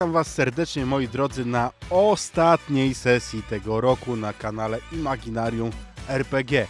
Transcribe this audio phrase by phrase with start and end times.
[0.00, 5.70] Witam Was serdecznie, moi drodzy, na ostatniej sesji tego roku na kanale Imaginarium
[6.08, 6.66] RPG.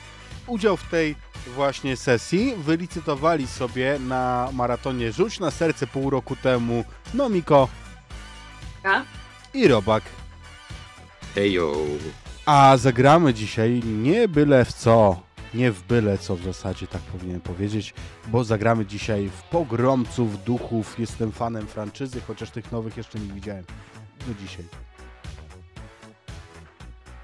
[0.47, 1.15] Udział w tej
[1.55, 6.85] właśnie sesji wylicytowali sobie na maratonie Rzuć na serce pół roku temu
[7.15, 7.69] Nomiko
[8.85, 9.03] A?
[9.55, 10.03] i Robak.
[11.37, 11.77] Ejo.
[12.47, 15.21] A zagramy dzisiaj nie byle w co,
[15.57, 17.95] nie w byle co w zasadzie, tak powinienem powiedzieć,
[18.27, 20.99] bo zagramy dzisiaj w Pogromców Duchów.
[20.99, 23.65] Jestem fanem franczyzy, chociaż tych nowych jeszcze nie widziałem
[24.27, 24.65] do dzisiaj.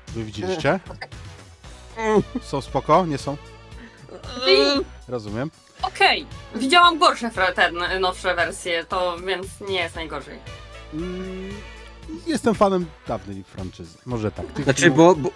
[0.08, 0.80] Wy widzieliście?
[2.42, 3.06] Są spoko?
[3.06, 3.36] Nie są?
[5.08, 5.50] Rozumiem.
[5.83, 10.39] Okej, widziałam gorsze fra- te nowsze wersje, to więc nie jest najgorzej.
[10.94, 11.50] Mm,
[12.27, 13.98] Jestem fanem dawnej franczyzy.
[14.06, 14.46] Może tak.
[14.46, 15.30] Tych Znaczy, bo, bo,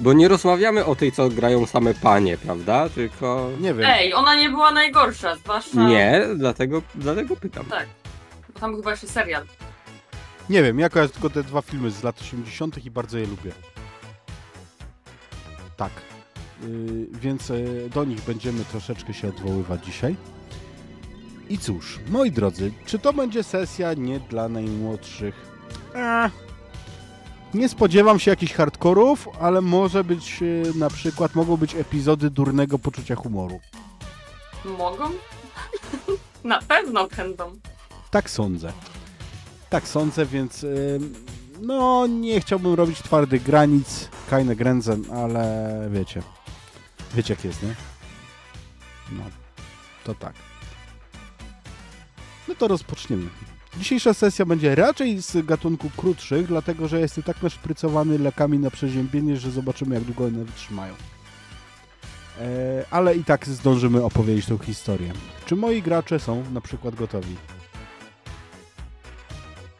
[0.00, 2.88] bo nie rozmawiamy o tej, co grają same panie, prawda?
[2.88, 3.50] Tylko...
[3.60, 3.86] Nie wiem.
[3.90, 5.88] Ej, ona nie była najgorsza, zwłaszcza...
[5.88, 7.64] Nie, dlatego, dlatego pytam.
[7.64, 7.86] Tak,
[8.54, 9.44] bo tam był chyba jeszcze serial.
[10.50, 12.84] Nie wiem, ja kojarzę tylko te dwa filmy z lat 80.
[12.84, 13.52] i bardzo je lubię.
[15.76, 15.92] Tak.
[16.62, 20.16] Yy, więc yy, do nich będziemy troszeczkę się odwoływać dzisiaj.
[21.48, 25.34] I cóż, moi drodzy, czy to będzie sesja nie dla najmłodszych?
[25.94, 26.30] Eee,
[27.54, 32.78] nie spodziewam się jakichś hardkorów, ale może być yy, na przykład, mogą być epizody durnego
[32.78, 33.60] poczucia humoru.
[34.64, 35.10] Mogą?
[36.44, 37.52] Na pewno będą.
[38.10, 38.72] Tak sądzę.
[39.70, 41.14] Tak sądzę, więc ym,
[41.60, 46.22] no nie chciałbym robić twardych granic, keine Grenzen, ale wiecie.
[47.14, 47.74] Wiecie jak jest, nie?
[49.12, 49.22] No,
[50.04, 50.34] to tak.
[52.48, 53.30] No to rozpoczniemy.
[53.78, 59.36] Dzisiejsza sesja będzie raczej z gatunku krótszych, dlatego że jestem tak naszprycowany lekami na przeziębienie,
[59.36, 60.94] że zobaczymy jak długo one wytrzymają.
[62.40, 65.12] E, ale i tak zdążymy opowiedzieć tą historię.
[65.46, 67.36] Czy moi gracze są na przykład gotowi?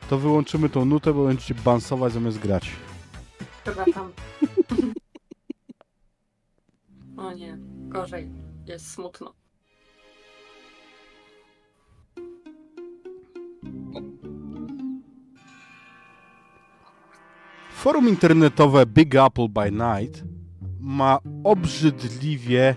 [0.09, 2.71] To wyłączymy tą nutę, bo będziecie bansować zamiast grać.
[3.65, 4.12] Przepraszam.
[7.17, 7.59] o nie,
[7.89, 8.31] gorzej.
[8.67, 9.40] Jest smutno.
[17.81, 20.25] Forum internetowe Big Apple by Night
[20.81, 22.77] ma obrzydliwie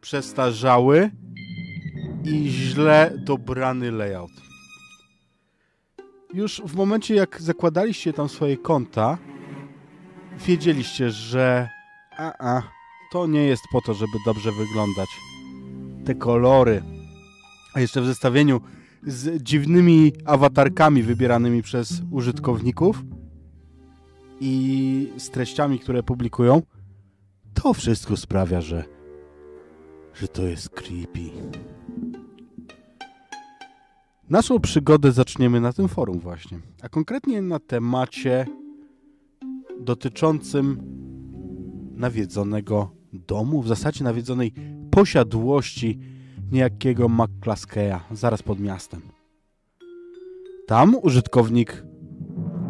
[0.00, 1.10] przestarzały
[2.24, 4.30] i źle dobrany layout.
[6.34, 9.18] Już w momencie, jak zakładaliście tam swoje konta,
[10.46, 11.68] wiedzieliście, że
[12.16, 12.62] a, a,
[13.12, 15.08] to nie jest po to, żeby dobrze wyglądać.
[16.04, 16.82] Te kolory,
[17.74, 18.60] a jeszcze w zestawieniu
[19.06, 23.02] z dziwnymi awatarkami wybieranymi przez użytkowników,
[24.44, 26.62] i z treściami, które publikują,
[27.54, 28.84] to wszystko sprawia, że,
[30.14, 31.30] że to jest creepy.
[34.30, 38.46] Naszą przygodę zaczniemy na tym forum właśnie, a konkretnie na temacie
[39.80, 40.82] dotyczącym
[41.96, 44.52] nawiedzonego domu, w zasadzie nawiedzonej
[44.90, 45.98] posiadłości
[46.52, 49.00] niejakiego McClaskeya, zaraz pod miastem.
[50.66, 51.91] Tam użytkownik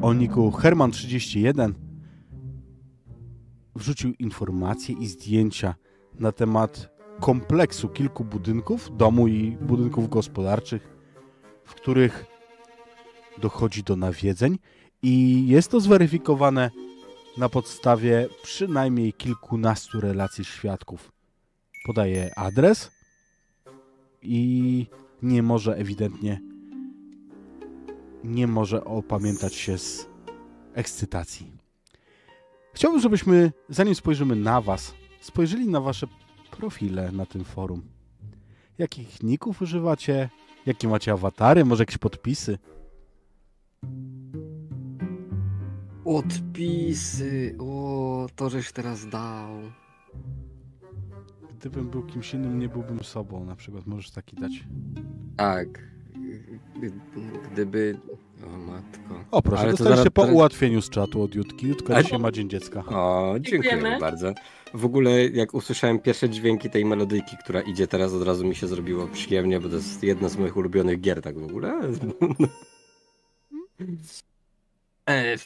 [0.02, 1.72] o niku Herman31
[3.74, 5.74] wrzucił informacje i zdjęcia
[6.14, 6.88] na temat
[7.20, 10.96] kompleksu kilku budynków, domu i budynków gospodarczych,
[11.64, 12.24] w których
[13.38, 14.58] dochodzi do nawiedzeń
[15.02, 16.70] i jest to zweryfikowane
[17.38, 21.12] na podstawie przynajmniej kilkunastu relacji świadków.
[21.86, 22.90] Podaje adres
[24.22, 24.86] i
[25.22, 26.51] nie może ewidentnie
[28.24, 30.08] nie może opamiętać się z
[30.74, 31.52] ekscytacji.
[32.74, 36.06] Chciałbym, żebyśmy, zanim spojrzymy na Was, spojrzeli na Wasze
[36.50, 37.82] profile na tym forum.
[38.78, 40.30] Jakich ników używacie?
[40.66, 41.64] Jakie macie awatary?
[41.64, 42.58] Może jakieś podpisy?
[46.04, 49.50] Odpisy, o, to żeś teraz dał.
[51.58, 53.44] Gdybym był kimś innym, nie byłbym sobą.
[53.44, 54.52] Na przykład możesz taki dać.
[55.36, 55.91] Tak.
[56.76, 56.92] Gdy-
[57.52, 57.98] Gdyby...
[58.46, 59.24] O matko.
[59.30, 61.68] O proszę, Ale to dostaliście zaraz- po ułatwieniu z czatu od Jutki.
[61.68, 62.84] Jutka Ale- dzisiaj ma Dzień Dziecka.
[62.88, 63.98] O, dziękuję Dziękujemy.
[64.00, 64.32] bardzo.
[64.74, 68.66] W ogóle jak usłyszałem pierwsze dźwięki tej melodyjki, która idzie teraz, od razu mi się
[68.66, 71.80] zrobiło przyjemnie, bo to jest jedna z moich ulubionych gier tak w ogóle.
[75.10, 75.36] E,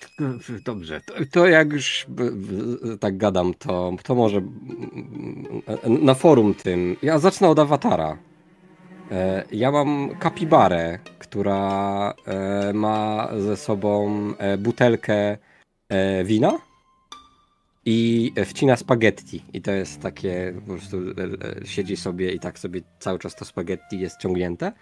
[0.65, 6.55] Dobrze, to, to jak już b- b- tak gadam, to, to może mm, na forum
[6.55, 6.97] tym.
[7.03, 8.19] Ja zacznę od awatara.
[9.11, 15.39] E, Ja mam kapibarę, która e, ma ze sobą e, butelkę
[16.25, 16.59] wina
[17.85, 19.43] i wcina spaghetti.
[19.53, 20.97] I to jest takie, po prostu
[21.65, 24.73] siedzi sobie i tak sobie cały czas to spaghetti jest ciągnięte.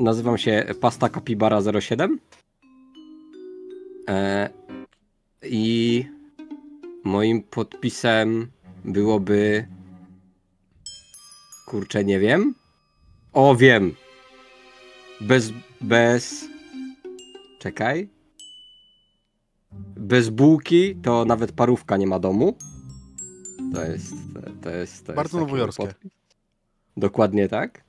[0.00, 2.18] Nazywam się Pasta Capybara 07.
[4.08, 4.48] E,
[5.42, 6.04] I
[7.04, 8.46] moim podpisem
[8.84, 9.66] byłoby.
[11.66, 12.54] Kurczę, nie wiem.
[13.34, 13.94] O, wiem.
[15.20, 15.52] Bez.
[15.80, 16.44] Bez.
[17.58, 18.08] Czekaj.
[19.96, 22.56] Bez bułki to nawet parówka nie ma domu.
[23.74, 24.14] To jest.
[24.62, 25.06] To jest.
[25.06, 25.86] To Bardzo jest nowojorskie.
[25.86, 26.12] podpis.
[26.96, 27.84] Dokładnie tak.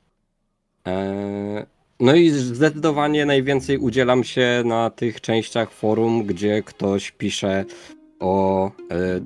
[0.86, 1.66] Eee,
[2.00, 7.66] no i zdecydowanie najwięcej udzielam się na tych częściach forum, gdzie ktoś pisze
[8.20, 9.20] o e,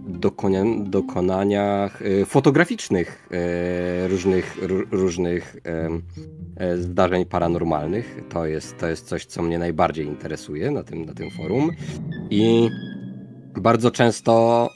[0.86, 5.56] dokonaniach e, fotograficznych e, różnych, ró- różnych
[6.76, 8.18] zdarzeń paranormalnych.
[8.30, 11.72] To jest, to jest coś, co mnie najbardziej interesuje na tym, na tym forum.
[12.30, 12.70] I
[13.58, 14.70] bardzo często,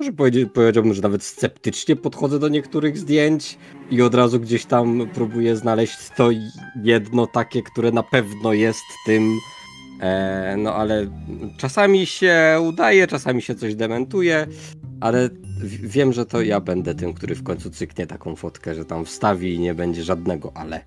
[0.00, 0.12] może
[0.54, 3.58] powiedziałbym, że nawet sceptycznie podchodzę do niektórych zdjęć
[3.90, 6.30] i od razu gdzieś tam próbuję znaleźć to
[6.82, 9.38] jedno takie, które na pewno jest tym.
[10.00, 11.06] E, no ale
[11.56, 14.46] czasami się udaje, czasami się coś dementuje,
[15.00, 15.28] ale
[15.60, 19.04] w- wiem, że to ja będę tym, który w końcu cyknie taką fotkę, że tam
[19.04, 20.84] wstawi i nie będzie żadnego ale.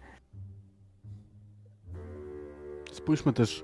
[2.92, 3.64] Spójrzmy też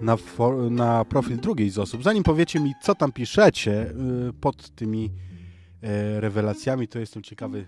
[0.00, 2.02] na, for, na profil drugiej z osób.
[2.02, 3.90] Zanim powiecie mi, co tam piszecie
[4.28, 5.10] y, pod tymi
[5.82, 7.66] e, rewelacjami, to jestem ciekawy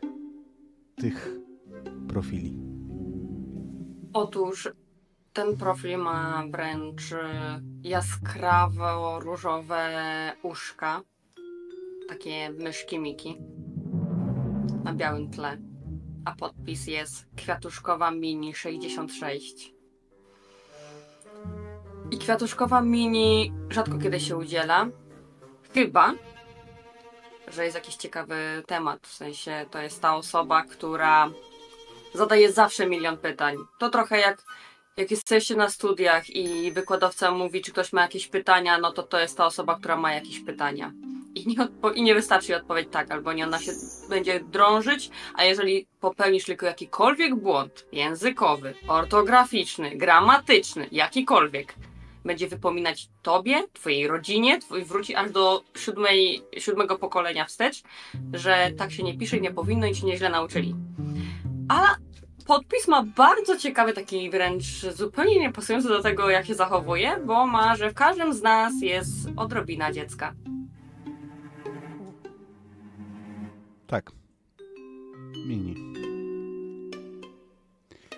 [0.97, 1.31] tych
[2.09, 2.57] profili.
[4.13, 4.69] Otóż
[5.33, 9.83] ten profil ma wręcz e, jaskrawo-różowe
[10.43, 11.03] uszka.
[12.09, 13.39] Takie myszki Miki.
[14.85, 15.59] Na białym tle.
[16.25, 19.75] A podpis jest Kwiatuszkowa Mini 66.
[22.11, 24.87] I Kwiatuszkowa Mini rzadko kiedy się udziela.
[25.75, 26.15] Chyba,
[27.49, 29.07] że jest jakiś ciekawy temat.
[29.07, 31.31] W sensie to jest ta osoba, która
[32.15, 33.57] zadaje zawsze milion pytań.
[33.79, 34.43] To trochę jak,
[35.01, 39.21] jak jesteście na studiach i wykładowca mówi, czy ktoś ma jakieś pytania, no to to
[39.21, 40.93] jest ta osoba, która ma jakieś pytania.
[41.35, 43.73] I nie, odpo- I nie wystarczy jej odpowiedź tak albo nie, ona się
[44.09, 51.75] będzie drążyć, a jeżeli popełnisz tylko jakikolwiek błąd językowy, ortograficzny, gramatyczny, jakikolwiek,
[52.25, 57.83] będzie wypominać tobie, twojej rodzinie, twój, wróci aż do siódmej, siódmego pokolenia wstecz,
[58.33, 60.75] że tak się nie pisze i nie powinno i ci nieźle nauczyli.
[61.69, 61.97] A
[62.51, 64.65] podpis ma bardzo ciekawy, taki wręcz
[64.95, 68.73] zupełnie nie pasujący do tego, jak się zachowuje, bo ma, że w każdym z nas
[68.83, 70.35] jest odrobina dziecka.
[73.87, 74.11] Tak.
[75.47, 75.75] Mini.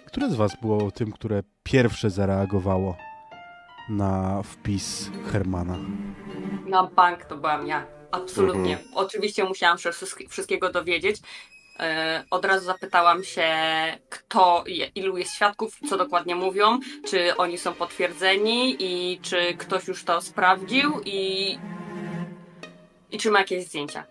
[0.07, 2.97] Które z was było tym, które pierwsze zareagowało
[3.89, 5.79] na wpis Hermana?
[6.67, 7.87] Na bank to byłam ja.
[8.11, 8.79] Absolutnie.
[8.95, 11.17] Oczywiście musiałam się wszystkie- wszystkiego dowiedzieć.
[11.83, 13.43] E, Od razu zapytałam się,
[14.09, 19.89] kto, je- ilu jest świadków, co dokładnie mówią, czy oni są potwierdzeni i czy ktoś
[19.89, 21.59] już to sprawdził i,
[23.13, 24.05] i czy ma jakieś zdjęcia.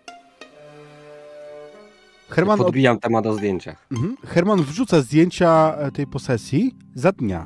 [2.30, 2.66] Herman, od...
[2.66, 3.88] Podbijam temat o zdjęciach.
[3.92, 4.18] mhm.
[4.28, 7.46] Herman wrzuca zdjęcia e, tej posesji za dnia.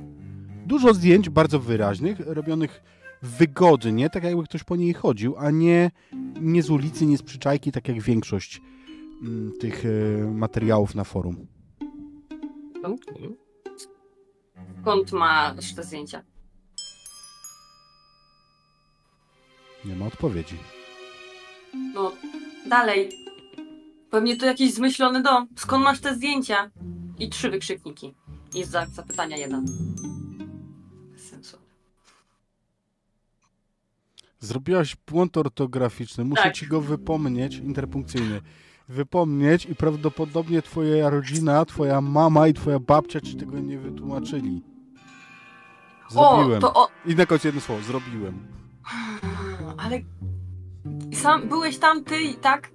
[0.65, 2.81] Dużo zdjęć bardzo wyraźnych, robionych
[3.21, 5.91] wygodnie, tak jakby ktoś po niej chodził, a nie,
[6.41, 8.61] nie z ulicy, nie z przyczajki, tak jak większość
[9.59, 9.89] tych e,
[10.31, 11.47] materiałów na forum.
[14.81, 16.23] Skąd masz te zdjęcia?
[19.85, 20.57] Nie ma odpowiedzi.
[21.93, 22.11] No,
[22.69, 23.09] dalej.
[24.09, 25.47] Pewnie to jakiś zmyślony dom.
[25.57, 26.71] Skąd masz te zdjęcia?
[27.19, 28.13] I trzy wykrzykniki.
[28.55, 29.65] I za zapytania jeden.
[31.11, 31.57] Bez sensu.
[34.39, 36.23] Zrobiłaś błąd ortograficzny.
[36.25, 36.53] Muszę Tak.
[36.53, 38.41] ci go wypomnieć, interpunkcyjny.
[38.89, 44.63] Wypomnieć i prawdopodobnie twoja rodzina, twoja mama i twoja babcia ci tego nie wytłumaczyli.
[46.09, 46.57] Zrobiłem.
[46.57, 46.87] O, to o...
[47.05, 47.81] I na końcu jedno słowo.
[47.81, 48.47] Zrobiłem.
[49.77, 49.99] Ale...
[51.13, 52.71] Sam byłeś tam, ty i tak?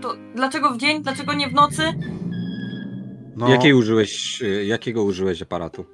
[0.00, 1.02] To dlaczego w dzień?
[1.02, 1.82] Dlaczego nie w nocy?
[3.36, 5.84] No, Jakiej użyłeś, y, jakiego użyłeś aparatu?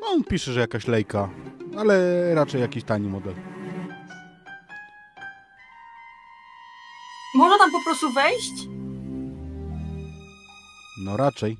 [0.00, 1.30] no on pisze, że jakaś lejka.
[1.78, 3.34] ale raczej jakiś tani model.
[7.34, 8.68] Można tam po prostu wejść?
[11.04, 11.56] No raczej.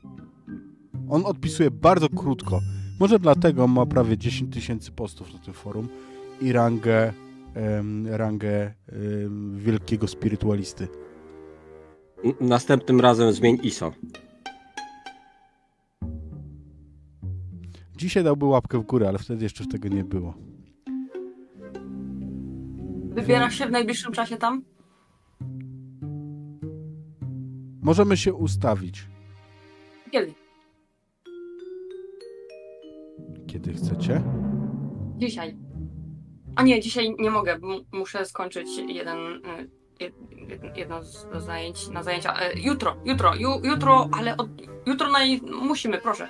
[1.10, 2.60] On odpisuje bardzo krótko.
[3.00, 5.88] Może dlatego ma prawie 10 tysięcy postów na tym forum
[6.40, 7.12] i rangę,
[7.54, 10.88] em, rangę em, wielkiego spirytualisty.
[12.40, 13.92] Następnym razem zmień ISO.
[17.96, 20.34] Dzisiaj dałby łapkę w górę, ale wtedy jeszcze tego nie było.
[23.14, 24.62] Wybierasz się w najbliższym czasie tam?
[27.82, 29.06] Możemy się ustawić,
[30.10, 30.34] Kiedy?
[33.46, 34.22] kiedy chcecie.
[35.16, 35.56] Dzisiaj.
[36.56, 37.58] A nie, dzisiaj nie mogę.
[37.58, 39.70] bo mu- Muszę skończyć jeden, y,
[40.00, 42.34] jed- jedno z zajęć na zajęcia.
[42.40, 44.48] E, Jutro, jutro, ju, jutro, ale od,
[44.86, 45.40] jutro naj...
[45.62, 46.28] musimy, proszę.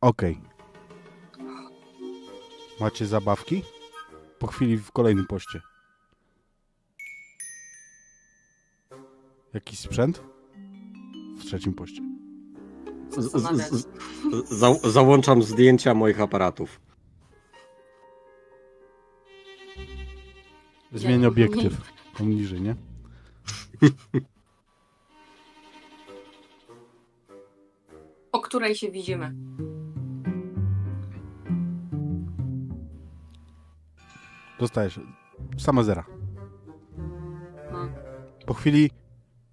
[0.00, 0.40] Okej.
[2.80, 3.62] Macie zabawki?
[4.38, 5.60] Po chwili w kolejnym poście.
[9.54, 10.22] Jakiś sprzęt?
[11.38, 12.02] W trzecim poście.
[13.10, 13.86] Z, z,
[14.42, 16.80] z, za, załączam zdjęcia moich aparatów.
[20.92, 21.92] Zmień obiektyw.
[22.18, 22.74] Tam niżej, nie?
[28.32, 29.34] O której się widzimy.
[34.60, 35.00] Dostajesz
[35.58, 36.04] same zera.
[37.72, 37.88] No.
[38.46, 38.90] Po chwili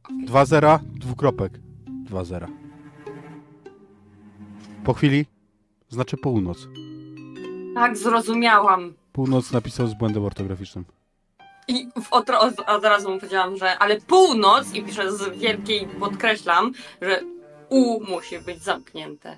[0.10, 1.54] dwa zera, dwukropek.
[1.88, 2.48] Dwa zera.
[4.84, 5.26] Po chwili
[5.90, 6.68] znaczy północ.
[7.76, 8.94] Tak, zrozumiałam.
[9.14, 10.86] Północ napisał z błędem ortograficznym.
[11.68, 15.88] I w od, od, od razu mu powiedziałam, że ale północ i piszę z wielkiej,
[15.88, 17.22] podkreślam, że
[17.70, 19.38] U musi być zamknięte.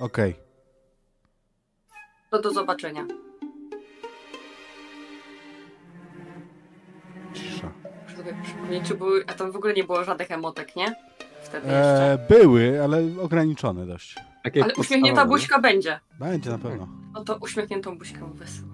[0.00, 0.34] Okej.
[2.30, 3.06] To do zobaczenia.
[8.84, 10.94] Czy były, a tam w ogóle nie było żadnych emotek, nie?
[11.42, 12.12] Wtedy jeszcze.
[12.12, 14.14] E, były, ale ograniczone dość.
[14.44, 15.38] Takie Ale uśmiechnięta podstawowe.
[15.38, 16.00] buźka będzie.
[16.18, 16.88] Będzie na pewno.
[17.14, 18.70] No to uśmiechniętą buźkę wysłał.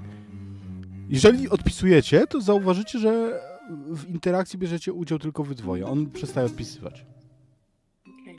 [1.09, 5.87] Jeżeli odpisujecie, to zauważycie, że w interakcji bierzecie udział tylko wy dwoje.
[5.87, 7.07] On przestaje odpisywać.
[8.23, 8.37] Okej.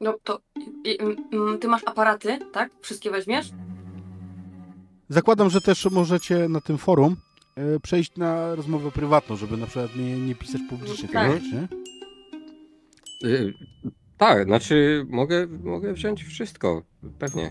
[0.00, 0.40] No to
[0.84, 0.98] i, i,
[1.36, 2.70] mm, ty masz aparaty, tak?
[2.80, 3.50] Wszystkie weźmiesz?
[5.08, 7.16] Zakładam, że też możecie na tym forum
[7.82, 11.32] przejść na rozmowę prywatną, żeby na przykład nie, nie pisać publicznie Tak.
[11.32, 11.68] tego, nie?
[13.30, 13.54] Y,
[14.18, 16.82] Tak, znaczy mogę, mogę wziąć wszystko.
[17.18, 17.50] Pewnie.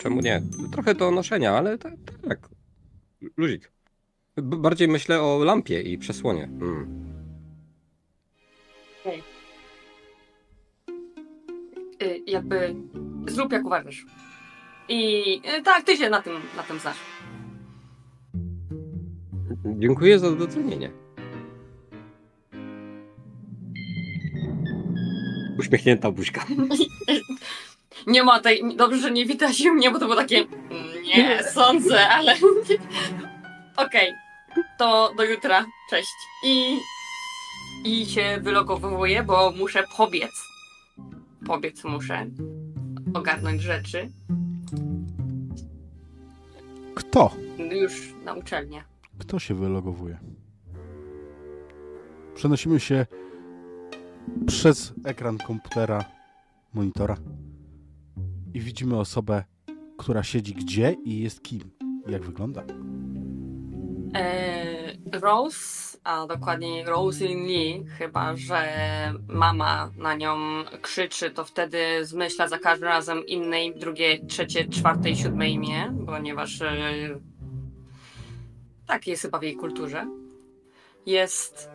[0.00, 0.42] Czemu nie?
[0.72, 1.92] Trochę do noszenia, ale tak.
[2.28, 2.48] tak.
[3.36, 3.72] Luzik.
[4.36, 6.44] B- Bardziej myślę o lampie i przesłonie.
[6.44, 7.08] Mm.
[12.02, 12.74] Y, jakby
[13.28, 14.04] zrób jak uważasz.
[14.88, 15.22] I
[15.58, 16.96] y, tak, ty się na tym, na tym znasz.
[19.64, 20.90] Dziękuję za docenienie.
[25.58, 26.46] Uśmiechnięta buźka.
[28.06, 28.76] Nie ma tej.
[28.76, 30.38] Dobrze, że nie widać mnie, bo to było takie.
[30.38, 32.34] "Mm, Nie, sądzę, ale.
[33.86, 34.12] Okej.
[34.78, 35.66] To do jutra.
[35.90, 36.12] Cześć.
[36.44, 36.78] I.
[37.84, 40.30] I się wylogowuję, bo muszę pobiec.
[41.46, 42.26] Pobiec muszę.
[43.14, 44.10] Ogarnąć rzeczy.
[46.94, 47.30] Kto?
[47.70, 47.92] Już
[48.24, 48.84] na uczelnię.
[49.18, 50.18] Kto się wylogowuje?
[52.34, 53.06] Przenosimy się
[54.46, 56.04] przez ekran komputera,
[56.74, 57.16] monitora
[58.54, 59.44] i widzimy osobę,
[59.98, 61.70] która siedzi gdzie i jest kim.
[62.06, 62.64] Jak wygląda?
[64.14, 68.62] Eee, Rose, a dokładniej Roslyn Lee, chyba że
[69.28, 70.36] mama na nią
[70.82, 76.62] krzyczy, to wtedy zmyśla za każdym razem innej, drugie, trzecie, czwarte i siódme imię, ponieważ
[76.62, 76.74] e,
[78.88, 80.06] tak jest chyba w jej kulturze.
[81.06, 81.70] Jest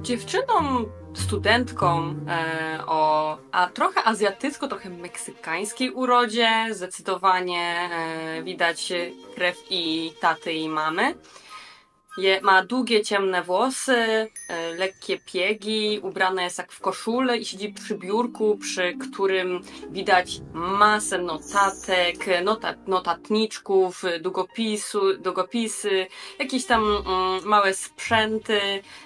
[0.00, 6.66] dziewczyną, studentką e, o a trochę azjatycko, trochę meksykańskiej urodzie.
[6.70, 8.92] Zdecydowanie e, widać
[9.34, 11.14] krew i taty i mamy.
[12.20, 13.96] Je, ma długie, ciemne włosy,
[14.48, 19.60] e, lekkie piegi, ubrana jest jak w koszulę i siedzi przy biurku, przy którym
[19.90, 26.06] widać masę notatek, nota, notatniczków, długopisu, długopisy,
[26.38, 28.60] jakieś tam mm, małe sprzęty,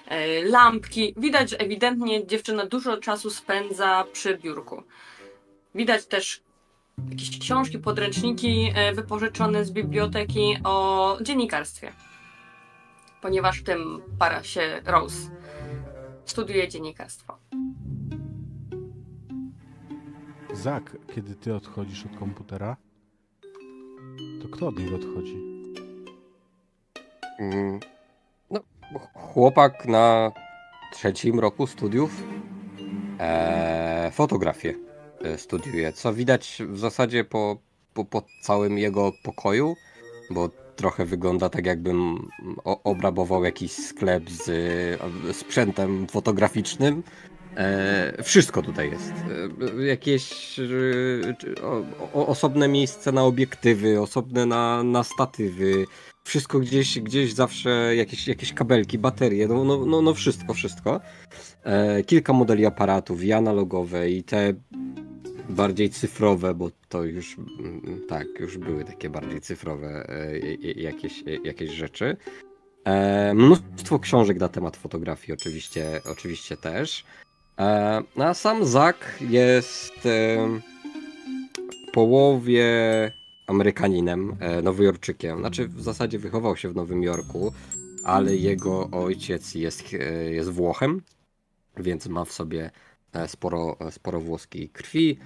[0.09, 1.15] e, lampki.
[1.17, 4.83] Widać, że ewidentnie dziewczyna dużo czasu spędza przy biurku.
[5.75, 6.43] Widać też
[7.11, 11.93] jakieś książki, podręczniki e, wypożyczone z biblioteki o dziennikarstwie.
[13.25, 15.31] Ponieważ w tym para się Rose.
[16.25, 17.39] Studiuje dziennikarstwo.
[20.53, 22.77] Zak, kiedy ty odchodzisz od komputera,
[24.43, 25.37] to kto od niego odchodzi?
[27.39, 27.81] Mm,
[28.51, 28.61] No,
[28.99, 30.33] ch- chłopak na
[30.93, 32.23] trzecim roku studiów
[33.21, 34.75] e, fotografię
[35.25, 37.57] e, studiuje, co widać w zasadzie po,
[37.95, 39.75] po, po całym jego pokoju,
[40.31, 42.29] bo trochę wygląda tak jakbym
[42.65, 44.51] obrabował jakiś sklep z
[45.37, 47.03] sprzętem fotograficznym.
[47.57, 49.13] E, wszystko tutaj jest.
[49.79, 50.63] E, jakieś e,
[52.15, 55.87] o, osobne miejsce na obiektywy, osobne na, na statywy,
[56.25, 61.01] wszystko gdzieś, gdzieś zawsze jakieś, jakieś kabelki, baterie, no, no, no, no wszystko, wszystko.
[61.65, 64.55] E, kilka modeli aparatów i analogowe i te
[65.49, 70.83] bardziej cyfrowe, bo to już mm, tak, już były takie bardziej cyfrowe e, i- i-
[70.83, 72.17] jakieś, jakieś rzeczy.
[72.85, 77.05] E, mnóstwo książek na temat fotografii oczywiście, oczywiście też.
[77.59, 80.49] E, no a sam Zak jest e,
[81.89, 82.65] w połowie
[83.47, 85.39] Amerykaninem, e, Nowojorczykiem.
[85.39, 87.53] Znaczy w zasadzie wychował się w Nowym Jorku,
[88.05, 91.03] ale jego ojciec jest, e, jest Włochem,
[91.77, 92.71] więc ma w sobie e,
[93.27, 95.19] sporo, sporo włoskiej krwi.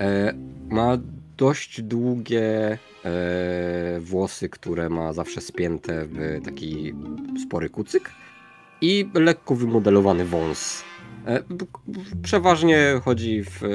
[0.00, 0.34] E,
[0.70, 0.98] Ma
[1.36, 6.94] dość długie e, włosy, które ma zawsze spięte w taki
[7.46, 8.10] spory kucyk
[8.80, 10.84] i lekko wymodelowany wąs.
[11.26, 11.42] E,
[12.22, 13.68] Przeważnie chodzi w, e,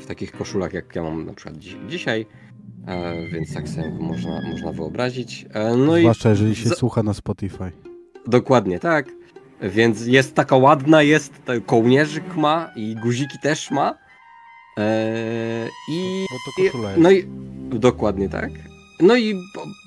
[0.00, 2.26] w takich koszulach, jak ja mam na przykład dzi- dzisiaj,
[2.86, 5.46] e, więc tak sobie można, można wyobrazić.
[5.54, 7.72] E, No i Zwłaszcza jeżeli się za- słucha na Spotify.
[8.26, 9.08] Dokładnie tak.
[9.62, 11.32] Więc jest taka ładna, jest
[11.66, 13.98] kołnierzyk ma i guziki też ma.
[14.76, 17.02] Eee, I Bo to koszula jest.
[17.02, 17.24] no i
[17.78, 18.50] dokładnie tak.
[19.00, 19.34] No i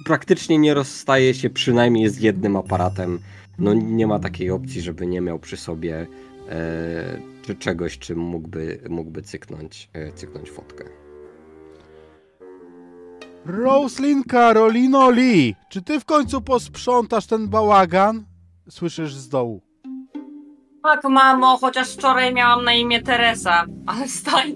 [0.05, 3.19] praktycznie nie rozstaje się przynajmniej z jednym aparatem.
[3.59, 6.07] No nie ma takiej opcji, żeby nie miał przy sobie
[6.49, 10.83] e, czy czegoś, czym mógłby, mógłby cyknąć, e, cyknąć fotkę.
[13.45, 18.23] Roslin Karolino Lee, czy ty w końcu posprzątasz ten bałagan?
[18.69, 19.61] Słyszysz z dołu.
[20.83, 24.53] Tak, mamo, chociaż wczoraj miałam na imię Teresa, ale staję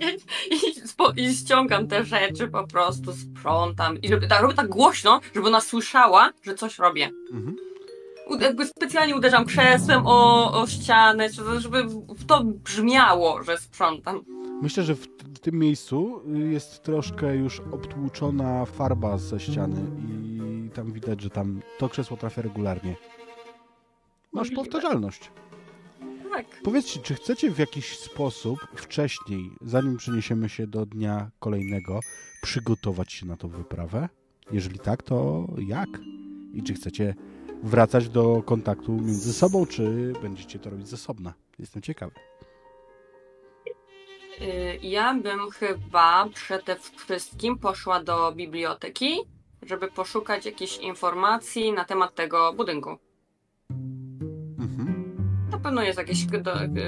[0.52, 4.02] i, spo, i ściągam te rzeczy po prostu, sprzątam.
[4.02, 7.10] I żeby, tak, robię tak głośno, żeby ona słyszała, że coś robię.
[7.34, 7.56] Mhm.
[8.30, 11.86] U- Jakby specjalnie uderzam krzesłem o, o ścianę, żeby
[12.28, 14.22] to brzmiało, że sprzątam.
[14.62, 20.92] Myślę, że w, w tym miejscu jest troszkę już obtłuczona farba ze ściany i tam
[20.92, 22.96] widać, że tam to krzesło trafia regularnie.
[24.38, 24.64] Masz Możliwe.
[24.64, 25.32] powtarzalność.
[26.32, 26.46] Tak.
[26.64, 32.00] Powiedzcie, czy chcecie w jakiś sposób wcześniej, zanim przeniesiemy się do dnia kolejnego,
[32.42, 34.10] przygotować się na tą wyprawę?
[34.52, 35.90] Jeżeli tak, to jak?
[36.54, 37.16] I czy chcecie
[37.64, 41.34] wracać do kontaktu między sobą, czy będziecie to robić z osobna?
[41.60, 42.12] Jestem ciekawy.
[44.42, 49.18] Y, Ja bym chyba przede wszystkim poszła do biblioteki,
[49.62, 52.98] żeby poszukać jakichś informacji na temat tego budynku.
[55.68, 56.26] Na pewno jest jakieś,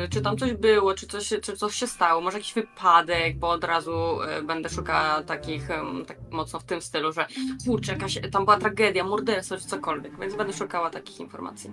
[0.09, 3.63] czy tam coś było, czy coś, czy coś się stało, może jakiś wypadek, bo od
[3.63, 5.67] razu e, będę szukała takich,
[6.07, 7.25] tak mocno w tym stylu, że
[7.65, 11.71] kurczę, jakaś, tam była tragedia, morderstwo, czy cokolwiek, więc będę szukała takich informacji.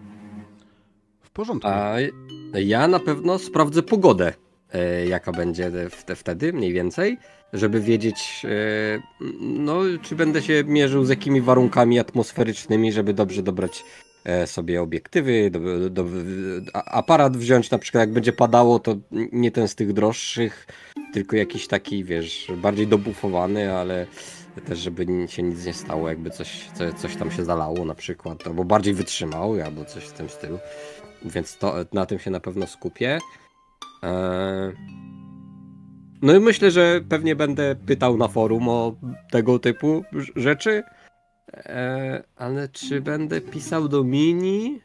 [1.23, 1.69] W porządku.
[1.69, 1.95] A
[2.55, 4.35] ja na pewno sprawdzę pogodę,
[4.73, 7.19] e, jaka będzie w te, wtedy, mniej więcej,
[7.53, 9.03] żeby wiedzieć, e,
[9.41, 13.85] no, czy będę się mierzył z jakimi warunkami atmosferycznymi, żeby dobrze dobrać
[14.47, 16.05] sobie obiektywy, do, do,
[16.75, 18.97] aparat wziąć, na przykład jak będzie padało, to
[19.33, 20.67] nie ten z tych droższych,
[21.13, 24.07] tylko jakiś taki, wiesz, bardziej dobufowany, ale
[24.67, 28.47] też, żeby się nic nie stało, jakby coś, co, coś tam się zalało na przykład,
[28.47, 30.59] albo bardziej wytrzymały, albo coś w tym stylu.
[31.25, 33.19] Więc to, na tym się na pewno skupię.
[34.03, 34.73] Eee,
[36.23, 38.97] No i myślę, że pewnie będę pytał na forum o
[39.31, 40.83] tego typu rz- rzeczy.
[41.53, 44.81] Eee, Ale czy będę pisał do mini?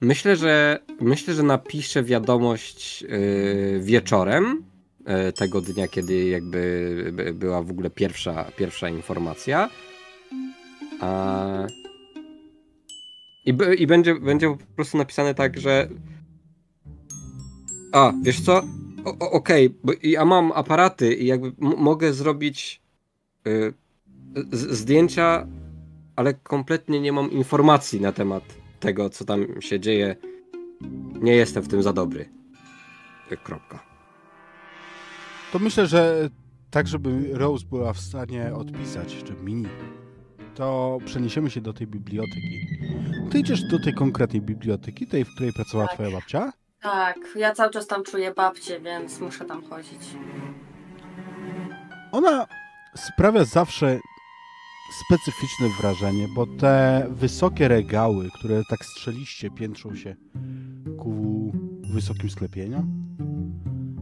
[0.00, 4.64] Myślę, że myślę, że napiszę wiadomość yy, wieczorem
[5.06, 9.70] yy, tego dnia, kiedy jakby by- była w ogóle pierwsza, pierwsza informacja.
[11.00, 11.66] A...
[13.46, 15.88] I, I będzie, będzie po prostu napisane tak, że.
[17.92, 18.62] A, wiesz co?
[19.20, 22.83] Okej, bo ja mam aparaty i jakby mogę zrobić
[24.52, 25.46] zdjęcia,
[26.16, 28.44] ale kompletnie nie mam informacji na temat
[28.80, 30.16] tego, co tam się dzieje.
[31.20, 32.28] Nie jestem w tym za dobry.
[33.32, 33.82] Y, Kropka.
[35.52, 36.30] To myślę, że
[36.70, 39.66] tak, żeby Rose była w stanie odpisać, czy mini,
[40.54, 42.66] to przeniesiemy się do tej biblioteki.
[43.30, 45.94] Ty idziesz do tej konkretnej biblioteki, tej, w której pracowała Tak.
[45.94, 46.52] twoja babcia?
[46.80, 50.00] Tak, ja cały czas tam czuję babcię, więc muszę tam chodzić.
[52.12, 52.46] Ona
[52.96, 54.00] sprawia zawsze
[55.06, 60.16] specyficzne wrażenie, bo te wysokie regały, które tak strzeliście piętrzą się
[60.98, 61.52] ku
[61.92, 63.04] wysokim sklepieniom,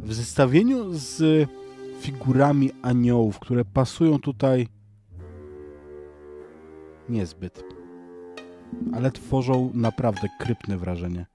[0.02, 1.48] w zestawieniu z
[2.00, 4.68] figurami aniołów, które pasują tutaj
[7.08, 7.64] niezbyt,
[8.94, 11.26] ale tworzą naprawdę krypne wrażenie.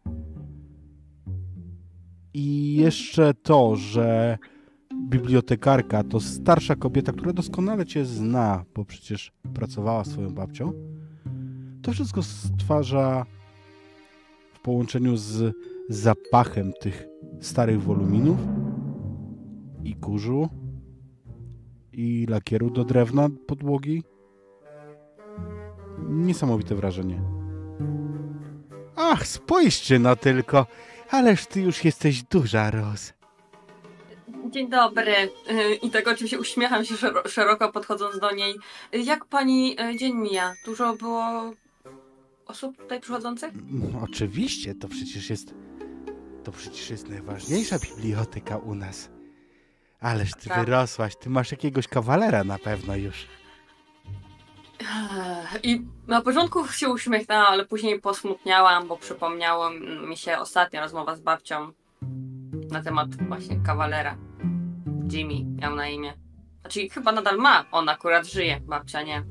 [2.34, 4.38] I jeszcze to, że
[5.10, 10.74] bibliotekarka to starsza kobieta, która doskonale cię zna, bo przecież pracowała swoją babcią.
[11.82, 13.26] To wszystko stwarza
[14.54, 15.56] w połączeniu z
[15.90, 17.08] zapachem tych
[17.42, 18.38] starych woluminów
[19.84, 20.50] i kurzu
[21.94, 24.04] i lakieru do drewna podłogi.
[26.10, 27.22] Niesamowite wrażenie.
[28.96, 30.66] Ach, spójrzcie no tylko,
[31.10, 33.17] ależ ty już jesteś duża, Roz.
[34.52, 35.12] Dzień dobry.
[35.52, 38.56] Y, I tak oczywiście uśmiecham się szero- szeroko podchodząc do niej.
[38.96, 40.54] Y, Jak pani y, dzień mija?
[40.66, 41.52] Dużo było
[42.46, 43.54] osób tutaj przychodzących?
[43.72, 45.54] No, oczywiście, to przecież jest.
[46.44, 49.10] To przecież jest najważniejsza biblioteka u nas.
[50.02, 50.66] Ależ ty Tak.
[50.66, 53.28] wyrosłaś, ty masz jakiegoś kawalera na pewno już.
[55.64, 59.70] I na początku się uśmiechnęłam, ale później posmutniałam, bo przypomniało
[60.08, 61.72] mi się ostatnia rozmowa z babcią
[62.72, 64.18] na temat właśnie kawalera.
[65.12, 66.14] Jimmy miał na imię.
[66.62, 69.24] Znaczy chyba nadal ma, on akurat żyje, babcia nie.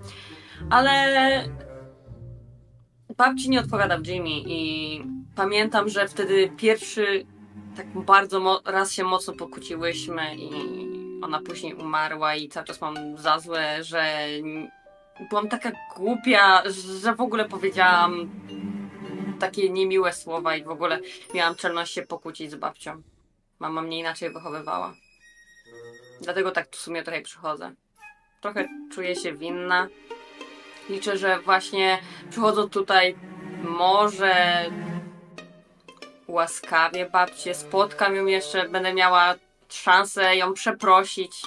[0.71, 1.45] Ale
[3.17, 5.03] babci nie odpowiada w Jimmy i
[5.35, 7.27] pamiętam, że wtedy pierwszy
[7.77, 10.51] tak bardzo raz się mocno pokłóciłyśmy i
[11.23, 14.27] ona później umarła i cały czas mam za złe, że
[15.31, 16.63] byłam taka głupia,
[17.03, 18.31] że w ogóle powiedziałam
[19.39, 21.01] takie niemiłe słowa i w ogóle
[21.35, 23.03] miałam czelność się pokłócić z babcią.
[23.59, 24.95] Mama mnie inaczej wychowywała.
[26.21, 27.75] Dlatego tak w sumie tutaj przychodzę.
[28.41, 29.89] Trochę czuję się winna.
[30.89, 31.99] Liczę, że właśnie
[32.31, 33.17] przychodząc tutaj
[33.63, 34.65] może
[36.29, 39.35] łaskawie babcię, spotkam ją jeszcze, będę miała
[39.69, 41.43] szansę ją przeprosić.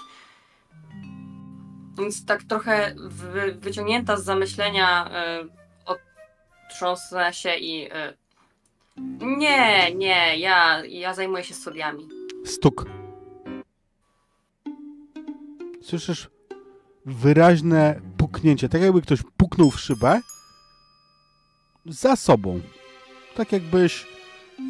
[1.97, 5.49] Więc tak trochę wy, wyciągnięta z zamyślenia y,
[6.65, 8.17] otrząsnę się i y,
[9.37, 12.07] nie, nie, ja, ja zajmuję się studiami.
[12.45, 12.85] Stuk.
[15.81, 16.29] Słyszysz
[17.05, 20.21] wyraźne puknięcie, tak jakby ktoś puknął w szybę
[21.85, 22.61] za sobą.
[23.35, 24.05] Tak jakbyś,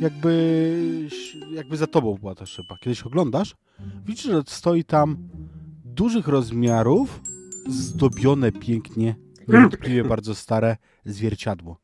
[0.02, 2.78] jakbyś, jakby za tobą była ta szyba.
[2.82, 3.56] Kiedyś oglądasz,
[4.06, 5.18] widzisz, że stoi tam
[5.86, 7.22] dużych rozmiarów,
[7.68, 9.15] zdobione pięknie,
[9.48, 11.78] niewątpliwie bardzo stare zwierciadło.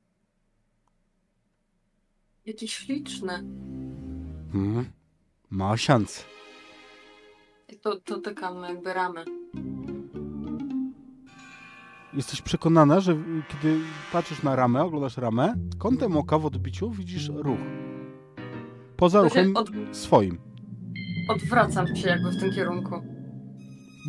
[2.46, 3.44] Jakie śliczne.
[4.54, 4.86] Hmm.
[5.50, 6.26] Ma osiądz.
[7.82, 9.26] To, to tykam jakby ramy.
[12.14, 13.16] Jesteś przekonana, że
[13.48, 13.80] kiedy
[14.12, 17.60] patrzysz na ramę, oglądasz ramę, kątem oka w odbiciu widzisz ruch.
[18.98, 20.38] Poza To się ruchem od, swoim.
[21.30, 23.02] odwracam się jakby w tym kierunku.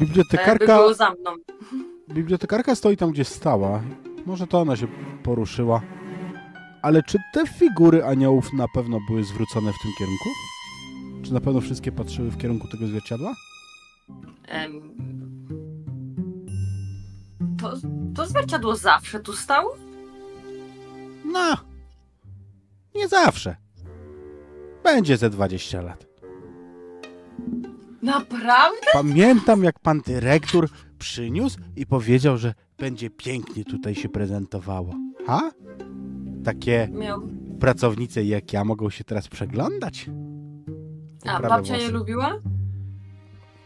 [0.01, 1.31] Bibliotekarka, było za mną.
[2.14, 3.83] bibliotekarka stoi tam, gdzie stała.
[4.27, 4.87] Może to ona się
[5.22, 5.83] poruszyła.
[6.87, 10.29] Ale czy te figury aniołów na pewno były zwrócone w tym kierunku?
[11.22, 13.35] Czy na pewno wszystkie patrzyły w kierunku tego zwierciadła?
[17.61, 17.72] To,
[18.14, 19.77] to zwierciadło zawsze tu stało?
[21.25, 21.57] No,
[22.94, 23.57] nie zawsze.
[24.85, 26.07] Będzie ze 20 lat.
[28.03, 28.87] Naprawdę?
[28.92, 30.68] Pamiętam, jak pan dyrektor
[30.99, 34.94] przyniósł i powiedział, że będzie pięknie tutaj się prezentowało.
[35.27, 35.51] Ha?
[36.46, 37.22] Takie Miał.
[37.61, 40.11] pracownice jak ja mogą się teraz przeglądać?
[41.24, 41.92] A babcia je włosy.
[41.92, 42.40] lubiła?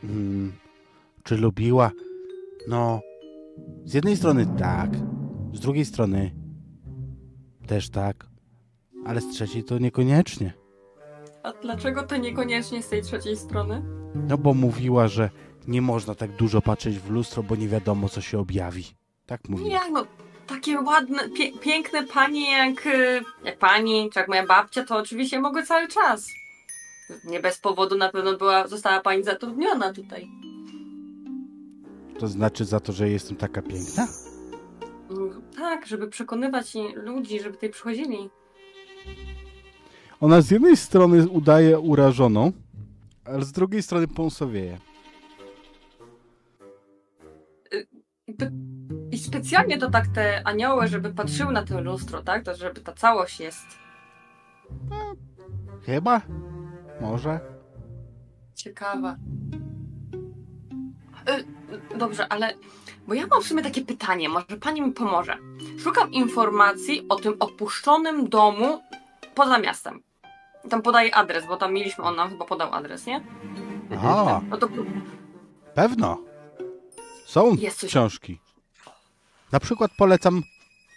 [0.03, 0.53] Hmm,
[1.23, 1.91] czy lubiła?
[2.69, 3.01] No,
[3.85, 4.91] z jednej strony tak,
[5.53, 6.31] z drugiej strony
[7.67, 8.27] też tak,
[9.07, 10.53] ale z trzeciej to niekoniecznie.
[11.43, 13.83] A dlaczego to niekoniecznie z tej trzeciej strony?
[14.15, 15.31] No bo mówiła, że
[15.69, 18.85] nie można tak dużo patrzeć w lustro, bo nie wiadomo, co się objawi.
[19.27, 19.71] Tak mówiła.
[19.71, 20.07] Jak no,
[20.51, 25.41] takie ładne, pie, piękne panie jak, y, jak pani, czy jak moja babcia, to oczywiście
[25.41, 26.27] mogły cały czas.
[27.25, 30.29] Nie bez powodu na pewno była, została pani zatrudniona tutaj.
[32.19, 34.09] To znaczy za to, że jestem taka piękna?
[35.11, 38.31] Mm, Tak, żeby przekonywać ludzi, żeby tutaj przychodzili.
[40.21, 42.53] Ona z jednej strony udaje urażoną,
[43.25, 44.79] ale z drugiej strony pąsowieje.
[48.29, 48.35] I,
[49.25, 52.45] specjalnie to tak te anioły, żeby patrzyły na to lustro, tak?
[52.45, 53.67] To żeby ta całość jest.
[55.87, 56.21] Chyba?
[57.01, 57.41] Może?
[58.55, 59.17] Ciekawe.
[61.93, 62.55] Y, Dobrze, ale.
[63.09, 65.37] Bo ja mam w sumie takie pytanie, może pani mi pomoże.
[65.79, 68.81] Szukam informacji o tym opuszczonym domu
[69.35, 70.03] poza miastem.
[70.71, 73.21] Tam podaję adres, bo tam mieliśmy, on nam chyba podał adres, nie?
[74.03, 74.69] A, No to
[75.75, 76.19] pewno.
[77.27, 78.41] Są Jest coś- książki.
[79.53, 80.43] Na przykład polecam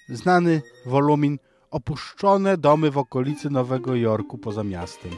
[0.10, 1.38] znany wolumin
[1.72, 5.12] Opuszczone domy w okolicy Nowego Jorku poza miastem.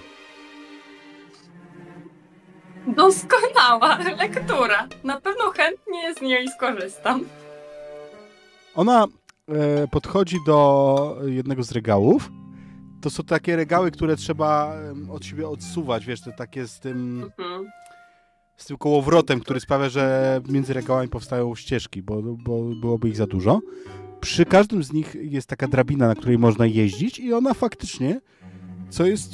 [2.88, 4.88] doskonała lektura.
[5.04, 7.22] Na pewno chętnie z niej skorzystam.
[8.76, 9.06] Ona
[9.50, 12.30] e, podchodzi do jednego z regałów.
[13.02, 14.74] To są takie regały, które trzeba
[15.12, 17.66] od siebie odsuwać, wiesz, to takie z tym, Mhm.
[18.58, 23.28] Z tym kołowrotem, który sprawia, że między regałami powstają ścieżki, bo, bo byłoby ich za
[23.28, 23.62] dużo.
[24.22, 28.22] Przy każdym z nich jest taka drabina, na której można jeździć i ona faktycznie,
[28.90, 29.34] co jest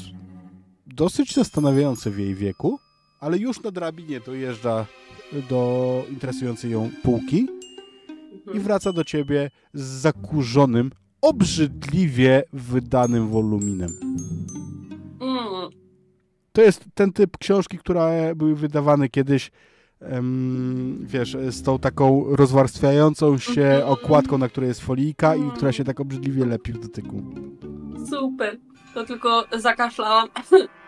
[0.88, 2.80] dosyć zastanawiające w jej wieku,
[3.20, 4.86] ale już na drabinie dojeżdża
[5.50, 7.48] do interesującej ją półki
[8.46, 8.64] i Mhm.
[8.64, 13.90] wraca do ciebie z zakurzonym, obrzydliwie wydanym woluminem.
[16.52, 19.52] To jest ten typ książki, które były wydawane kiedyś,
[21.02, 23.90] wiesz, z tą taką rozwarstwiającą się Mhm.
[23.94, 27.24] okładką, na której jest folijka i która się tak obrzydliwie lepi w dotyku.
[28.10, 28.58] Super.
[28.94, 30.28] To tylko zakaszlałam.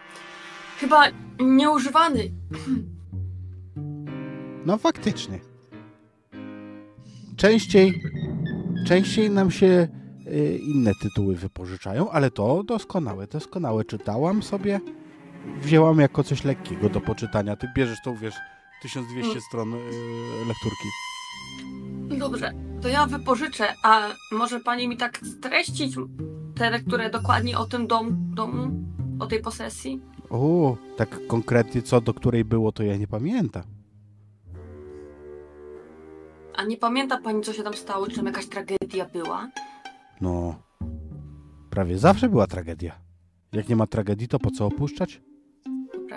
[0.80, 1.04] Chyba
[1.40, 2.32] nieużywany.
[4.66, 5.40] No faktycznie.
[7.38, 8.02] Częściej,
[8.88, 9.88] częściej nam się
[10.28, 13.86] y, inne tytuły wypożyczają, ale to doskonałe, doskonałe.
[13.86, 14.80] Czytałam sobie,
[15.62, 17.56] wzięłam jako coś lekkiego do poczytania.
[17.56, 18.36] Ty bierzesz tą, wiesz,
[18.82, 19.42] 1200 Mm.
[19.42, 19.78] stron y,
[20.48, 20.88] lekturki.
[22.20, 22.52] Dobrze,
[22.82, 25.96] to ja wypożyczę, a może pani mi tak streścić
[26.56, 28.72] tę lekturę dokładnie o tym dom, domu,
[29.20, 30.02] o tej posesji?
[30.30, 33.64] O, tak konkretnie co do której było, to ja nie pamiętam.
[36.56, 38.08] A nie pamięta pani, co się tam stało?
[38.08, 39.50] Czy tam jakaś tragedia była?
[40.22, 40.56] No,
[41.70, 42.96] prawie zawsze była tragedia.
[43.52, 45.22] Jak nie ma tragedii, to po co opuszczać?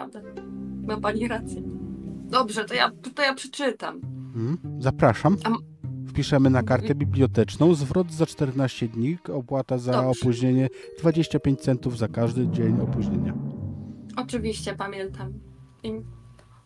[0.04, 0.42] Naprawdę.
[0.86, 1.62] Ma pani rację.
[2.30, 4.00] Dobrze, to ja, to ja przeczytam.
[4.36, 5.36] Mhm, Zapraszam.
[5.44, 5.50] A
[6.08, 7.74] Wpiszemy na kartę biblioteczną.
[7.74, 10.08] Zwrot za 14 dni, opłata za Dobrze.
[10.08, 13.34] opóźnienie 25 centów za każdy dzień opóźnienia.
[14.16, 15.32] Oczywiście, pamiętam.
[15.82, 15.92] I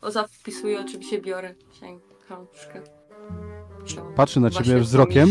[0.00, 2.82] o, zapisuję, oczywiście biorę książkę.
[4.16, 5.28] Patrzy na ciebie wzrokiem,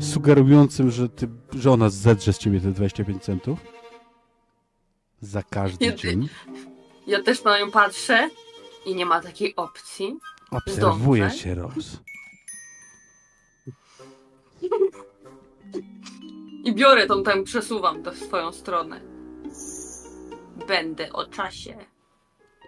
[0.00, 3.58] sugerującym, że, ty, że ona zedrze z ciebie te 25 centów.
[5.20, 6.28] Za każdy dzień.
[7.06, 8.30] Ja też na nią patrzę
[8.86, 10.16] i nie ma takiej opcji.
[10.50, 11.38] Obserwuję Zdążę.
[11.44, 12.00] cię, Ros.
[16.64, 19.00] I biorę tą, tam przesuwam to w swoją stronę.
[20.68, 21.76] Będę o czasie.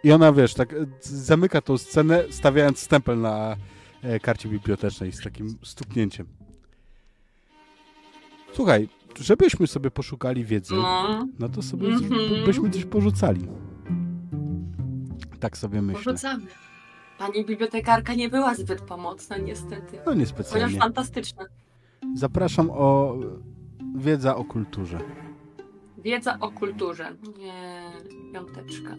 [0.05, 3.57] I ona, wiesz, tak e, zamyka tą scenę, stawiając stempel na
[4.03, 6.27] e, karcie bibliotecznej z takim stuknięciem.
[8.53, 8.89] Słuchaj,
[9.21, 12.45] żebyśmy sobie poszukali wiedzy, No, no to sobie Mhm.
[12.47, 13.49] byśmy coś porzucali.
[15.45, 16.05] Tak sobie myślę.
[16.05, 16.47] porzucamy.
[17.19, 19.97] Pani bibliotekarka nie była zbyt pomocna, niestety.
[19.97, 20.79] No Chociaż niespecjalnie.
[20.79, 21.45] fantastyczna.
[22.15, 23.17] Zapraszam o
[23.97, 24.99] wiedza o kulturze.
[25.99, 27.17] Wiedza o kulturze.
[27.39, 27.83] Nie,
[28.33, 28.97] piąteczka.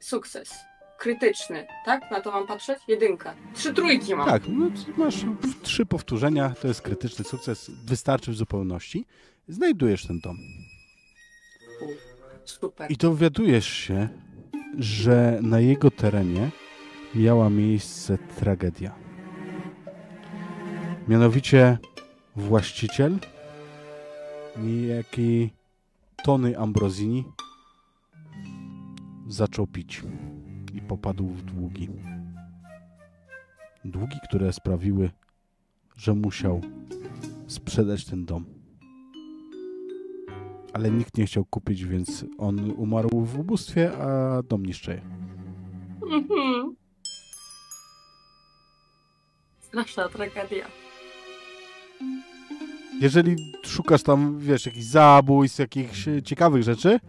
[0.00, 0.54] Sukces.
[0.98, 2.10] Krytyczny, tak?
[2.10, 2.78] Na to mam patrzeć?
[2.88, 3.34] Jedynka.
[3.54, 4.28] Trzy trójki mam.
[4.28, 5.24] Tak, no, masz
[5.62, 9.06] trzy powtórzenia, to jest krytyczny sukces, wystarczy w zupełności.
[9.48, 10.36] Znajdujesz ten dom.
[12.44, 12.90] Super.
[12.92, 14.08] I dowiadujesz się,
[14.78, 16.50] że na jego terenie
[17.14, 18.94] miała miejsce tragedia.
[21.08, 21.78] Mianowicie
[22.36, 23.18] właściciel,
[24.56, 25.50] niejaki
[26.24, 27.24] Tony Ambrosini,
[29.28, 30.02] zaczął pić
[30.74, 31.88] i popadł w długi.
[33.84, 35.10] Długi, które sprawiły,
[35.96, 36.60] że musiał
[37.46, 38.61] sprzedać ten dom
[40.72, 45.02] ale nikt nie chciał kupić, więc on umarł w ubóstwie, a dom niszczeje.
[46.12, 46.76] Mhm.
[49.60, 50.66] Straszna tragedia.
[53.00, 57.00] Jeżeli szukasz tam, wiesz, jakichś zabójstw, jakichś ciekawych rzeczy,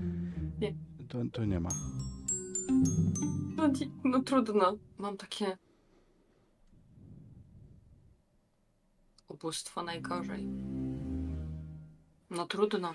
[0.59, 0.73] Nie.
[1.07, 1.69] to, to nie ma.
[3.57, 3.69] No,
[4.03, 4.77] no trudno.
[4.97, 5.57] Mam takie.
[9.27, 10.47] Ubóstwo najgorzej.
[12.29, 12.93] No trudno.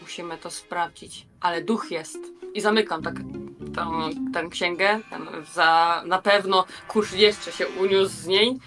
[0.00, 1.26] Musimy to sprawdzić.
[1.40, 2.18] Ale duch jest.
[2.54, 3.14] I zamykam tak
[3.74, 5.00] tą, tę księgę.
[5.10, 8.58] Tam za, na pewno kurz jeszcze się uniósł z niej.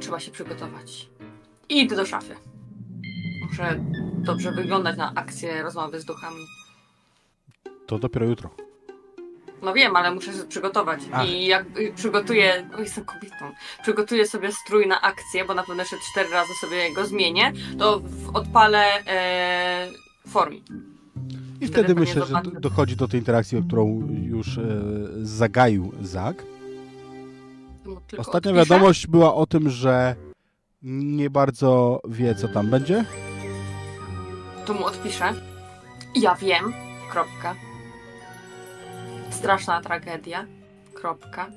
[0.00, 1.08] Trzeba się przygotować.
[1.68, 2.36] I idę do szafy.
[3.48, 6.46] Muszę dobrze wyglądać na akcję rozmowy z duchami.
[7.86, 8.67] To dopiero jutro.
[9.62, 11.00] No wiem, ale muszę się przygotować.
[11.12, 11.28] Ach.
[11.28, 11.64] I jak
[11.96, 16.52] przygotuję, o jestem kobietą, przygotuję sobie strój na akcję, bo na pewno jeszcze cztery razy
[16.60, 19.88] sobie go zmienię, to w, odpalę e,
[20.28, 20.62] formi.
[21.60, 24.62] I Wtedy myślę, że do- dochodzi do tej interakcji, którą już e,
[25.22, 26.36] zagaił Zak.
[28.06, 28.68] Tylko Ostatnia odpiszę.
[28.74, 30.16] wiadomość była o tym, że
[30.82, 33.04] nie bardzo wie, co tam będzie.
[34.66, 35.32] To mu odpiszę.
[36.14, 36.72] Ja wiem.
[37.12, 37.54] Kropka.
[39.30, 40.46] Straszna tragedia.
[40.94, 41.50] Kropka.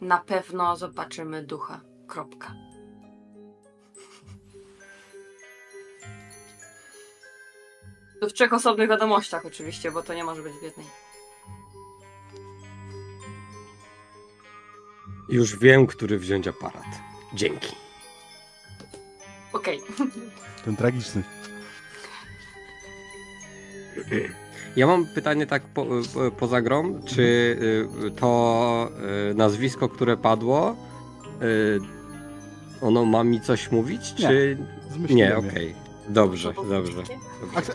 [0.00, 1.80] Na pewno zobaczymy ducha.
[2.06, 2.54] Kropka.
[8.20, 10.86] To w trzech osobnych wiadomościach oczywiście, bo to nie może być w jednej.
[15.28, 16.86] Już wiem, który wziąć aparat.
[17.34, 17.76] Dzięki.
[19.52, 19.80] Okej.
[20.64, 21.22] Ten tragiczny.
[24.76, 27.22] Ja mam pytanie tak po, po, poza grą, czy
[28.06, 28.88] y, to
[29.30, 30.76] y, nazwisko, które padło,
[31.42, 31.78] y,
[32.80, 34.28] ono ma mi coś mówić, Nie.
[34.28, 34.58] czy...
[35.14, 35.36] Nie, je.
[35.38, 35.74] okej.
[36.08, 37.02] Dobrze, To dobrze.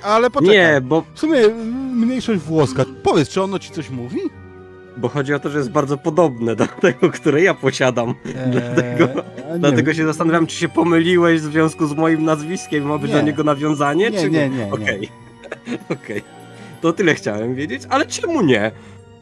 [0.03, 0.57] A- Ale poczekaj.
[0.57, 1.47] Nie, bo, W sumie
[1.93, 2.85] mniejszość włoska.
[3.03, 4.19] Powiedz, czy ono ci coś mówi?
[4.97, 8.13] bo chodzi o to, że jest bardzo podobne do tego, które ja posiadam.
[8.51, 9.21] Dlatego-
[9.53, 9.93] nie Dlatego wiem.
[9.95, 13.17] się zastanawiam, czy się pomyliłeś w związku z moim nazwiskiem ma być Nie.
[13.17, 14.73] do niego nawiązanie, Nie, czy nie, nie, nie.
[14.73, 15.09] Okej.
[16.01, 16.21] Okej.
[16.81, 18.71] To tyle chciałem wiedzieć, ale czemu nie?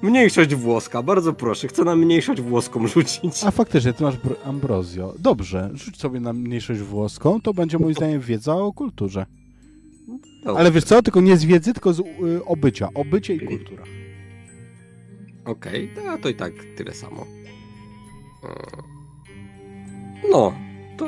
[0.01, 3.43] Mniejszość włoska, bardzo proszę, chcę na mniejszość włoską rzucić.
[3.45, 5.13] A faktycznie, ty masz br- Ambrozio.
[5.19, 9.25] Dobrze, rzuć sobie na mniejszość włoską, to będzie moim zdaniem wiedza o kulturze.
[10.43, 10.59] Dobrze.
[10.59, 12.03] Ale wiesz co, tylko nie z wiedzy, tylko z y,
[12.45, 12.89] obycia.
[12.93, 13.83] Obycie i kultura.
[15.45, 17.25] Okej, to, to i tak tyle samo.
[20.31, 20.53] No,
[20.97, 21.07] to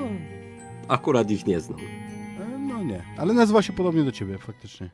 [0.87, 1.79] akurat ich nie znam.
[1.79, 4.89] E, No nie, ale nazywa się podobnie do ciebie, faktycznie.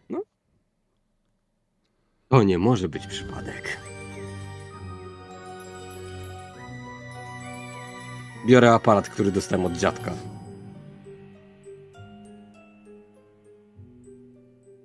[2.32, 3.78] To nie może być przypadek.
[8.48, 10.14] Biorę aparat, który dostałem od dziadka.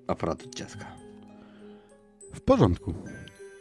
[0.06, 0.86] Aparat od dziadka.
[2.34, 2.94] W porządku.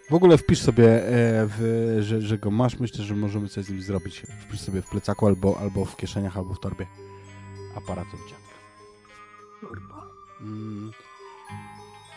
[0.10, 2.80] W ogóle wpisz sobie, e, w, że, że go masz.
[2.80, 4.26] Myślę, że możemy coś z nim zrobić.
[4.42, 6.88] Wpisz sobie w plecaku albo, albo w kieszeniach, albo w torbie
[7.76, 8.56] aparat od dziadka.
[10.42, 10.92] Mm.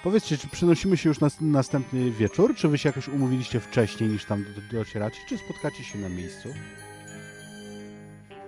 [0.02, 2.54] Powiedzcie, czy przenosimy się już na następny wieczór?
[2.54, 5.20] Czy wy się jakoś umówiliście wcześniej niż tam do, docieracie?
[5.28, 6.48] Czy spotkacie się na miejscu?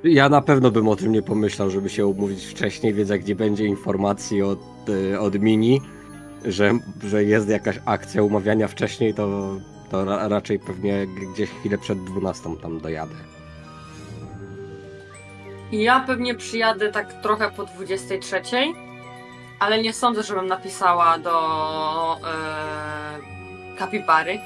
[0.04, 3.34] Ja na pewno bym o tym nie pomyślał, żeby się umówić wcześniej, więc jak nie
[3.34, 4.60] będzie informacji od,
[5.12, 5.80] e, od Mini,
[6.44, 9.56] że, że jest jakaś akcja umawiania wcześniej, to,
[9.90, 13.14] to ra, raczej pewnie gdzieś chwilę przed 12 tam dojadę.
[15.72, 18.40] Ja pewnie przyjadę tak trochę po 23,
[19.60, 24.38] ale nie sądzę, żebym napisała do e, kapibary.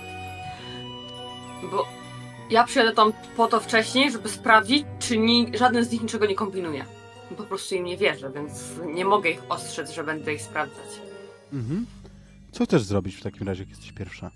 [1.70, 1.88] Bo
[2.50, 6.34] ja przyjadę tam po to wcześniej, żeby sprawdzić, czy ni- żaden z nich niczego nie
[6.34, 6.84] kombinuje.
[7.36, 8.52] Po prostu im nie wierzę, więc
[8.94, 10.86] nie mogę ich ostrzec, że będę ich sprawdzać.
[11.52, 11.86] Mhm.
[12.52, 14.30] Co chcesz zrobić w takim razie, jak jesteś pierwsza?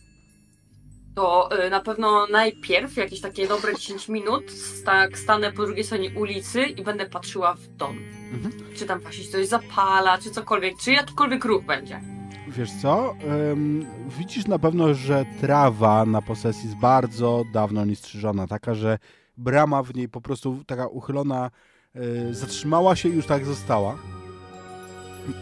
[1.18, 4.44] To y, na pewno najpierw jakieś takie dobre 10 minut
[4.84, 7.98] tak stanę po drugiej stronie ulicy i będę patrzyła w dom.
[8.32, 8.74] Mhm.
[8.76, 12.00] Czy tam właśnie coś zapala, czy cokolwiek, czy jakikolwiek ruch będzie.
[12.48, 13.14] Wiesz co?
[13.52, 13.86] Ym,
[14.18, 18.98] widzisz na pewno, że trawa na posesji jest bardzo dawno niestrzyżona, taka, że
[19.36, 21.50] brama w niej po prostu taka uchylona
[21.96, 23.98] y, zatrzymała się i już tak została.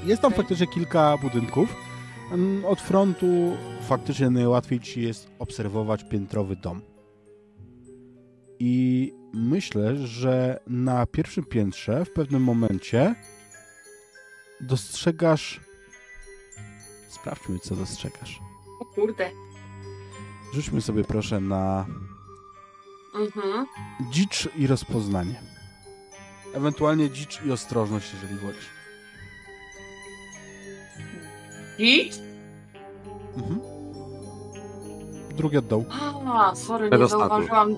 [0.05, 1.86] Jest tam faktycznie kilka budynków.
[2.67, 3.57] Od frontu
[3.89, 6.83] faktycznie najłatwiej ci jest obserwować piętrowy dom.
[8.59, 13.15] I myślę, że na pierwszym piętrze w pewnym momencie
[14.61, 15.61] dostrzegasz
[17.09, 18.41] Sprawdźmy, co dostrzegasz.
[18.81, 19.31] O kurde.
[20.55, 21.87] Rzućmy sobie proszę na
[23.15, 23.67] Mhm.
[24.11, 25.41] dzicz i rozpoznanie.
[26.55, 28.76] Ewentualnie dzicz i ostrożność, jeżeli wolisz.
[31.79, 32.11] I?
[33.37, 33.61] Mhm.
[35.37, 35.85] Drugi od dołu.
[36.33, 37.29] A, sorry, nie Przedostatni.
[37.29, 37.77] zauważyłam.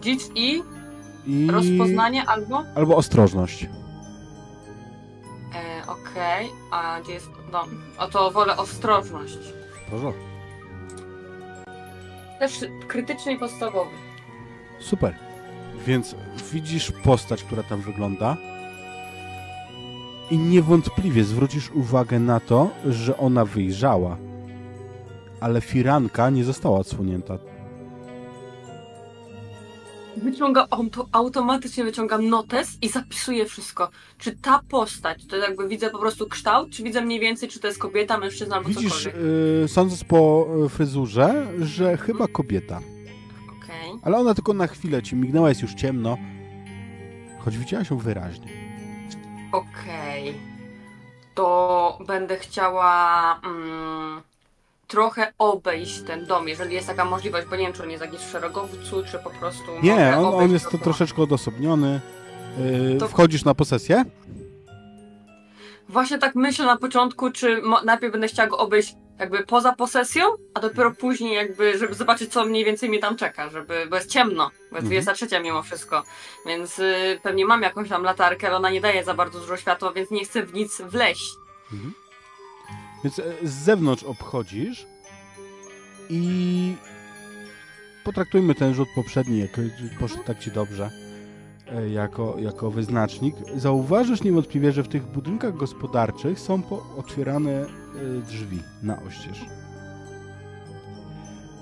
[0.00, 0.62] Dzicz i
[1.26, 1.50] I...
[1.50, 2.62] rozpoznanie albo?
[2.74, 3.66] Albo ostrożność.
[5.54, 7.68] E, Okej, a gdzie jest dom?
[7.98, 9.38] O to wolę ostrożność.
[9.90, 10.20] Porządku.
[12.38, 13.90] Też krytyczny i podstawowy.
[14.80, 15.14] Super.
[15.86, 16.14] Więc
[16.52, 18.36] widzisz postać, która tam wygląda
[20.30, 24.16] i niewątpliwie zwrócisz uwagę na to, że ona wyjrzała,
[25.40, 27.38] ale firanka nie została odsłonięta.
[30.16, 33.90] wyciągam, auto, automatycznie wyciągam notes i zapisuję wszystko.
[34.18, 37.66] Czy ta postać, to jakby widzę po prostu kształt, czy widzę mniej więcej, czy to
[37.66, 39.22] jest kobieta, mężczyzna albo Widzisz, cokolwiek.
[39.64, 42.80] y, sądząc po y, fryzurze, że chyba kobieta.
[43.62, 43.92] Okej.
[44.02, 46.16] Ale ona tylko na chwilę ci mignęła, jest już ciemno.
[47.38, 48.65] Choć widziałaś ją wyraźnie.
[49.56, 50.34] Okej.
[51.34, 54.20] To będę chciała mm,
[54.88, 58.20] trochę obejść ten dom, jeżeli jest taka możliwość, bo nie wiem, czy on jest jakiś
[58.20, 59.64] w szeregowcu, czy po prostu.
[59.82, 60.84] Nie, mogę on, on obejść jest to dookoła.
[60.84, 62.00] troszeczkę odosobniony.
[62.94, 64.04] Y, To- Wchodzisz na posesję?
[65.88, 70.24] Właśnie tak myślę na początku, czy mo- najpierw będę chciała go obejść jakby poza posesją,
[70.54, 74.10] a dopiero później jakby, żeby zobaczyć, co mniej więcej mnie tam czeka, żeby, bo jest
[74.10, 75.02] ciemno, bo jest Mhm.
[75.02, 76.02] 23 mimo wszystko,
[76.46, 79.92] więc y, pewnie mam jakąś tam latarkę, ale ona nie daje za bardzo dużo światła,
[79.92, 81.34] więc nie chcę w nic wleść.
[83.04, 84.86] Więc e, z zewnątrz obchodzisz
[86.10, 86.74] i
[88.04, 89.50] potraktujmy ten rzut poprzedni, jak
[90.00, 90.90] poszedł tak ci dobrze,
[91.92, 93.34] jako, jako wyznacznik.
[93.56, 96.62] Zauważysz niewątpliwie, że w tych budynkach gospodarczych są
[96.98, 97.66] otwierane e,
[98.28, 99.44] drzwi na oścież.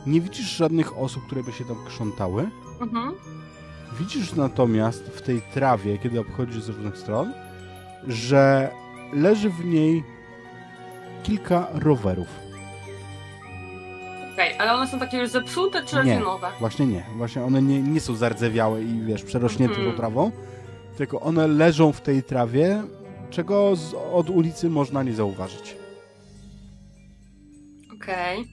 [0.06, 2.48] Nie widzisz żadnych osób, które by się tam krzątały.
[2.80, 3.14] Mhm.
[3.98, 7.32] Widzisz natomiast w tej trawie, kiedy obchodzisz z różnych stron,
[8.06, 8.70] że
[9.12, 10.04] leży w niej
[11.22, 12.43] kilka rowerów.
[14.34, 16.50] Okej, ale one są takie już zepsute, czy raczej nowe?
[16.60, 17.04] Właśnie nie.
[17.16, 20.30] Właśnie one nie, nie są zardzewiałe i wiesz, przerośnięte tą trawą,
[20.96, 22.82] tylko one leżą w tej trawie,
[23.30, 25.76] czego z, od ulicy można nie zauważyć.
[27.94, 28.44] Okej.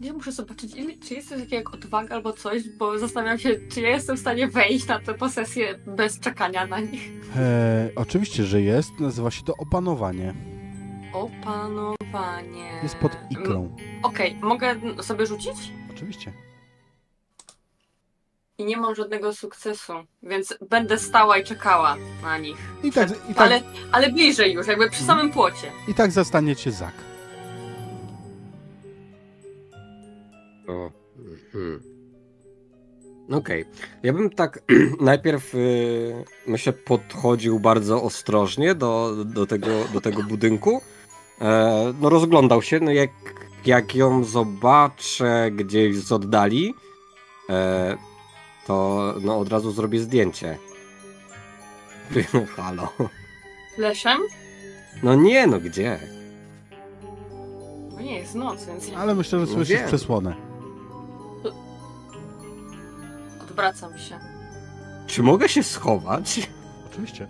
[0.00, 3.50] Ja muszę zobaczyć, ile, czy jest coś takiego jak odwaga albo coś, bo zastanawiam się,
[3.72, 7.10] czy ja jestem w stanie wejść na tę posesję bez czekania na nich.
[7.36, 9.00] E, oczywiście, że jest.
[9.00, 10.34] Nazywa się to opanowanie.
[11.12, 12.70] Opanowanie.
[12.82, 13.76] Jest pod Mm, ikrą.
[14.02, 15.72] Okej, mogę sobie rzucić?
[15.94, 16.32] Oczywiście.
[18.58, 19.92] I nie mam żadnego sukcesu,
[20.22, 22.56] więc będę stała i czekała na nich.
[22.82, 23.60] I tak, Przed- i tak, Ale,
[23.92, 25.18] ale bliżej już, jakby przy Mhm.
[25.18, 25.72] samym płocie.
[25.88, 26.94] i tak zastanie cię Zak.
[30.68, 30.90] O.
[31.18, 31.82] mhm.
[33.32, 33.64] Okej.
[34.02, 34.60] Ja bym tak
[35.00, 40.80] najpierw y, myślę podchodził bardzo ostrożnie do, do, tego, do tego budynku.
[41.42, 43.10] E, no rozglądał się, no jak,
[43.66, 46.74] jak ją zobaczę gdzieś z oddali,
[47.50, 47.96] e,
[48.66, 50.58] to no od razu zrobię zdjęcie.
[52.56, 52.88] Halo.
[53.78, 54.20] Leszem?
[55.02, 55.98] No nie, no gdzie?
[57.94, 59.86] No nie, jest noc, więc Ale myślę, że No słyszysz wiem.
[59.88, 60.34] przesłonę.
[63.42, 64.18] odwracam się.
[65.06, 66.50] Czy mogę się schować?
[66.90, 67.28] Oczywiście.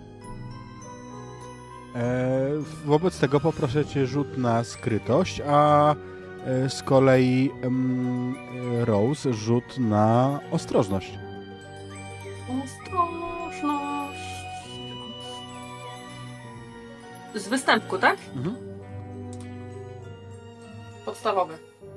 [1.95, 2.49] E,
[2.85, 5.95] wobec tego poproszę cię rzut na skrytość, a
[6.45, 11.19] e, z kolei e, Rose rzut na ostrożność.
[12.63, 14.19] Ostrożność.
[17.35, 18.17] Z występku, tak?
[18.35, 18.55] Mhm.
[21.05, 21.53] Podstawowy.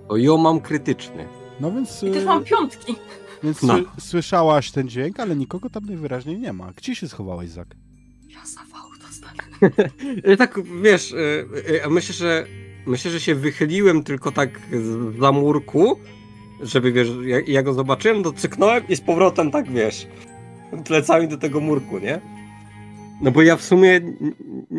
[0.09, 1.28] O, ją mam krytyczny.
[1.61, 2.94] No więc, I też mam piątki.
[3.42, 3.74] więc No.
[3.74, 6.72] sły- słyszałaś ten dźwięk, ale nikogo tam najwyraźniej nie ma.
[6.76, 7.68] Gdzie się schowałeś, Zak?
[8.28, 8.38] Ja.
[8.38, 8.44] Ja
[10.39, 11.47] tak, wiesz, y,
[11.85, 12.47] y, myślę, że
[12.87, 15.99] myślę, że się wychyliłem tylko tak z za murku,
[16.61, 20.07] żeby, wiesz, jak ja go zobaczyłem, to cyknąłem i z powrotem tak, wiesz,
[20.85, 22.20] plecami do tego murku, nie?
[23.20, 24.01] No bo ja w sumie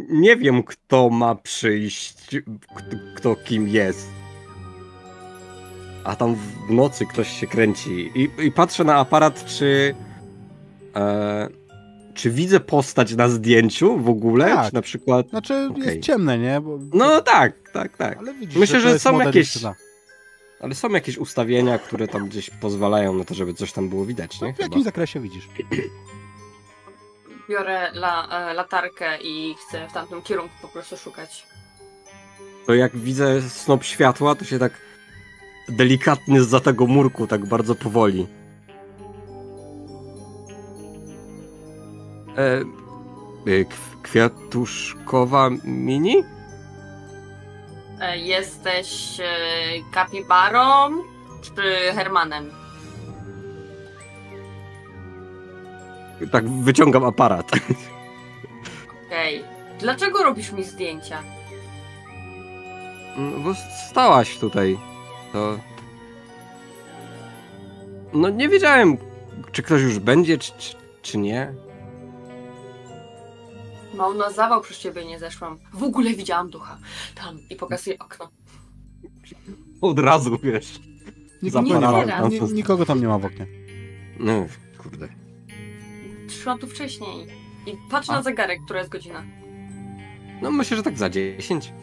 [0.10, 2.16] nie wiem, kto ma przyjść,
[2.76, 4.10] kto, kto kim jest.
[6.04, 8.12] A tam w nocy ktoś się kręci.
[8.16, 9.96] I, i patrzę na aparat, czy...
[10.96, 11.50] E,
[12.18, 14.46] czy widzę postać na zdjęciu w ogóle?
[14.46, 14.68] Tak.
[14.70, 15.30] Czy na przykład.
[15.30, 15.84] Znaczy, Okej.
[15.86, 16.62] jest ciemne, nie?
[16.62, 18.18] Bo, No tak, tak, tak.
[18.18, 19.58] ale widzisz, myślę, że, to że są jakieś-.
[20.60, 24.42] Ale są jakieś ustawienia, które tam gdzieś pozwalają na to, żeby coś tam było widać,
[24.42, 24.54] No, nie?
[24.54, 24.66] w Chyba.
[24.66, 25.48] jakim zakresie widzisz?
[27.50, 31.48] Biorę la, e, latarkę i chcę w tamtym kierunku po prostu szukać.
[32.66, 34.74] To jak widzę snop światła, to się tak
[35.70, 38.28] delikatnie zza tego murku, tak bardzo powoli.
[42.38, 42.42] E,
[43.52, 46.24] e, kw- kwiatuszkowa mini?
[48.02, 49.26] E, Jesteś e,
[49.92, 50.90] kapibarą
[51.42, 51.52] czy
[51.96, 52.52] Hermanem?
[56.32, 57.52] Tak wyciągam aparat.
[59.08, 59.44] Okej.
[59.80, 61.24] Dlaczego robisz mi zdjęcia?
[63.18, 63.54] No, bo
[63.90, 64.78] stałaś tutaj.
[65.34, 65.58] To.
[68.14, 68.98] No nie wiedziałem,
[69.52, 71.54] czy ktoś już będzie, czy, czy, czy nie.
[73.98, 75.58] Mał na zawał przez ciebie nie zeszłam.
[75.74, 76.78] W ogóle widziałam ducha.
[77.16, 78.30] Tam i pokazuję okno.
[79.82, 80.80] Od razu wiesz.
[81.44, 81.64] Nik-
[82.30, 83.48] nie, nikogo tam nie ma w oknie.
[84.20, 84.46] No,
[84.78, 85.08] kurde.
[86.28, 87.28] Przyszłam tu wcześniej.
[87.66, 88.14] I patrz A.
[88.14, 89.24] na zegarek, która jest godzina.
[90.42, 91.74] No myślę, że tak za 10.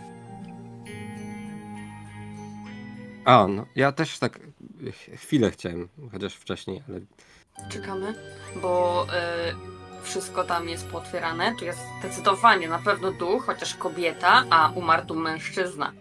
[3.25, 4.39] A, no, ja też tak
[4.93, 7.01] ch- chwilę chciałem, chociaż wcześniej, ale
[7.71, 8.15] Czekamy,
[8.63, 9.74] bo y,
[10.05, 11.55] wszystko tam jest pootwierane.
[11.59, 15.93] Tu jest zdecydowanie na pewno duch, chociaż kobieta, a umarł tu mężczyzna.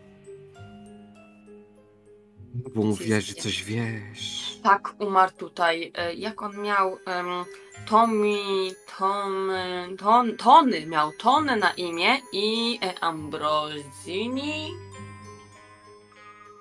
[2.76, 4.60] bo mówiłaś, że coś wiesz.
[4.64, 5.94] Tak, umarł tutaj.
[6.12, 6.92] Y, jak on miał?
[6.92, 7.46] Um,
[7.86, 9.52] Tommy, Tom,
[9.98, 14.72] ton, Tony, miał Tony na imię i e, Ambrosini.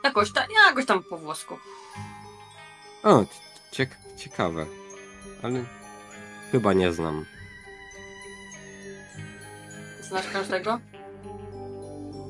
[0.05, 1.59] Jakoś, ta, jakoś tam po włosku.
[3.03, 3.25] O,
[3.73, 4.67] ciek ciekawe,
[5.43, 5.65] ale
[6.53, 7.25] chyba nie znam.
[10.13, 10.79] Znasz każdego?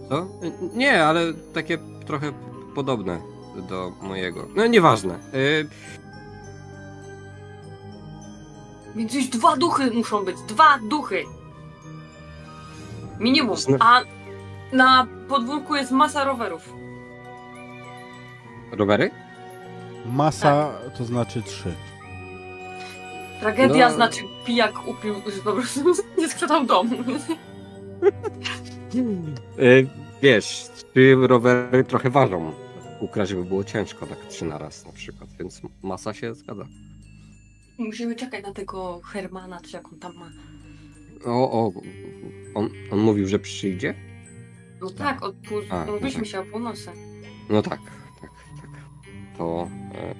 [0.09, 0.27] Co?
[0.75, 1.21] Nie, ale
[1.55, 2.33] takie trochę
[2.75, 3.21] podobne
[3.69, 4.47] do mojego.
[4.57, 5.15] No nieważne.
[5.35, 5.69] Y,
[8.95, 10.37] Więc już dwa duchy muszą być.
[10.49, 11.25] Dwa duchy.
[13.21, 13.57] Minimum.
[13.57, 14.01] Zna- A
[14.73, 16.73] na podwórku jest masa rowerów.
[18.73, 19.11] rowery?
[20.07, 21.75] Masa to znaczy trzy.
[23.41, 23.95] Tragedia No.
[23.95, 25.81] znaczy pijak upił, że po prostu
[26.19, 26.97] nie sprzedał domu.
[29.59, 29.87] Y,
[30.23, 32.53] wiesz, trzy rowery trochę ważą.
[33.01, 36.67] Ukraść by było ciężko, tak trzy na raz na przykład, więc masa się zgadza.
[37.79, 40.31] Musimy czekać na tego Hermana, czy jak on tam ma.
[41.25, 41.73] O, o,
[42.55, 43.95] on, on mówił, że przyjdzie?
[44.81, 45.59] No tak, od pół...
[45.71, 46.29] A, no mówiliśmy tak.
[46.31, 46.91] się o północy.
[47.51, 47.81] No tak,
[48.21, 48.31] tak,
[48.61, 48.71] tak.
[49.39, 50.15] To e,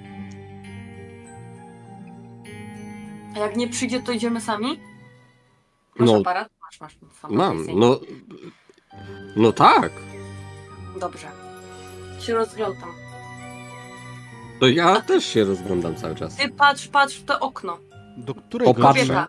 [3.35, 4.79] A jak nie przyjdzie, to idziemy sami?
[5.99, 6.17] Masz No.
[6.17, 6.49] aparat?
[6.81, 7.31] Masz, masz.
[7.31, 7.99] Mam, no,
[9.35, 9.91] no tak.
[10.99, 11.27] Dobrze.
[12.19, 12.89] Się rozglądam.
[14.59, 16.35] To ja też się rozglądam cały czas.
[16.35, 17.77] Ty patrz, patrz w to okno.
[18.17, 18.99] Do której, Popatrzę.
[19.05, 19.25] godziny,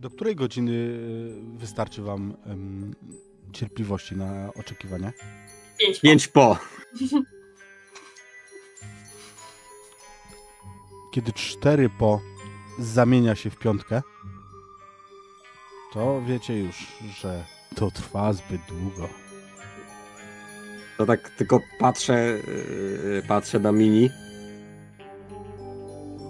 [0.00, 2.94] do której godziny y, wystarczy wam em,
[3.52, 5.12] cierpliwości na oczekiwanie?
[5.78, 6.00] Pięć.
[6.00, 6.58] Pięć po.
[11.12, 12.20] Kiedy cztery po
[12.78, 14.02] zamienia się w piątkę,
[15.92, 16.86] to wiecie już,
[17.20, 19.08] że to trwa zbyt długo.
[20.98, 22.38] To tak tylko patrzę,
[23.14, 24.10] yy, patrzę na mini.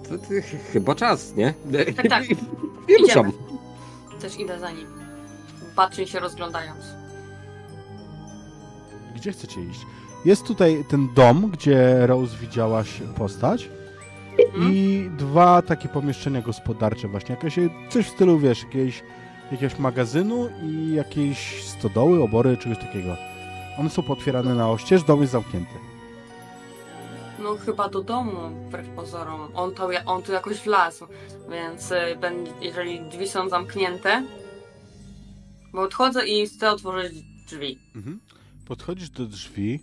[0.09, 1.55] To, to ch- chyba czas, nie?
[1.97, 2.25] Tak, tak.
[2.89, 3.33] I ruszam.
[4.21, 4.87] Też idę za nim.
[5.77, 6.85] Patrzę się rozglądając.
[9.17, 9.81] Gdzie chcecie iść?
[10.25, 13.69] Jest tutaj ten dom, gdzie Rose widziałaś postać
[14.55, 14.73] Mhm.
[14.73, 17.35] i dwa takie pomieszczenia gospodarcze właśnie.
[17.35, 17.55] Jakieś,
[17.91, 19.03] coś w stylu, wiesz, jakiegoś,
[19.51, 23.17] jakiegoś magazynu i jakiejś stodoły, obory, czegoś takiego.
[23.79, 25.75] One są potwierane na oścież, dom jest zamknięty.
[27.43, 29.41] No chyba do domu, wbrew pozorom.
[29.55, 31.07] On, to, on tu jakoś wlazł,
[31.51, 31.97] więc y,
[32.61, 34.23] jeżeli drzwi są zamknięte,
[35.73, 37.13] bo odchodzę i chcę otworzyć
[37.47, 37.79] drzwi.
[37.97, 38.21] Mhm.
[38.69, 39.81] Podchodzisz do drzwi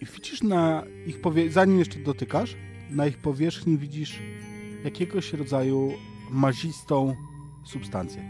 [0.00, 1.50] i widzisz na ich powie...
[1.50, 2.56] zanim jeszcze dotykasz,
[2.90, 4.18] na ich powierzchni widzisz
[4.84, 5.92] jakiegoś rodzaju
[6.30, 7.14] mazistą
[7.64, 8.22] substancję.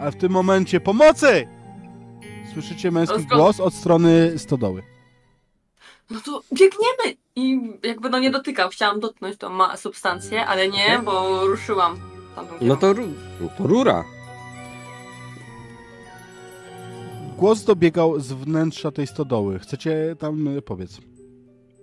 [0.00, 1.48] Ale w tym momencie pomocy!
[2.52, 4.82] Słyszycie męski Rozgo- głos od strony stodoły.
[6.10, 7.18] No to biegniemy!
[7.36, 11.96] I jakby no nie dotykał, chciałam dotknąć tą ma substancję, ale nie, bo ruszyłam.
[12.32, 13.12] w tamtym No to, ru-
[13.58, 14.04] to rura.
[17.38, 19.58] Głos dobiegał z wnętrza tej stodoły.
[19.58, 21.00] Chcecie tam y, powiedz.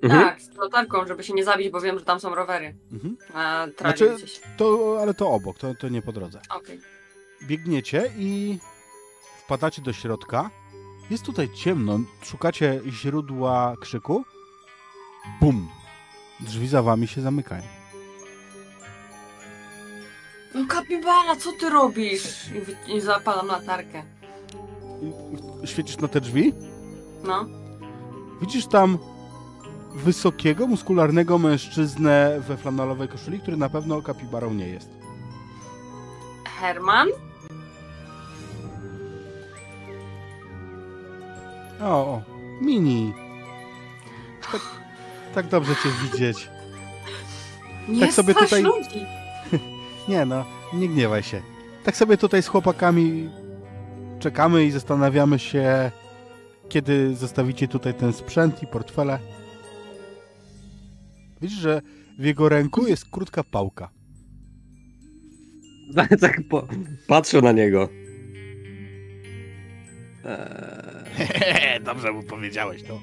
[0.01, 0.23] Mhm.
[0.23, 2.75] Tak, z latarką, żeby się nie zabić, bo wiem, że tam są rowery.
[2.91, 3.17] Mhm.
[3.33, 4.41] A trawie Znaczy- gdzieś.
[4.57, 6.41] To, ale to obok, to, to nie po drodze.
[6.49, 6.79] Okej.
[7.43, 8.59] biegniecie i
[9.45, 10.49] wpadacie do środka.
[11.09, 14.23] Jest tutaj ciemno, szukacie źródła krzyku.
[15.41, 15.69] Bum!
[16.39, 17.63] Drzwi za wami się zamykają.
[20.55, 22.47] No kapibara, co ty robisz?
[22.47, 24.03] I, wy- I zapalam latarkę.
[25.63, 26.53] I- Świecisz na te drzwi?
[27.23, 27.45] No.
[28.41, 28.97] Widzisz tam
[29.95, 34.89] wysokiego, muskularnego mężczyznę we flanelowej koszuli, który na pewno kapibarą nie jest.
[36.59, 37.07] Herman?
[41.81, 42.21] O, o
[42.61, 43.13] mini.
[44.51, 44.61] Tak,
[45.35, 46.49] tak dobrze cię widzieć.
[47.87, 49.05] Nie Tak sobie tutaj- ludzi.
[50.09, 51.41] Nie no, nie gniewaj się.
[51.83, 53.29] Tak sobie tutaj z chłopakami
[54.19, 55.91] czekamy i zastanawiamy się,
[56.69, 59.19] kiedy zostawicie tutaj ten sprzęt i portfele.
[61.41, 61.81] Widzisz, że
[62.19, 63.89] w jego ręku jest krótka pałka.
[65.95, 66.67] Tak, tak po,
[67.07, 67.89] patrzę na niego.
[70.25, 72.99] Eee, Dobrze mu powiedziałeś, no.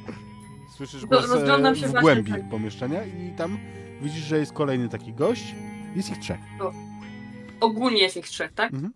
[0.77, 2.49] Słyszysz Do- głos e, rozglądam się w właśnie głębi tak.
[2.49, 3.59] pomieszczenia i tam
[4.03, 5.55] widzisz, że jest kolejny taki gość.
[5.97, 6.41] Jest ich trzech.
[7.61, 8.73] Ogólnie jest ich trzech, tak?
[8.75, 8.93] Mhm.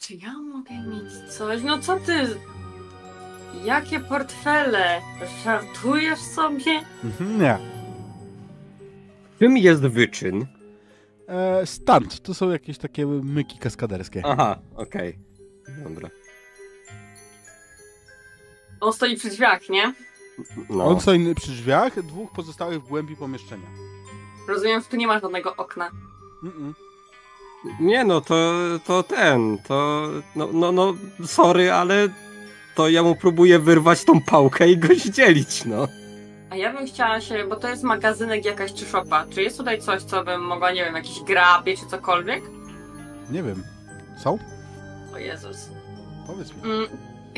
[0.00, 1.62] Czy ja mogę mieć coś?
[1.62, 2.26] No co ty?
[3.64, 5.00] Jakie portfele?
[5.44, 6.82] Żartujesz sobie?
[7.04, 7.58] Mhm, nie.
[9.38, 10.46] Czym jest wyczyn?
[11.28, 12.20] E, stand.
[12.20, 14.22] To są jakieś takie myki kaskaderskie.
[14.24, 15.18] Aha, okej.
[15.84, 16.08] Dobra.
[18.80, 19.94] On stoi przy drzwiach, nie?
[20.68, 20.84] No.
[20.84, 23.66] On stoi przy drzwiach, dwóch pozostałych w głębi pomieszczenia.
[24.48, 25.90] Rozumiem, że tu nie ma żadnego okna.
[26.44, 26.72] Mm-mm.
[27.80, 28.54] Nie no, to,
[28.86, 30.94] to ten, to no, no, no,
[31.26, 32.08] sorry, ale
[32.78, 35.88] to ja mu próbuję wyrwać tą pałkę i go zdzielić, no.
[36.50, 39.26] A ja bym chciała się, bo to jest magazynek jakaś czy szopa.
[39.30, 42.42] Czy jest tutaj coś, co bym mogła, nie wiem, jakieś grabie czy cokolwiek?
[43.30, 43.62] Nie wiem.
[44.18, 44.38] Są?
[45.14, 45.68] O Jezus.
[46.26, 46.62] Powiedz mi.
[46.62, 46.86] Mm,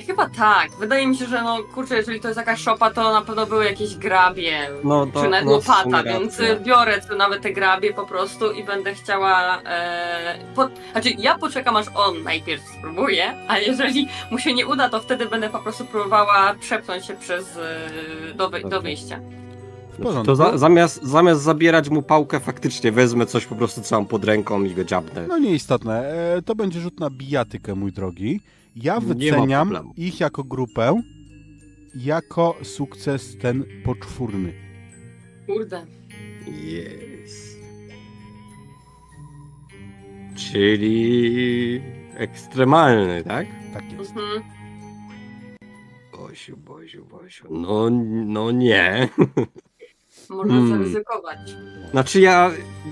[0.01, 0.71] chyba tak.
[0.79, 3.65] Wydaje mi się, że no kurczę, jeżeli to jest jakaś szopa, to na pewno były
[3.65, 4.71] jakieś grabie.
[4.85, 6.55] No to, czy nawet no, łopata, więc racja.
[6.55, 9.63] y, biorę tu nawet te grabie po prostu i będę chciała.
[9.63, 14.89] E, po, znaczy, ja poczekam aż on najpierw spróbuje, a jeżeli mu się nie uda,
[14.89, 19.21] to wtedy będę po prostu próbowała przepchnąć się przez e, do, wy, do wyjścia.
[19.93, 20.27] W porządku.
[20.27, 24.25] To za, zamiast, zamiast zabierać mu pałkę, faktycznie wezmę coś po prostu, co mam pod
[24.25, 25.27] ręką i go dziabnę.
[25.29, 26.13] No nieistotne.
[26.37, 28.41] E, to będzie rzut na bijatykę, mój drogi.
[28.77, 31.03] Ja wyceniam ich jako grupę
[31.95, 34.53] jako sukces ten poczwórny.
[35.47, 35.87] Kurde.
[36.47, 37.59] Jest.
[40.35, 41.81] Czyli
[42.15, 43.47] ekstremalny, tak?
[43.73, 44.11] Tak jest.
[44.11, 44.43] Mhm.
[46.13, 47.47] Bosiu, Bosiu, Bosiu.
[47.51, 47.91] No,
[48.27, 49.09] no nie.
[50.31, 50.69] Można Hmm.
[50.79, 51.39] zaryzykować.
[51.91, 52.51] Znaczy ja,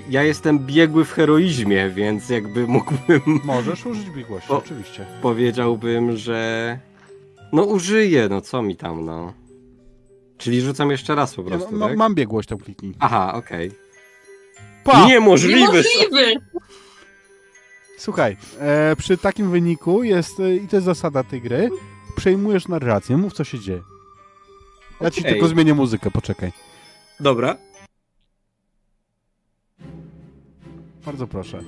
[0.09, 4.59] ja jestem biegły w heroizmie, więc jakby mógłbym, Możesz użyć biegłości, O.
[4.59, 5.07] oczywiście.
[5.23, 6.79] powiedziałbym, że
[7.53, 9.33] no użyję, no co mi tam, no.
[10.39, 11.97] Czyli rzucam jeszcze raz po Ja, prostu, ma, tak?
[11.97, 12.95] mam biegłość, tam kliknij.
[13.01, 13.71] Aha, okej.
[14.85, 15.07] Pa!
[15.07, 15.61] Niemożliwe!
[15.61, 16.35] Niemożliwy!
[17.99, 21.71] Słuchaj, e, przy takim wyniku jest, e, i to jest zasada tej gry,
[22.17, 23.83] przejmujesz narrację, mów co się dzieje.
[25.01, 26.53] Ja ci tylko zmienię muzykę, poczekaj.
[27.21, 27.57] Dobra.
[31.07, 31.63] Bardzo proszę.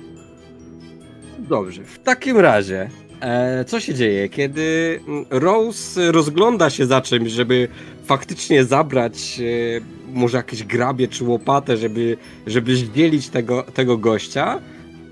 [1.39, 2.89] Dobrze, w takim razie,
[3.21, 4.99] e, co się dzieje, kiedy
[5.29, 7.67] Rose rozgląda się za czymś, żeby
[8.05, 14.59] faktycznie zabrać e, może jakieś grabie czy łopatę, żeby, żeby zdzielić tego, tego gościa,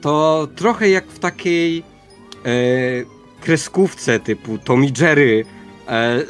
[0.02, 1.84] to trochę jak w takiej e,
[3.42, 5.46] kreskówce typu Tom i Jerry,
[5.88, 6.24] e,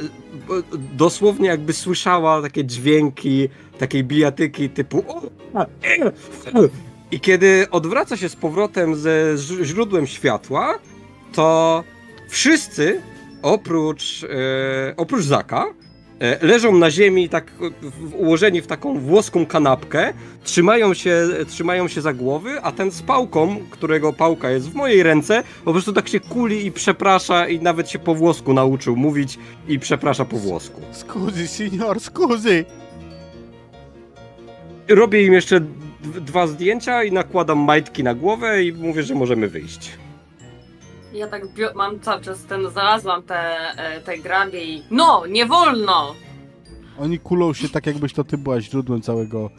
[0.94, 3.50] dosłownie jakby słyszała takie dźwięki,
[3.80, 5.04] takiej bijatyki typu
[5.54, 5.68] a, e,
[7.12, 10.80] i kiedy odwraca się z powrotem ze źródłem światła,
[11.34, 11.84] to
[12.30, 13.02] wszyscy
[13.42, 15.66] oprócz, e, oprócz Zaka
[16.20, 17.52] e, leżą na ziemi tak
[17.82, 20.14] w, ułożeni w taką włoską kanapkę,
[20.44, 25.04] trzymają się, trzymają się za głowy, a ten z pałką, którego pałka jest w mojej
[25.04, 29.40] ręce, po prostu tak się kuli i przeprasza i nawet się po włosku nauczył mówić
[29.68, 30.82] i przeprasza po włosku.
[30.92, 32.66] Skuzy, senior, skuzy!
[34.90, 35.60] Robię im jeszcze
[36.02, 39.92] dwa zdjęcia i nakładam majtki na głowę i mówię, że możemy wyjść.
[41.14, 41.42] Ja tak
[41.76, 44.84] mam cały czas ten, znalazłam te, e, te grabie i...
[44.92, 46.16] No, nie wolno!
[47.00, 49.50] Oni kulą się tak, jakbyś to ty była źródłem całego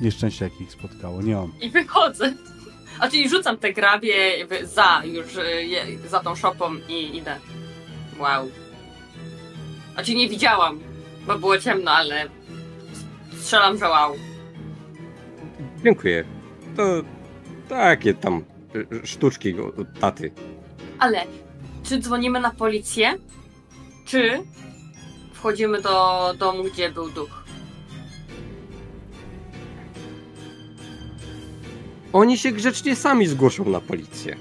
[0.00, 1.22] nieszczęścia, jakie ich spotkało.
[1.22, 1.52] Nie on.
[1.60, 2.32] I wychodzę.
[3.00, 4.14] A czyli rzucam te grabie
[4.64, 7.36] za już, e, je- za tą szopą i idę.
[8.18, 8.48] Wow.
[9.96, 10.80] A czyli nie widziałam,
[11.26, 12.26] bo było ciemno, ale
[13.40, 14.16] strzelam, że wow.
[15.86, 16.24] Dziękuję.
[16.76, 16.82] To
[17.68, 18.44] takie tam
[19.02, 20.32] y, sztuczki od taty.
[20.98, 21.24] Ale
[21.82, 23.14] czy dzwonimy na policję?
[24.04, 24.42] Czy
[25.32, 27.44] wchodzimy do domu, gdzie był duch?
[32.12, 34.36] Oni się grzecznie sami zgłoszą na policję.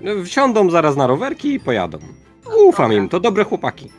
[0.00, 1.98] No, Wsiądą zaraz na rowerki i pojadą.
[2.66, 3.90] Ufam im, to dobre chłopaki.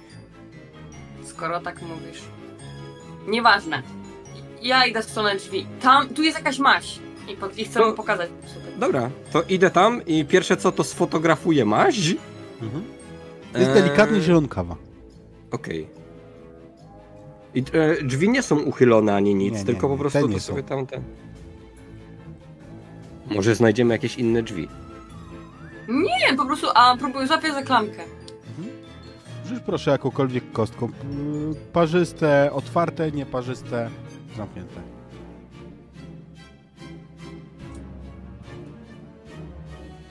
[1.24, 2.22] Skoro tak mówisz.
[3.28, 3.97] Nieważne.
[4.62, 5.68] Ja idę w stronę drzwi.
[5.82, 7.00] Tam, tu jest jakaś maś.
[7.30, 8.30] I, po, i chcę To- mu pokazać.
[8.80, 12.16] Dobra, to idę tam i pierwsze co to sfotografuję maź.
[12.62, 12.84] Mhm.
[13.56, 14.76] Jest Eee, delikatnie zielonkawa.
[15.52, 15.88] Okej.
[17.56, 20.26] I e, drzwi nie są uchylone ani nic, Nie, nie, tylko nie, po prostu te
[20.26, 20.68] to nie sobie są.
[20.68, 21.02] tamte.
[23.36, 24.68] Może znajdziemy jakieś inne drzwi.
[25.88, 28.04] Nie, po prostu, a próbuję złapię za klamkę.
[29.46, 30.88] Rzuć proszę jakąkolwiek kostką.
[30.88, 30.94] P-
[31.74, 33.90] Parzyste, otwarte, nieparzyste,
[34.38, 34.82] zamknięte.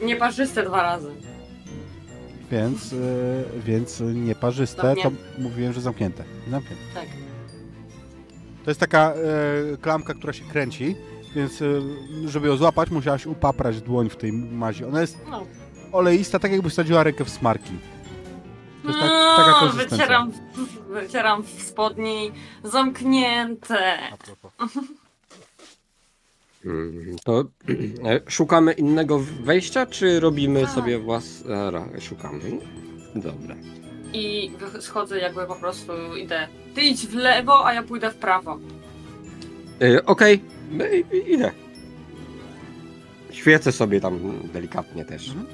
[0.00, 1.08] Nieparzyste dwa razy.
[2.50, 2.96] Więc, e,
[3.64, 5.18] więc nieparzyste, to Zamknięte.
[5.38, 6.24] mówiłem, że zamknięte.
[6.50, 6.84] Zamknięte.
[6.94, 7.06] Tak.
[8.64, 10.96] To jest taka e, klamka, która się kręci,
[11.34, 11.66] więc e,
[12.28, 14.84] żeby ją złapać, musiałaś upaprać dłoń w tej mazi.
[14.84, 15.46] Ona jest No.
[15.92, 17.72] oleista, tak jakby wsadziła rękę w smarki.
[18.86, 19.96] To jest tak, No, taka konsystencja.
[19.96, 20.32] wycieram,
[20.88, 22.32] wycieram w spodni
[22.64, 23.98] zamknięte.
[26.64, 27.44] Mm, To
[28.04, 30.70] e, szukamy innego wejścia, czy robimy Tak.
[30.70, 31.44] sobie włas...
[31.48, 32.40] e, ra- Szukamy.
[33.14, 33.56] Dobra.
[34.12, 36.48] I schodzę jakby po prostu idę.
[36.74, 38.58] Ty idź w lewo, a ja pójdę w prawo.
[39.82, 41.50] E, Okej, no i- i- idę.
[43.30, 44.18] Świecę sobie tam
[44.52, 45.28] delikatnie też.
[45.28, 45.46] Mhm.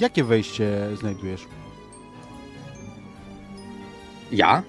[0.00, 1.40] Jakie wejście znajdujesz?
[4.32, 4.62] Ja?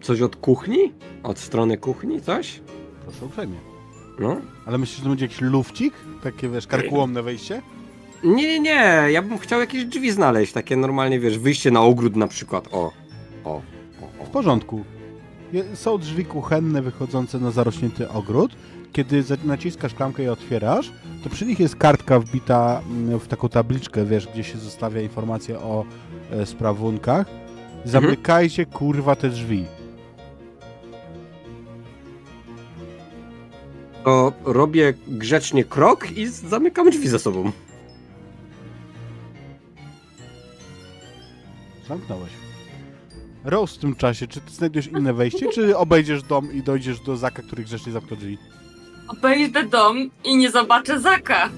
[0.00, 0.92] Coś od kuchni?
[1.22, 2.60] Od strony kuchni coś?
[3.04, 3.56] Proszę uprzejmie.
[4.18, 4.36] No.
[4.66, 5.94] Ale myślisz, że to będzie jakiś lufcik?
[6.22, 7.62] Takie, wiesz, karkułomne wejście?
[8.24, 12.16] Nie, nie, nie, ja bym chciał jakieś drzwi znaleźć, takie normalnie, wiesz, wyjście na ogród
[12.16, 12.92] na przykład, o.
[13.44, 13.62] O, o,
[14.18, 14.24] W o.
[14.32, 14.84] porządku.
[15.52, 18.56] Je- Są drzwi kuchenne wychodzące na zarośnięty ogród.
[18.92, 20.92] Kiedy naciskasz klamkę i otwierasz,
[21.24, 25.58] to przy nich jest kartka wbita mm, w taką tabliczkę, wiesz, gdzie się zostawia informacje
[25.58, 25.84] o
[26.30, 27.26] e, sprawunkach.
[27.84, 29.64] Zamykajcie, kurwa, te drzwi.
[34.04, 37.52] To robię grzecznie krok i zamykam drzwi za sobą.
[41.88, 42.30] Zamknąłeś.
[43.44, 47.16] Rose w tym czasie, czy ty znajdziesz inne wejście, czy obejdziesz dom i dojdziesz do
[47.16, 48.38] Zaka, który grzecznie zamknął drzwi?
[49.08, 51.48] Obejdę dom i nie zobaczę Zaka.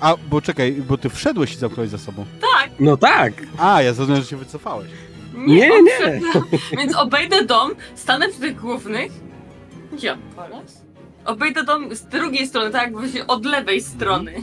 [0.00, 2.26] A, bo czekaj, bo ty wszedłeś i zamknąłeś za sobą.
[2.40, 3.32] Tak, No tak!
[3.58, 4.90] A, ja zrozumiałem, że się wycofałeś.
[5.34, 5.90] Nie, nie.
[5.98, 6.26] wszedł.
[6.78, 9.12] Więc obejdę dom, stanę przy tych głównych.
[9.92, 10.82] Gdzie on teraz?
[11.24, 14.34] Obejdę dom z drugiej strony, tak jakby się od lewej strony.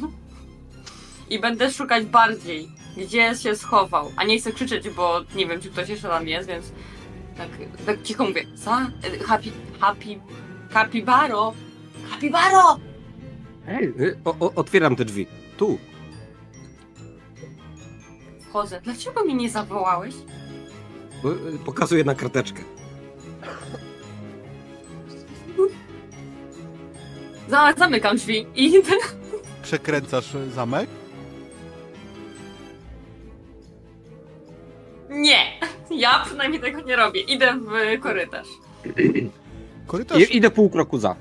[1.30, 2.68] I będę szukać bardziej,
[2.98, 4.12] gdzie się schował.
[4.16, 6.66] A nie chcę krzyczeć, bo nie wiem, czy ktoś jeszcze tam jest, więc
[7.38, 7.50] tak,
[7.86, 8.44] tak cicho mówię.
[8.56, 8.92] Za?
[9.26, 10.20] Happy, happy,
[10.74, 11.54] capybaro!
[12.12, 12.80] Capybaro!
[13.68, 15.28] Ej, y, o, o, otwieram te drzwi.
[15.58, 15.78] Tu.
[18.50, 18.82] Wchodzę.
[18.84, 20.16] Dlaczego mnie nie zawołałeś?
[21.56, 22.62] Y, Pokazuję na karteczkę.
[27.50, 28.92] Za, zamykam drzwi i idę.
[29.64, 30.90] Przekręcasz zamek.
[35.14, 35.38] Nie!
[35.92, 37.22] Ja przynajmniej tego nie robię.
[37.22, 38.48] Idę w korytarz.
[39.88, 41.16] Korytarz, I, idę pół kroku za.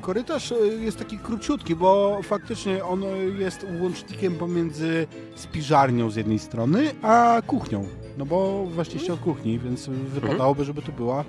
[0.00, 3.02] korytarz e, jest taki króciutki, bo faktycznie on
[3.38, 7.88] jest łącznikiem pomiędzy spiżarnią z jednej strony, a kuchnią.
[8.18, 11.24] No bo weszliście od kuchni, więc wypadałoby, żeby tu była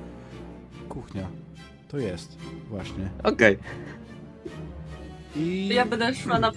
[0.90, 1.28] kuchnia.
[1.88, 2.38] To jest,
[2.70, 3.10] właśnie.
[3.24, 3.58] Okej.
[5.36, 6.52] I Ja będę szła na,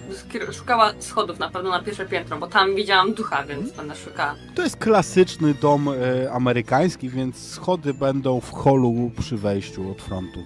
[0.51, 4.35] szukała schodów na pewno na pierwsze piętro, bo tam widziałam ducha, więc będę szukała.
[4.55, 10.39] to jest klasyczny dom e, amerykański, więc schody będą w holu przy wejściu od frontu.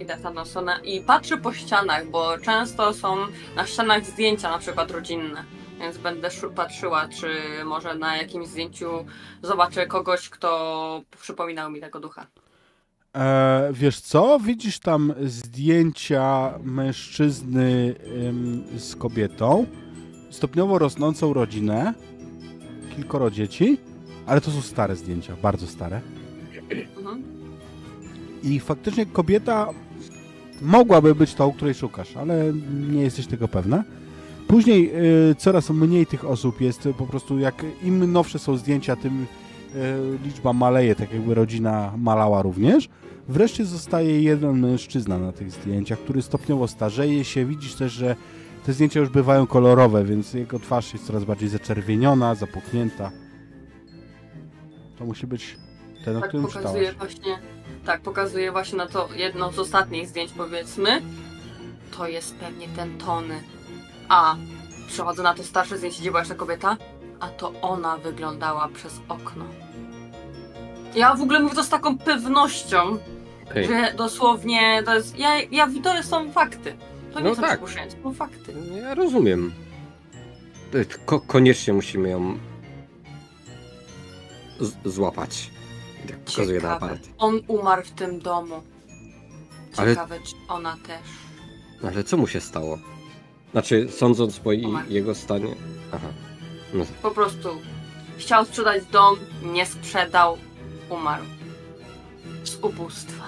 [0.00, 3.16] Idę w tamtą stronę i patrzę po ścianach, bo często są
[3.56, 5.44] na ścianach zdjęcia na przykład rodzinne.
[5.80, 7.28] Więc będę patrzyła, czy
[7.64, 9.06] może na jakimś zdjęciu
[9.42, 12.26] zobaczę kogoś, kto przypominał mi tego ducha.
[13.14, 14.38] E, wiesz co?
[14.40, 17.94] Widzisz tam zdjęcia mężczyzny
[18.28, 19.66] ym, z kobietą,
[20.30, 21.94] stopniowo rosnącą rodzinę,
[22.96, 23.78] kilkoro dzieci,
[24.26, 26.00] ale to są stare zdjęcia, bardzo stare.
[28.42, 29.68] I faktycznie kobieta
[30.62, 32.52] mogłaby być tą, której szukasz, ale
[32.90, 33.84] nie jesteś tego pewna.
[34.48, 34.92] Później
[35.30, 39.26] y, coraz mniej tych osób jest, po prostu jak im nowsze są zdjęcia, tym
[40.24, 42.88] liczba maleje, tak jakby rodzina malała również.
[43.28, 47.44] Wreszcie zostaje jeden mężczyzna na tych zdjęciach, który stopniowo starzeje się.
[47.44, 48.16] Widzisz też, że
[48.66, 53.10] te zdjęcia już bywają kolorowe, więc jego twarz jest coraz bardziej zaczerwieniona, zapuchnięta.
[54.98, 55.56] To musi być
[56.04, 57.38] ten, o Tak którym pokazuje właśnie,
[57.84, 61.02] tak pokazuje właśnie na to jedno z ostatnich zdjęć powiedzmy.
[61.96, 63.34] To jest pewnie ten Tony.
[64.08, 64.36] A
[64.88, 66.76] przechodzę na to starsze zdjęcie, gdzie była jeszcze kobieta,
[67.20, 69.44] a to ona wyglądała przez okno.
[70.94, 72.98] Ja w ogóle mówię to z taką pewnością,
[73.50, 73.66] Okej.
[73.66, 75.18] że dosłownie to jest.
[75.18, 76.76] Ja, ja to są fakty.
[77.12, 77.50] To nie No są tak.
[77.50, 78.52] przypuszczenia, to są fakty.
[78.82, 79.52] Ja rozumiem.
[81.06, 82.38] Ko koniecznie musimy ją
[84.60, 85.50] z- złapać.
[86.08, 86.74] Tak pokazuję na Ciekawe.
[86.76, 86.98] aparat.
[87.18, 88.62] On umarł w tym domu.
[89.76, 91.00] Ale- Ciekawe, czy ona też.
[91.92, 92.78] Ale co mu się stało?
[93.52, 94.90] Znaczy, sądząc po i- Umarł.
[94.90, 95.54] jego stanie.
[95.92, 96.06] Aha.
[96.74, 96.94] No tak.
[96.94, 97.48] Po prostu
[98.18, 100.38] chciał sprzedać dom, nie sprzedał,
[100.94, 101.24] umarł.
[102.44, 103.24] Z ubóstwa.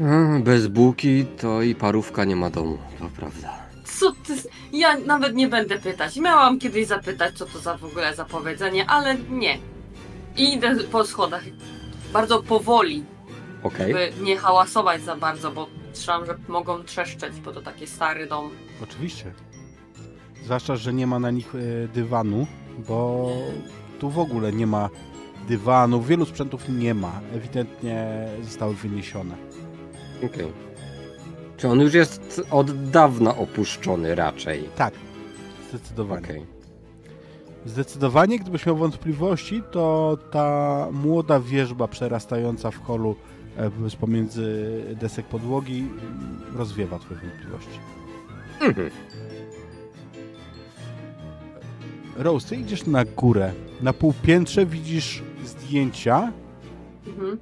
[0.00, 3.58] Mm, Bez bułki to i parówka nie ma domu, to prawda.
[3.84, 4.34] Co ty...
[4.72, 6.16] Ja nawet nie będę pytać.
[6.16, 9.58] Miałam kiedyś zapytać, co to za w ogóle za powiedzenie, ale nie.
[10.36, 11.42] I idę po schodach.
[12.12, 13.04] Bardzo powoli,
[13.62, 13.92] Okej.
[13.92, 18.50] by nie hałasować za bardzo, bo trzymam, że mogą trzeszczeć, bo to taki stary dom.
[18.82, 19.32] Oczywiście.
[20.44, 22.46] Zwłaszcza, że nie ma na nich e, dywanu,
[22.88, 23.30] bo
[23.98, 24.90] tu w ogóle nie ma
[25.48, 27.20] dywanu, wielu sprzętów nie ma.
[27.34, 29.34] Ewidentnie zostały wyniesione.
[30.24, 30.52] Okej.
[31.56, 34.68] Czy on już jest od dawna opuszczony raczej?
[34.76, 34.94] Tak,
[35.68, 36.24] zdecydowanie.
[36.24, 36.46] Okej.
[37.66, 43.16] Zdecydowanie, gdybyś miał wątpliwości, to ta młoda wierzba przerastająca w holu
[43.56, 47.78] e, z pomiędzy desek podłogi mm, rozwiewa twoje wątpliwości.
[48.60, 48.90] Mhm.
[52.20, 53.52] Rose, ty idziesz na górę.
[53.82, 56.32] Na półpiętrze widzisz zdjęcia
[57.06, 57.38] Mhm.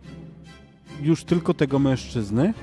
[1.02, 2.54] już tylko tego mężczyzny,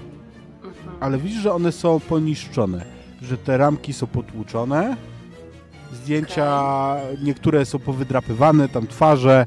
[0.63, 0.95] Mhm.
[0.99, 2.85] ale widzisz, że one są poniszczone,
[3.21, 4.97] że te ramki są potłuczone,
[5.93, 6.63] zdjęcia
[7.23, 9.45] niektóre są powydrapywane, tam twarze,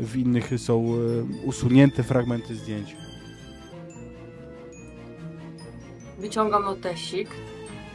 [0.00, 2.96] w innych są em, usunięte fragmenty zdjęć.
[6.18, 7.28] Wyciągam notesik,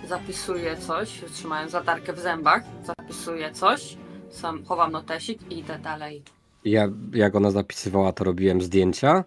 [0.09, 3.97] zapisuję coś, trzymając latarkę w zębach, zapisuję coś,
[4.29, 6.23] sam chowam notesik i idę dalej.
[6.65, 9.23] Ja, jak ona zapisywała, to robiłem zdjęcia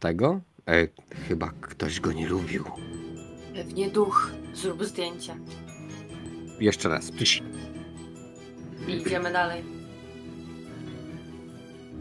[0.00, 0.40] tego.
[0.68, 0.88] E,
[1.28, 2.64] chyba ktoś go nie lubił.
[3.54, 5.36] Pewnie duch, zrób zdjęcie.
[6.60, 7.10] Jeszcze raz.
[7.10, 7.42] Psz.
[8.88, 9.64] I idziemy dalej.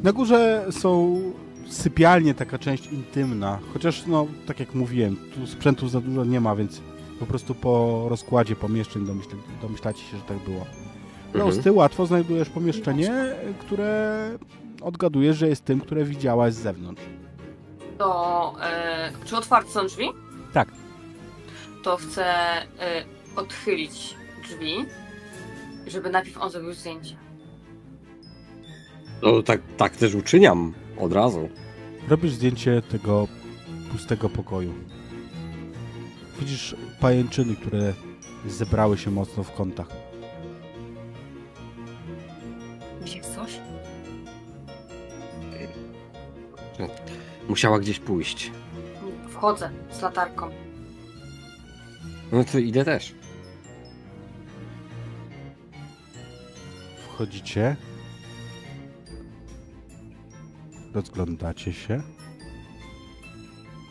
[0.04, 1.22] Na górze są
[1.68, 6.56] sypialnie, taka część intymna, chociaż no, tak jak mówiłem, tu sprzętu za dużo nie ma,
[6.56, 6.82] więc
[7.20, 9.30] po prostu po rozkładzie pomieszczeń domyśl,
[9.62, 10.66] domyślacie się, że tak było.
[11.34, 11.64] No, Mhm.
[11.64, 14.30] ty łatwo znajdujesz pomieszczenie, które
[14.82, 17.02] odgadujesz, że jest tym, które widziałaś z zewnątrz.
[17.98, 20.06] To, e, czy otwarte są drzwi?
[20.54, 20.72] Tak.
[21.84, 22.66] To chcę e,
[23.36, 24.76] odchylić drzwi,
[25.88, 27.16] żeby najpierw on zrobił zdjęcie.
[29.22, 30.74] No tak, tak też uczyniam.
[31.00, 31.50] Od razu.
[32.10, 33.28] Robisz zdjęcie tego
[33.92, 34.74] pustego pokoju.
[36.44, 37.94] Widzisz pajęczyny, które
[38.48, 39.88] zebrały się mocno w kątach.
[43.02, 43.60] Widzisz coś?
[47.50, 48.52] Musiała gdzieś pójść.
[49.30, 50.50] Wchodzę z latarką.
[52.32, 53.16] No to idę też.
[57.08, 57.76] Wchodzicie.
[60.94, 62.02] Rozglądacie się.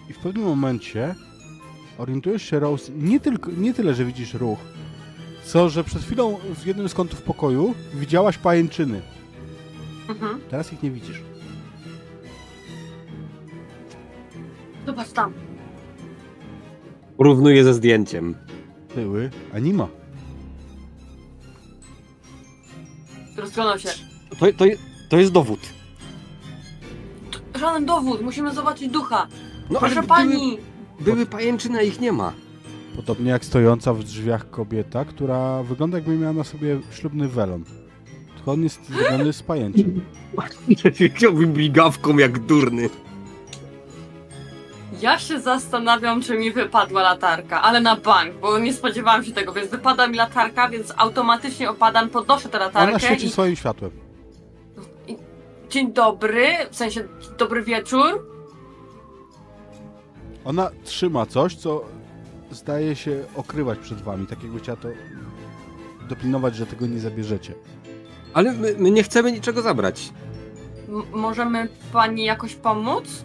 [0.08, 1.14] I w pewnym momencie
[1.98, 4.58] orientujesz się, Rose, nie, tylko, nie tyle, że widzisz ruch,
[5.44, 9.00] co, że przed chwilą w jednym z kątów pokoju widziałaś pajęczyny.
[10.08, 10.40] Mhm.
[10.50, 11.22] Teraz ich nie widzisz.
[14.86, 15.32] Zobacz tam.
[17.16, 18.34] Porównuję ze zdjęciem.
[18.94, 19.88] Były, a nie ma.
[23.36, 23.88] Rozglądał się.
[24.38, 24.64] To, to,
[25.08, 25.60] to jest dowód.
[27.54, 29.28] Żaden dowód, musimy zobaczyć ducha.
[29.70, 30.58] No Proszę ale pani!
[31.04, 32.32] Były, pajęczyny, a ich nie ma.
[32.96, 37.64] Podobnie jak stojąca w drzwiach kobieta, która wygląda jakby miała na sobie ślubny welon.
[38.34, 40.00] Tylko on jest zrobiony z pajęczyn.
[41.16, 42.88] Chciałbym migawką jak durny.
[45.00, 49.52] Ja się zastanawiam, czy mi wypadła latarka, ale na bank, bo nie spodziewałam się tego,
[49.52, 53.30] więc wypada mi latarka, więc automatycznie opadam, podnoszę tę Ona latarkę świeci i...
[53.30, 53.90] swoim światłem.
[55.70, 58.31] Dzień dobry, w sensie dobry wieczór.
[60.44, 61.84] Ona trzyma coś, co
[62.50, 64.88] zdaje się okrywać przed wami, tak jakby chciała to
[66.08, 67.54] dopilnować, że tego nie zabierzecie.
[68.34, 70.12] Ale my, my nie chcemy niczego zabrać.
[70.88, 73.24] M- możemy pani jakoś pomóc?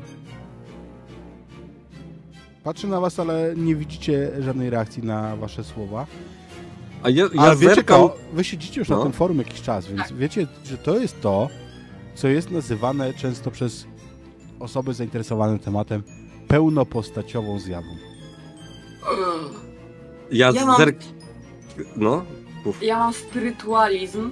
[2.63, 6.05] Patrzy na was, ale nie widzicie żadnej reakcji na wasze słowa.
[7.03, 7.97] A ja, ja Ale wiecie zerkam.
[8.01, 9.03] to, wy siedzicie już na No.
[9.03, 10.13] tym forum jakiś czas, więc Tak.
[10.17, 11.49] wiecie, że to jest to,
[12.15, 13.85] co jest nazywane często przez
[14.59, 16.03] osoby zainteresowane tematem
[16.47, 17.87] pełnopostaciową zjawą.
[20.31, 20.97] Ja, Ja mam- zerk...
[21.95, 22.25] No,
[22.65, 22.83] mów.
[22.83, 24.31] Ja mam spirytualizm.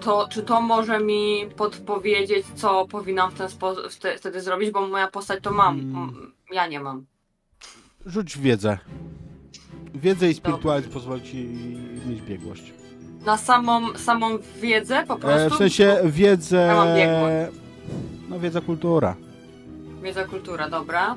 [0.00, 3.84] To czy to może mi podpowiedzieć, co powinnam w ten sposób
[4.18, 5.80] wtedy zrobić, bo moja postać to mam.
[5.80, 5.96] Mm.
[5.96, 7.06] M- Ja nie mam.
[8.06, 8.78] Rzuć wiedzę.
[9.94, 11.36] Wiedzę i spirytualizm pozwoli ci
[12.06, 12.72] mieć biegłość.
[13.26, 15.46] Na samą, samą wiedzę po prostu.
[15.46, 16.56] E, w sensie wiedzę...
[16.56, 17.60] Ja mam biegłość.
[18.28, 19.16] No wiedza kultura.
[20.02, 21.16] Wiedza kultura, dobra.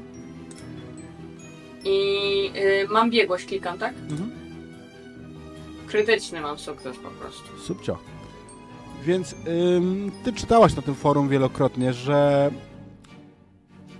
[1.85, 1.97] I
[2.85, 3.93] y, mam biegłość, klikam, tak?
[4.09, 4.31] Mhm.
[5.87, 7.57] Krytyczny mam sukces po prostu.
[7.59, 7.97] Subcio.
[9.05, 9.35] Więc
[9.77, 12.51] ym, ty czytałaś na tym forum wielokrotnie, że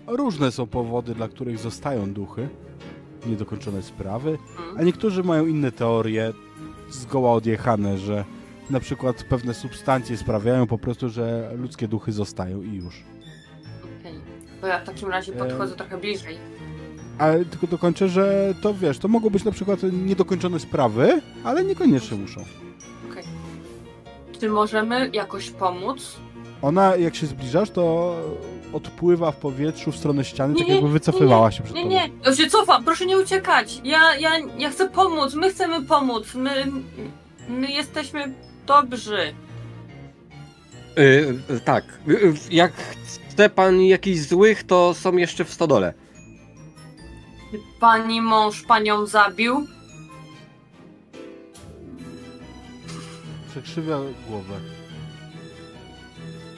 [0.07, 2.49] różne są powody, dla których zostają duchy,
[3.25, 4.77] niedokończone sprawy, Mm.
[4.77, 6.33] a niektórzy mają inne teorie,
[6.89, 8.25] zgoła odjechane, że
[8.69, 13.03] na przykład pewne substancje sprawiają po prostu, że ludzkie duchy zostają i już.
[14.63, 16.37] To ja w takim razie podchodzę trochę bliżej.
[17.17, 22.17] Ale tylko dokończę, że to wiesz, to mogą być na przykład niedokończone sprawy, ale niekoniecznie
[22.17, 22.41] muszą.
[23.11, 23.23] Okej.
[24.39, 26.15] Czy możemy jakoś pomóc?
[26.61, 28.15] Ona, jak się zbliżasz, to
[28.73, 31.95] odpływa w powietrzu w stronę ściany, Nie, tak nie, jakby wycofywała się przed Nie, tobą.
[31.95, 33.81] nie, ja się cofam, proszę nie uciekać.
[33.83, 36.35] Ja, ja, ja chcę pomóc, my chcemy pomóc.
[36.35, 36.65] My,
[37.49, 38.33] my jesteśmy
[38.67, 39.33] dobrzy.
[40.99, 41.01] Y,
[41.53, 41.83] y, tak.
[42.07, 42.71] Y, y, Jak
[43.33, 45.93] chce pan jakichś złych, to są jeszcze w stodole.
[47.79, 49.67] Pani mąż panią zabił?
[53.49, 54.59] Przekrzywia głowę.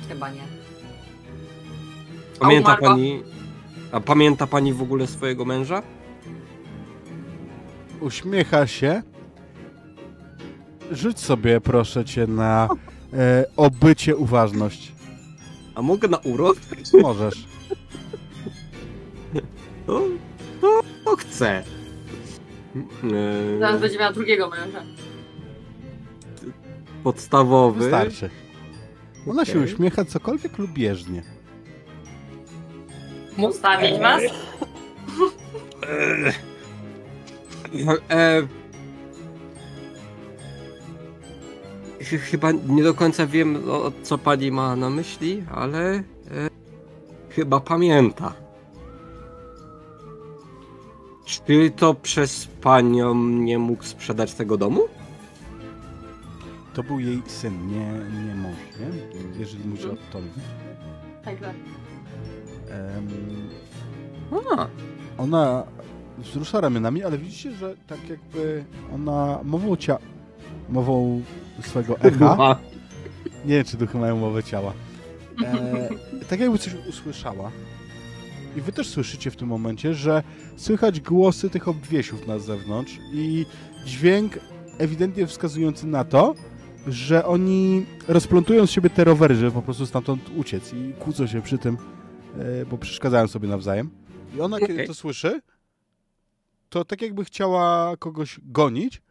[0.10, 0.42] Chyba nie.
[2.40, 2.90] Pamięta umarła?
[2.90, 3.24] pani.
[3.92, 5.82] A pamięta pani w ogóle swojego męża?
[8.00, 9.02] Uśmiecha się.
[10.92, 12.68] Rzuć sobie, proszę cię, na
[13.14, 14.95] e, obycie uważność.
[15.76, 16.58] A mogę na urok?
[17.02, 17.46] Możesz.
[19.88, 20.02] To,
[20.62, 21.64] to, to chcę.
[23.60, 24.84] Zaraz Yy, będzie miała drugiego męża.
[27.04, 27.80] podstawowy.
[27.80, 28.30] Wystarczy.
[29.30, 31.24] Ona się uśmiecha cokolwiek lubieżnie.
[33.40, 34.24] Zostawić was?
[38.10, 38.42] E,
[42.10, 46.04] chyba nie do końca wiem, o, co pani ma na myśli, ale e,
[47.30, 48.34] chyba pamięta.
[51.26, 54.82] Czy to przez panią nie mógł sprzedać tego domu?
[56.74, 57.92] To był jej syn, nie,
[58.26, 58.88] nie mąż, nie?
[59.40, 60.28] Jeżeli mówisz o Tony.
[61.24, 61.56] Tak, tak.
[65.18, 65.64] Ona
[66.18, 69.98] wzrusza ramionami, ale widzicie, że tak jakby ona mową cia...
[70.70, 71.22] mową
[71.62, 72.60] swojego echa,
[73.46, 74.74] nie wiem, czy duchy mają mowę ciała,
[75.44, 75.90] e,
[76.30, 77.52] tak jakby coś usłyszała.
[78.58, 80.24] I wy też słyszycie w tym momencie, że
[80.56, 83.46] słychać głosy tych obwiesiów na zewnątrz i
[83.86, 84.40] dźwięk
[84.78, 86.36] ewidentnie wskazujący na to,
[86.88, 91.42] że oni rozplątują z siebie te rowery, żeby po prostu stamtąd uciec i kłócą się
[91.42, 91.78] przy tym,
[92.38, 93.90] e, bo przeszkadzają sobie nawzajem.
[94.36, 94.88] I ona, kiedy Okej.
[94.88, 95.42] to słyszy,
[96.70, 99.02] to tak jakby chciała kogoś gonić,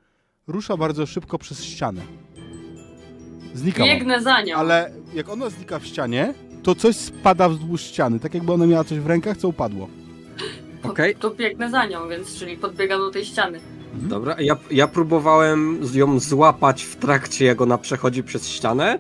[0.47, 2.01] rusza bardzo szybko przez ścianę.
[3.55, 3.85] Znika.
[3.85, 4.57] Biegnę za nią.
[4.57, 8.85] Ale jak ona znika w ścianie, to coś spada wzdłuż ściany, tak jakby ona miała
[8.85, 9.89] coś w rękach, co upadło.
[10.83, 11.17] To- okej.
[11.17, 13.61] To biegnę za nią, więc czyli podbiegam do tej ściany.
[13.95, 18.99] Dobra, ja, ja próbowałem ją złapać w trakcie, jak ona przechodzi przez ścianę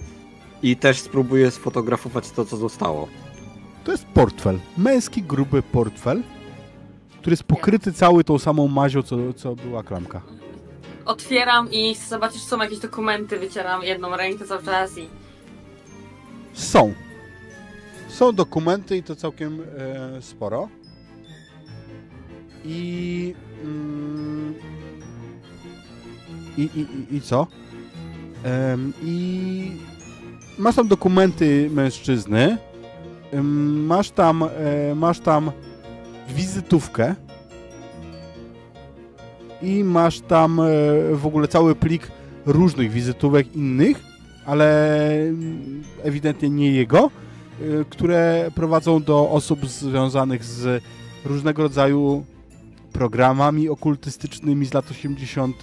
[0.63, 3.09] i też spróbuję sfotografować to, co zostało.
[3.85, 4.59] To jest portfel.
[4.79, 6.23] Męski, gruby portfel,
[7.21, 10.23] który jest pokryty cały tą samą mazią, co, co była klamka.
[11.05, 11.97] Otwieram i
[12.33, 13.39] czy są jakieś dokumenty.
[13.39, 15.09] Wycieram jedną rękę cały czas i...
[16.55, 16.95] Są.
[18.09, 20.69] Są dokumenty i to całkiem e, sporo.
[22.65, 23.35] I,
[23.65, 24.55] mm,
[26.57, 27.47] i, i, i, co?
[28.45, 29.73] Em, I
[30.59, 32.59] masz tam dokumenty mężczyzny.
[33.33, 35.53] Em, Masz tam, e, masz tam
[36.29, 37.15] wizytówkę.
[39.65, 40.65] I masz tam e,
[41.15, 42.11] w ogóle cały plik
[42.47, 44.01] różnych wizytówek innych,
[44.47, 44.99] ale
[46.03, 47.11] ewidentnie nie jego,
[47.61, 50.83] y, które prowadzą do osób związanych z
[51.25, 52.25] różnego rodzaju
[52.93, 55.63] programami okultystycznymi z lat 80.,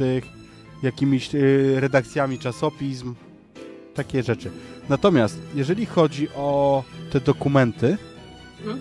[0.84, 3.14] jakimiś y, redakcjami czasopism,
[3.96, 4.52] takie rzeczy.
[4.90, 7.98] Natomiast jeżeli chodzi o te dokumenty,
[8.60, 8.80] Mhm.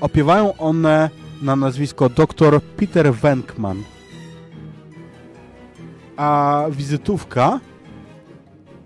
[0.00, 1.10] opiewają one
[1.42, 3.82] na nazwisko dr Peter Wenkman.
[6.16, 7.60] A wizytówka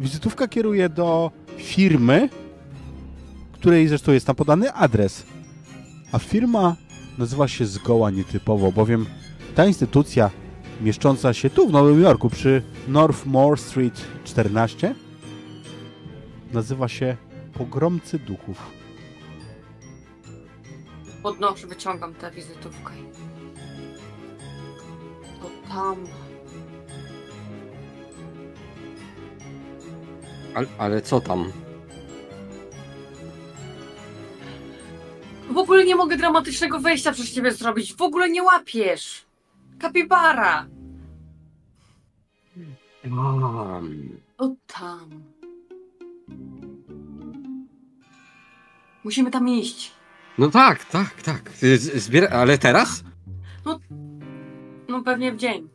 [0.00, 2.28] Wizytówka kieruje do firmy,
[3.52, 5.26] której zresztą jest tam podany adres.
[6.12, 6.76] A firma
[7.18, 9.06] nazywa się zgoła nietypowo, bowiem
[9.54, 10.30] ta instytucja
[10.80, 14.94] mieszcząca się tu w Nowym Jorku przy Northmore Street 14
[16.52, 17.16] nazywa się
[17.52, 18.70] Pogromcy Duchów.
[21.22, 22.92] Podnoszę, wyciągam tę wizytówkę.
[25.42, 25.96] To tam.
[30.58, 31.52] Ale, ale co tam?
[35.50, 37.94] W ogóle nie mogę dramatycznego wejścia przez ciebie zrobić.
[37.94, 39.26] W ogóle nie łapiesz.
[39.78, 40.66] Kapibara.
[43.02, 44.08] Tam.
[44.38, 45.10] O tam.
[49.04, 49.92] Musimy tam iść.
[50.38, 51.50] No tak, tak, tak.
[51.94, 52.28] Zbiera...
[52.28, 53.04] Ale teraz?
[54.88, 55.68] No pewnie w dzień.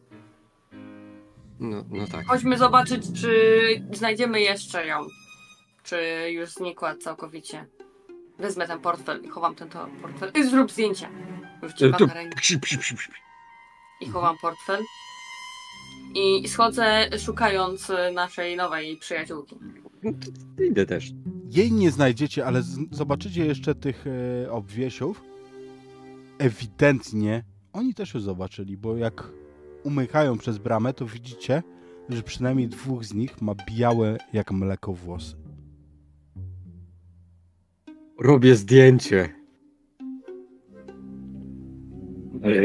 [1.63, 2.25] No, no tak.
[2.27, 3.29] Chodźmy zobaczyć, czy
[3.93, 5.05] znajdziemy jeszcze ją.
[5.83, 5.97] Czy
[6.31, 7.65] już znikła całkowicie.
[8.39, 10.31] Wezmę ten portfel i chowam ten to portfel.
[10.35, 11.09] I zrób zdjęcie.
[11.81, 12.39] E, To- na rękę
[14.01, 14.81] i chowam portfel.
[16.15, 19.55] I schodzę szukając naszej nowej przyjaciółki.
[20.03, 20.11] No
[20.65, 21.11] Idę też.
[21.49, 25.23] Jej nie znajdziecie, ale z- zobaczycie jeszcze tych e, obwiesiów.
[26.39, 27.43] Ewidentnie
[27.73, 29.23] oni też już zobaczyli, bo jak
[29.83, 31.63] umykają przez bramę, to widzicie,
[32.09, 35.35] że przynajmniej dwóch z nich ma białe jak mleko włosy.
[38.19, 39.29] Robię zdjęcie.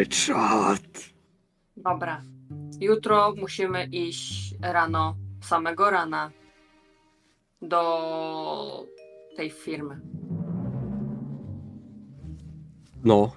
[0.08, 0.80] Czad.
[1.76, 2.22] Dobra.
[2.80, 6.30] Jutro musimy iść rano, samego rana,
[7.62, 8.86] do
[9.36, 10.00] tej firmy.
[13.04, 13.32] No.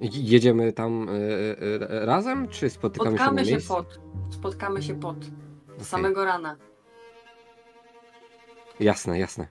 [0.00, 3.74] Je- Jedziemy tam e, e, razem, czy spotykamy Spotkamy się się na miejscu?
[3.74, 4.00] pod.
[4.34, 5.16] Spotkamy się pod.
[5.16, 5.84] Okej.
[5.84, 6.56] Samego rana,
[8.80, 9.48] Jasne, jasne.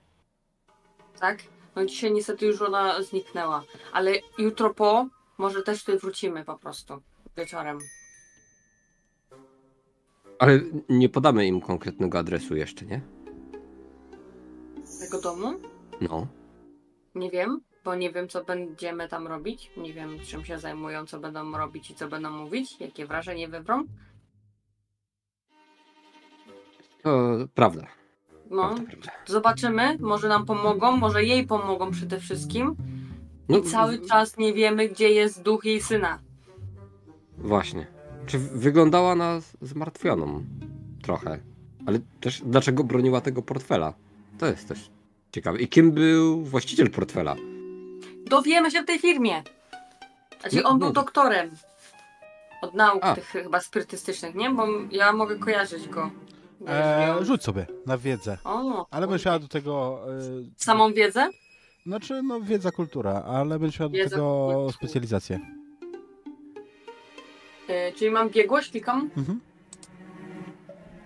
[1.19, 1.39] tak?
[1.75, 7.01] No dzisiaj niestety już ona zniknęła, ale jutro po może też tutaj wrócimy po prostu
[7.37, 7.79] wieczorem.
[10.39, 13.01] Ale nie podamy im konkretnego adresu jeszcze, nie?
[14.99, 15.53] Tego domu?
[16.01, 16.27] No.
[17.15, 19.71] Nie wiem, bo nie wiem co będziemy tam robić.
[19.77, 23.83] Nie wiem czym się zajmują, co będą robić i co będą mówić, jakie wrażenie wywrą.
[27.03, 27.87] To prawda.
[28.49, 29.11] No, prawda, prawda.
[29.25, 32.75] zobaczymy, może nam pomogą, może jej pomogą przede wszystkim.
[33.49, 36.19] No, I cały czas nie wiemy, gdzie jest duch jej syna.
[37.37, 37.87] Właśnie.
[38.25, 40.43] Czy wyglądała na zmartwioną?
[41.03, 41.39] Trochę.
[41.85, 43.93] Ale też dlaczego broniła tego portfela?
[44.39, 44.91] To jest też
[45.31, 45.59] ciekawe.
[45.59, 47.35] I kim był właściciel portfela?
[48.25, 49.43] Dowiemy się w tej firmie.
[50.41, 51.51] Znaczy, on był doktorem.
[52.61, 53.15] Od nauk A.
[53.15, 54.49] tych chyba spirytystycznych, nie?
[54.49, 56.11] Bo ja mogę kojarzyć go.
[56.67, 58.37] E, rzuć sobie na wiedzę.
[58.43, 59.99] O, Ale będziesz miała do tego.
[60.07, 60.19] E,
[60.57, 61.29] Samą wiedzę?
[61.85, 64.73] znaczy, no, wiedza, kultura, ale będziesz miała do Wiedza, tego kultura.
[64.77, 65.39] specjalizację.
[67.69, 69.09] Y, czyli mam biegłość, klikam.
[69.17, 69.39] Mhm.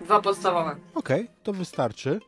[0.01, 0.75] Dwa podstawowe.
[0.95, 2.19] Okej, to wystarczy.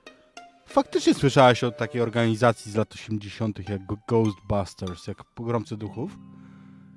[0.72, 6.18] Faktycznie słyszałaś o takiej organizacji z lat 80., jak Ghostbusters, jak pogromcy duchów.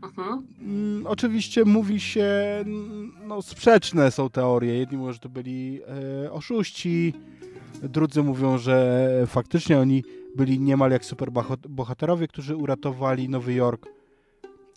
[0.03, 0.47] Mhm.
[0.61, 2.29] Mm, oczywiście mówi się,
[3.27, 4.75] no sprzeczne są teorie.
[4.79, 5.81] Jedni mówią, że to byli
[6.25, 7.15] e, oszuści,
[7.83, 10.05] drudzy mówią, że faktycznie oni
[10.37, 13.87] byli niemal jak superbohaterowie, którzy uratowali Nowy Jork.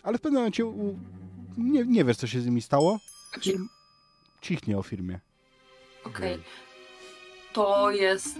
[0.02, 0.98] Ale w pewnym momencie u,
[1.58, 2.98] nie, nie wiesz, co się z nimi stało.
[3.40, 3.58] Ci-
[4.40, 5.20] Cichnie o firmie.
[6.04, 6.38] Okej.
[7.52, 8.38] To jest.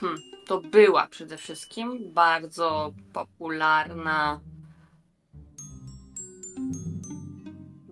[0.00, 4.40] Hmm, to była przede wszystkim bardzo popularna.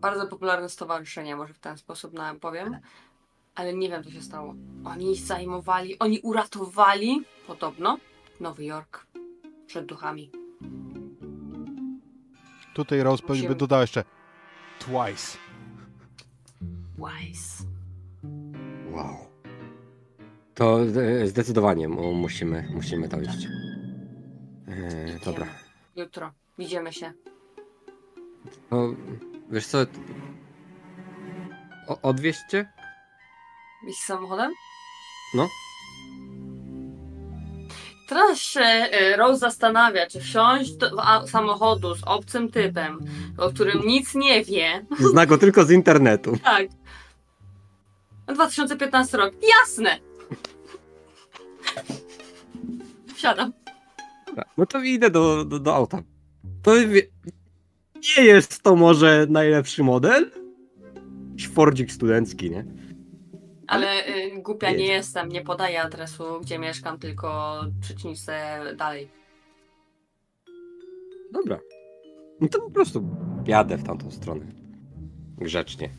[0.01, 2.78] Bardzo popularne stowarzyszenie, może w ten sposób nam powiem.
[3.55, 4.55] Ale nie wiem, co się stało.
[4.84, 7.98] Oni zajmowali, oni uratowali podobno
[8.40, 9.07] Nowy Jork
[9.66, 10.30] przed duchami.
[12.74, 14.05] Tutaj Rose pewnie by dodała jeszcze
[14.78, 15.38] twice.
[16.98, 17.64] Wise.
[18.90, 19.30] Wow.
[20.61, 23.47] To e, zdecydowanie mu- musimy, musimy tam iść.
[24.69, 25.47] E, dobra.
[25.97, 26.33] Jutro.
[26.59, 27.13] Widzimy się.
[28.71, 28.89] To,
[29.51, 29.79] wiesz co?
[31.89, 32.73] O, odwieźcie?
[33.89, 34.53] Iść samochodem?
[35.35, 35.49] No.
[38.09, 40.91] Teraz się y, Rose zastanawia, czy wsiąść do
[41.27, 42.99] samochodu z obcym typem,
[43.39, 44.87] o którym nic nie wie.
[44.99, 46.37] Zna go tylko z internetu.
[46.45, 46.66] Tak.
[48.35, 49.35] 2015 rok.
[49.61, 50.10] Jasne!
[53.20, 53.52] Wsiadam.
[54.56, 56.02] No to idę do, do, do auta.
[56.62, 57.02] To wie,
[58.18, 60.30] nie jest to może najlepszy model?
[61.30, 62.64] Jakiś Fordzik studencki, nie?
[63.66, 64.92] Ale y, głupia nie Jedzie.
[64.92, 69.09] jestem, nie podaję adresu, gdzie mieszkam, tylko przecznicę dalej.
[71.32, 71.59] Dobra.
[72.40, 73.16] No to po prostu
[73.47, 74.47] jadę w tamtą stronę.
[75.38, 75.90] Grzecznie.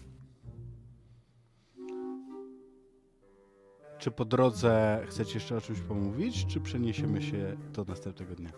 [4.02, 8.50] Czy po drodze chcecie jeszcze o czymś pomówić, czy przeniesiemy się do następnego dnia?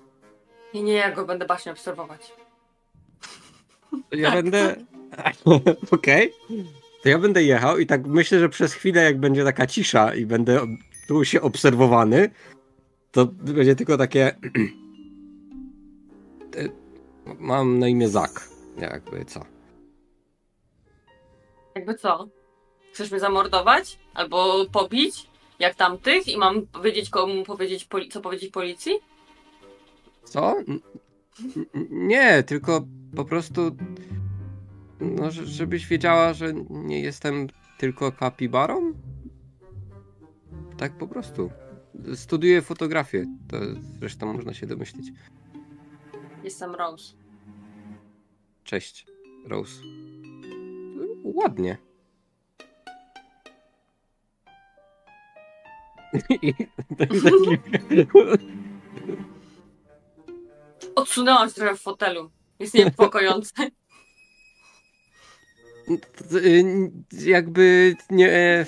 [0.73, 2.33] Nie, nie, ja go będę bacznie obserwować.
[4.09, 4.75] To ja będę.
[5.91, 6.33] Okej.
[7.03, 10.25] To ja będę jechał i tak myślę, że przez chwilę, jak będzie taka cisza i
[10.25, 10.61] będę
[11.07, 12.29] czuł się obserwowany,
[13.11, 14.35] to będzie tylko takie.
[17.39, 18.49] Mam na imię Zak.
[18.77, 19.45] Jakby co.
[21.75, 22.27] Jakby co?
[22.93, 23.99] Chcesz mnie zamordować?
[24.13, 25.32] Albo pobić?
[25.63, 26.27] Jak tamtych?
[26.27, 28.91] I mam powiedzieć komu powiedzieć, co powiedzieć policji?
[30.23, 30.55] Co?
[31.89, 32.85] Nie, tylko
[33.15, 33.61] po prostu.
[34.99, 38.93] No, że- żebyś wiedziała, że nie jestem tylko kapibarą?
[40.77, 41.49] Tak po prostu.
[42.15, 43.25] Studiuję fotografię.
[43.49, 43.57] To
[43.99, 45.07] zresztą można się domyślić.
[46.43, 47.13] Jestem Rose.
[48.63, 49.05] Cześć,
[49.45, 49.81] Rose.
[51.23, 51.77] Ładnie.
[56.41, 56.53] I
[56.97, 57.57] taki-
[60.95, 62.31] Odsunęłam się trochę w fotelu.
[62.59, 63.53] Jest niepokojące.
[66.33, 66.63] Y,
[67.25, 68.31] Jakby nie.
[68.31, 68.65] e,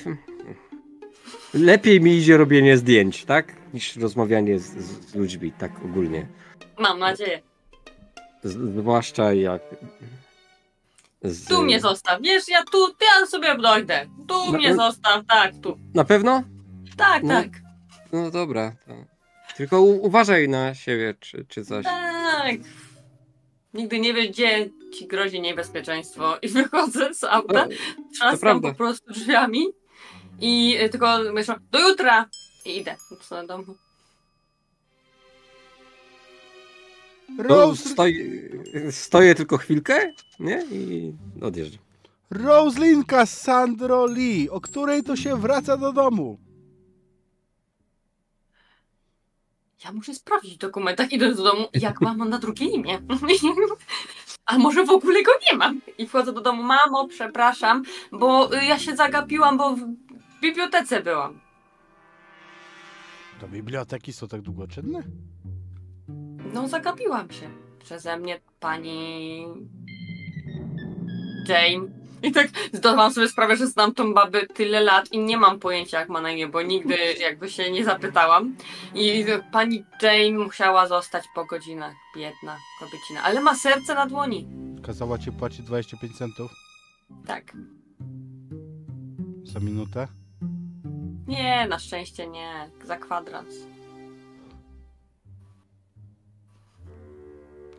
[1.53, 3.53] Lepiej mi idzie robienie zdjęć, tak?
[3.73, 4.65] Niż rozmawianie z,
[5.09, 6.27] z ludźmi, tak ogólnie.
[6.80, 7.41] Mam nadzieję.
[8.43, 9.61] Zwłaszcza jak.
[11.23, 11.47] Z...
[11.47, 12.22] Tu mnie zostaw.
[12.22, 14.05] Wiesz, ja tu, ja sobie dojdę.
[14.27, 15.77] Tu No, mnie zostaw, tak, tu.
[15.93, 16.43] Na pewno?
[16.97, 17.34] Tak, No.
[17.34, 17.47] tak.
[18.11, 18.72] No dobra.
[18.88, 18.93] To...
[19.57, 21.85] Tylko u- uważaj na siebie, czy, czy coś.
[21.85, 22.55] Tak.
[23.73, 26.38] Nigdy nie wiesz, gdzie ci grozi niebezpieczeństwo.
[26.41, 27.67] I wychodzę z auta,
[28.13, 28.69] trzaskam prawda.
[28.69, 29.65] po prostu drzwiami
[30.39, 32.30] i y, tylko myślę, do jutra!
[32.65, 32.95] I idę
[33.30, 33.76] do domu.
[37.38, 38.41] No, Rose, stoi,
[38.91, 40.63] stoję tylko chwilkę, nie?
[40.72, 41.81] I odjeżdżam.
[42.30, 46.38] Roslyn Cassandro Lee, o której to się wraca do domu?
[49.86, 52.99] Ja muszę sprawdzić w dokumentach, idąc do domu, jak mam na drugie imię.
[54.45, 55.82] A może w ogóle go nie mam?
[55.98, 59.80] I wchodzę do domu, mamo, przepraszam, bo y, ja się zagapiłam, bo w
[60.41, 61.40] bibliotece byłam.
[63.41, 65.03] To biblioteki są tak długoczynne?
[66.53, 67.49] No, zagapiłam się.
[67.80, 69.45] Przeze mnie pani
[71.48, 72.05] Jane.
[72.26, 75.99] I tak zdawałam sobie sprawę, że znam tą babę tyle lat i nie mam pojęcia,
[75.99, 78.56] jak ma na imię, bo nigdy jakby się nie zapytałam.
[78.95, 81.93] I pani Jane musiała zostać po godzinach.
[82.15, 83.23] Biedna kobiecina.
[83.23, 84.47] Ale ma serce na dłoni.
[84.84, 86.52] Kazała ci płacić 25 centów
[87.27, 87.53] Tak.
[89.43, 90.07] za minutę?
[91.27, 92.69] Nie, na szczęście nie.
[92.84, 93.56] Za kwadrans.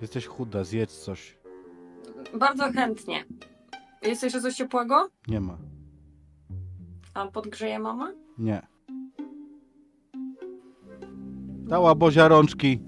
[0.02, 1.36] Jesteś chuda, zjedz coś.
[2.35, 3.24] Bardzo chętnie.
[4.07, 5.09] Jest jeszcze coś ciepłego?
[5.28, 5.59] Nie ma.
[7.15, 8.12] A podgrzeje mama?
[8.39, 8.66] Nie.
[11.69, 12.81] Dała Bozia rączki.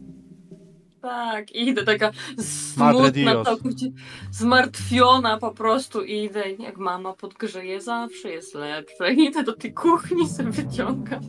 [1.03, 2.11] Tak, i idę taka
[2.77, 3.59] Madre smutna, Dios.
[4.31, 9.12] zmartwiona po prostu i idę, jak mama podgrzeje, zawsze jest lepsze.
[9.12, 11.20] Idę do tej kuchni, sobie wyciągam.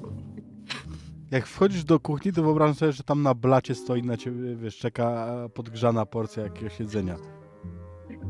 [1.32, 4.78] Jak wchodzisz do kuchni, to wyobrażam sobie, że tam na blacie stoi na ciebie, wiesz,
[4.78, 7.16] czeka podgrzana porcja jakiegoś jedzenia.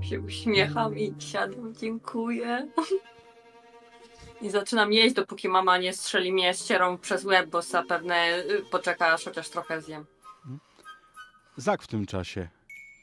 [0.01, 2.67] Się uśmiecham i siadam, dziękuję.
[4.41, 9.07] I zaczynam jeść, dopóki mama nie strzeli mnie ścierą przez łeb, bo zapewne y, poczeka,
[9.13, 10.05] aż chociaż trochę zjem.
[11.57, 12.49] Zak w tym czasie.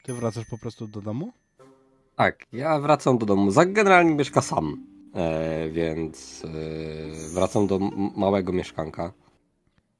[0.03, 1.33] Ty wracasz po prostu do domu?
[2.15, 3.51] Tak, ja wracam do domu.
[3.51, 4.83] Zak generalnie mieszka sam,
[5.15, 7.79] e, więc e, wracam do
[8.15, 9.13] małego mieszkanka.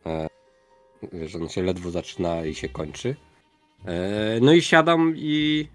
[0.05, 0.27] E,
[1.13, 3.15] wiesz, on się ledwo zaczyna i się kończy.
[3.85, 5.67] E, no i siadam i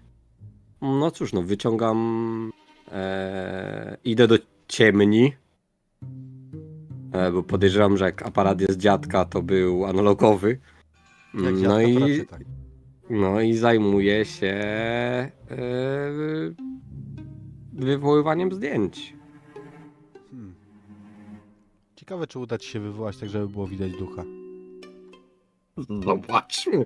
[0.83, 2.51] no cóż, no wyciągam
[2.91, 4.37] e, idę do
[4.67, 5.33] ciemni.
[7.11, 10.59] E, bo podejrzewam, że jak aparat jest dziadka, to był analogowy.
[11.33, 12.41] Jak no dziadka, to i raczej tak.
[13.09, 15.31] no i zajmuję się e,
[17.73, 19.13] wywoływaniem zdjęć.
[20.31, 20.55] Hmm.
[21.95, 24.23] Ciekawe, czy uda ci się wywołać tak, żeby było widać ducha.
[26.05, 26.85] Zobaczmy.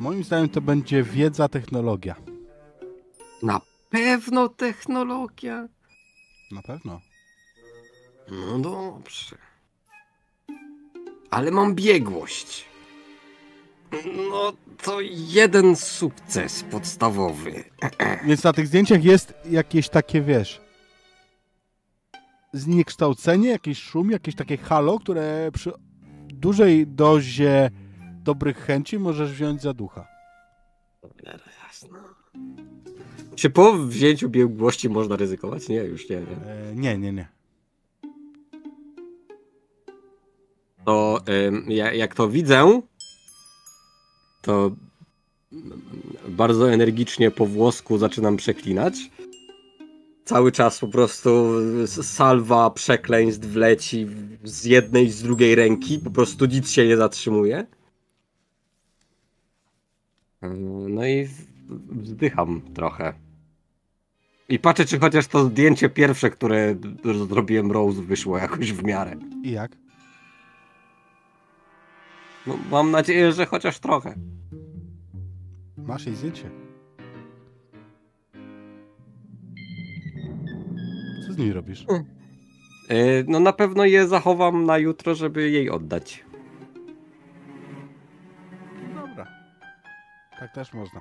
[0.00, 2.14] Moim zdaniem to będzie wiedza, technologia.
[3.42, 3.60] Na
[3.90, 5.68] pewno technologia.
[6.52, 7.00] Na pewno.
[8.30, 9.36] No dobrze.
[11.30, 12.64] Ale mam biegłość.
[14.30, 14.52] No
[14.82, 17.64] to jeden sukces podstawowy.
[18.26, 20.60] Więc na tych zdjęciach jest jakieś takie, wiesz,
[22.52, 25.72] zniekształcenie, jakiś szum, jakieś takie halo, które przy
[26.28, 27.70] dużej dozie
[28.30, 30.06] dobrych chęci możesz wziąć za ducha.
[31.64, 31.98] Jasno.
[33.34, 35.68] Czy po wzięciu biegłości można ryzykować?
[35.68, 36.16] Nie, już nie.
[36.16, 36.52] nie.
[36.52, 37.28] E, nie, nie, nie.
[40.84, 42.80] to ym, ja, jak to widzę,
[44.42, 44.70] to
[46.28, 48.94] bardzo energicznie po włosku zaczynam przeklinać.
[50.24, 51.52] Cały czas po prostu
[51.86, 54.06] salwa przekleństw leci
[54.44, 57.66] z jednej i z drugiej ręki, po prostu nic się nie zatrzymuje.
[60.88, 61.28] No i
[61.90, 63.14] wzdycham trochę.
[64.48, 66.74] I patrzę, czy chociaż to zdjęcie pierwsze, które
[67.28, 69.16] zrobiłem Rose, wyszło jakoś w miarę.
[69.42, 69.76] I jak?
[72.46, 74.14] No, mam nadzieję, że chociaż trochę.
[75.76, 76.50] Masz jej zdjęcie.
[81.26, 81.86] Co z nimi robisz?
[82.90, 86.24] Yy, no na pewno je zachowam na jutro, żeby jej oddać.
[90.40, 91.00] Tak też można.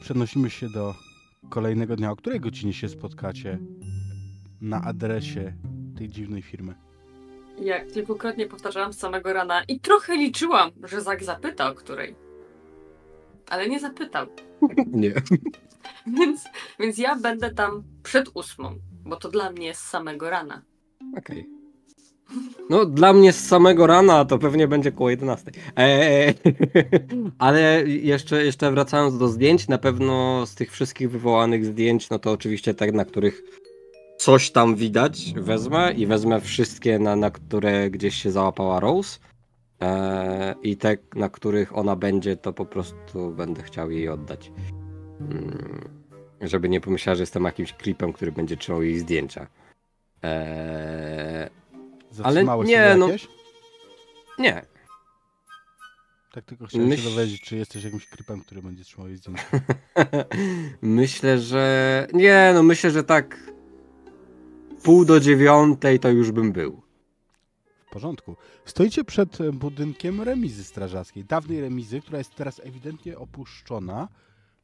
[0.00, 0.94] Przenosimy się do
[1.50, 2.10] kolejnego dnia.
[2.10, 3.58] O której godzinie się spotkacie
[4.60, 5.52] na adresie
[5.98, 6.74] tej dziwnej firmy?
[7.58, 12.14] Jak kilkukrotnie powtarzałam z samego rana i trochę liczyłam, że Zak zapyta o której.
[13.48, 14.26] Ale nie zapytał.
[14.92, 15.12] Nie.
[16.18, 16.44] Więc,
[16.80, 20.62] więc ja będę tam przed ósmą, bo to dla mnie jest z samego rana.
[21.18, 21.63] Okej.
[22.70, 25.50] No, dla mnie z samego rana to pewnie będzie koło 11.
[25.76, 26.34] Eee,
[27.38, 32.32] ale jeszcze, jeszcze wracając do zdjęć, na pewno z tych wszystkich wywołanych zdjęć, no to
[32.32, 33.42] oczywiście te, na których
[34.18, 39.18] coś tam widać, wezmę i wezmę wszystkie, na, na które gdzieś się załapała Rose.
[39.80, 44.52] Eee, I te, na których ona będzie, to po prostu będę chciał jej oddać.
[45.20, 45.88] Mm,
[46.40, 49.46] żeby nie pomyślała, że jestem jakimś klipem, który będzie trzymał jej zdjęcia.
[50.22, 51.50] Eee,
[52.14, 53.28] Zatrzymałeś nie, się no- jakieś?
[54.38, 54.66] nie,
[56.32, 59.42] Tak tylko chciałem Myśl- się dowiedzieć, czy jesteś jakimś klipem, który będzie trzymał jej zdjęcie.
[60.82, 62.06] myślę, że.
[62.12, 63.52] Nie, no myślę, że tak.
[64.82, 66.82] Pół do dziewiątej to już bym był.
[67.86, 68.36] W porządku.
[68.64, 71.24] Stoicie przed budynkiem remizy strażackiej.
[71.24, 74.08] Dawnej remizy, która jest teraz ewidentnie opuszczona,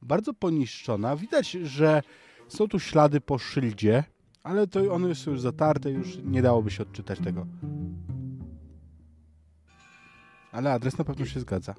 [0.03, 1.17] bardzo poniszczona.
[1.17, 2.03] Widać, że
[2.49, 4.05] są tu ślady po szyldzie,
[4.43, 7.47] ale to one są już zatarte, już nie dałoby się odczytać tego.
[10.53, 11.75] Ale adres na pewno się zgadza.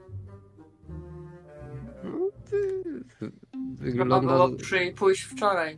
[3.20, 3.32] Trzeba
[3.78, 5.78] Wygląda, było przy, pójść wczoraj.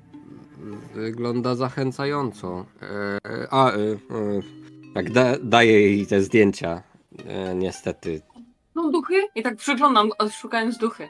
[0.93, 2.65] wygląda zachęcająco.
[2.81, 3.97] E, a, e, e,
[4.93, 6.83] tak, da, daję jej te zdjęcia.
[7.55, 8.21] Niestety.
[8.75, 9.13] No duchy?
[9.35, 11.07] I tak przyglądam, szukając duchy.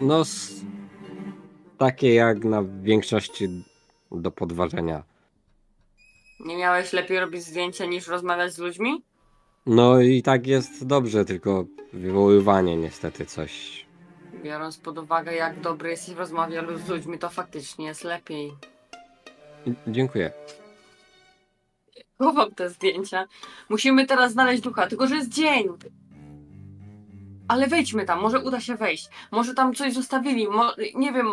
[0.00, 0.60] No, s-
[1.78, 3.64] takie jak na większości
[4.14, 5.02] do podważenia.
[6.40, 9.02] Nie miałeś lepiej robić zdjęcia niż rozmawiać z ludźmi?
[9.66, 13.86] No i tak jest dobrze, tylko wywoływanie niestety coś.
[14.42, 18.52] Biorąc pod uwagę, jak dobry jesteś w rozmowie z ludźmi, to faktycznie jest lepiej.
[19.86, 20.32] Dziękuję.
[22.18, 23.26] Chowam te zdjęcia.
[23.68, 25.68] Musimy teraz znaleźć ducha, tylko że jest dzień.
[27.48, 29.08] Ale wejdźmy tam, może uda się wejść.
[29.30, 31.26] Może tam coś zostawili, mo- nie wiem,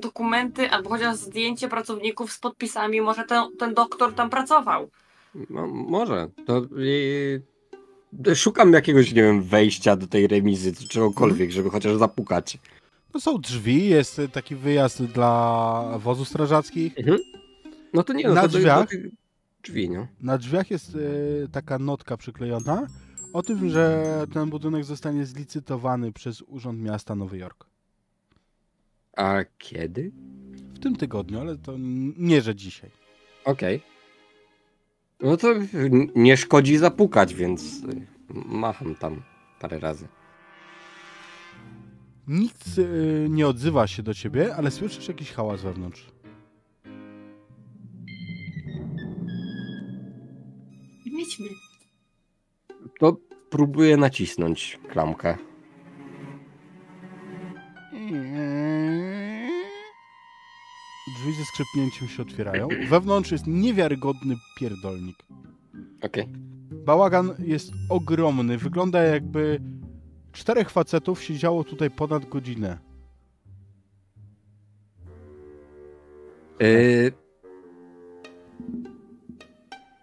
[0.00, 3.00] dokumenty albo chociaż zdjęcie pracowników z podpisami.
[3.00, 4.90] Może ten, ten doktor tam pracował.
[5.50, 6.28] No, może.
[6.46, 7.40] To i...
[8.34, 12.58] Szukam jakiegoś, nie wiem, wejścia do tej remizy, czy czegokolwiek, żeby chociaż zapukać.
[13.14, 16.94] No są drzwi, jest taki wyjazd dla wozów strażackich.
[17.92, 18.88] No to nie, no Na to drzwiach?
[18.90, 18.96] do
[19.62, 20.06] drzwi, no.
[20.20, 22.86] Na drzwiach jest e, taka notka przyklejona
[23.32, 24.04] o tym, że
[24.34, 27.66] ten budynek zostanie zlicytowany przez Urząd Miasta Nowy Jork.
[29.18, 30.12] A kiedy?
[30.74, 31.74] W tym tygodniu, ale to
[32.18, 32.90] nie, że dzisiaj.
[33.44, 33.80] Okej.
[35.20, 35.54] No to
[36.14, 37.82] nie szkodzi zapukać, więc
[38.46, 39.22] macham tam
[39.60, 40.08] parę razy.
[42.28, 46.06] Nikt e, nie odzywa się do ciebie, ale słyszysz jakiś hałas wewnątrz.
[51.04, 51.48] Idźmy.
[53.00, 53.16] To
[53.50, 55.47] próbuję nacisnąć klamkę.
[61.16, 62.68] Drzwi ze skrzypnięciem się otwierają.
[62.88, 65.16] Wewnątrz jest niewiarygodny pierdolnik.
[66.02, 66.28] Okej.
[66.84, 68.58] Bałagan jest ogromny.
[68.58, 69.60] Wygląda jakby
[70.32, 72.78] czterech facetów siedziało tutaj ponad godzinę.
[76.62, 77.12] Y...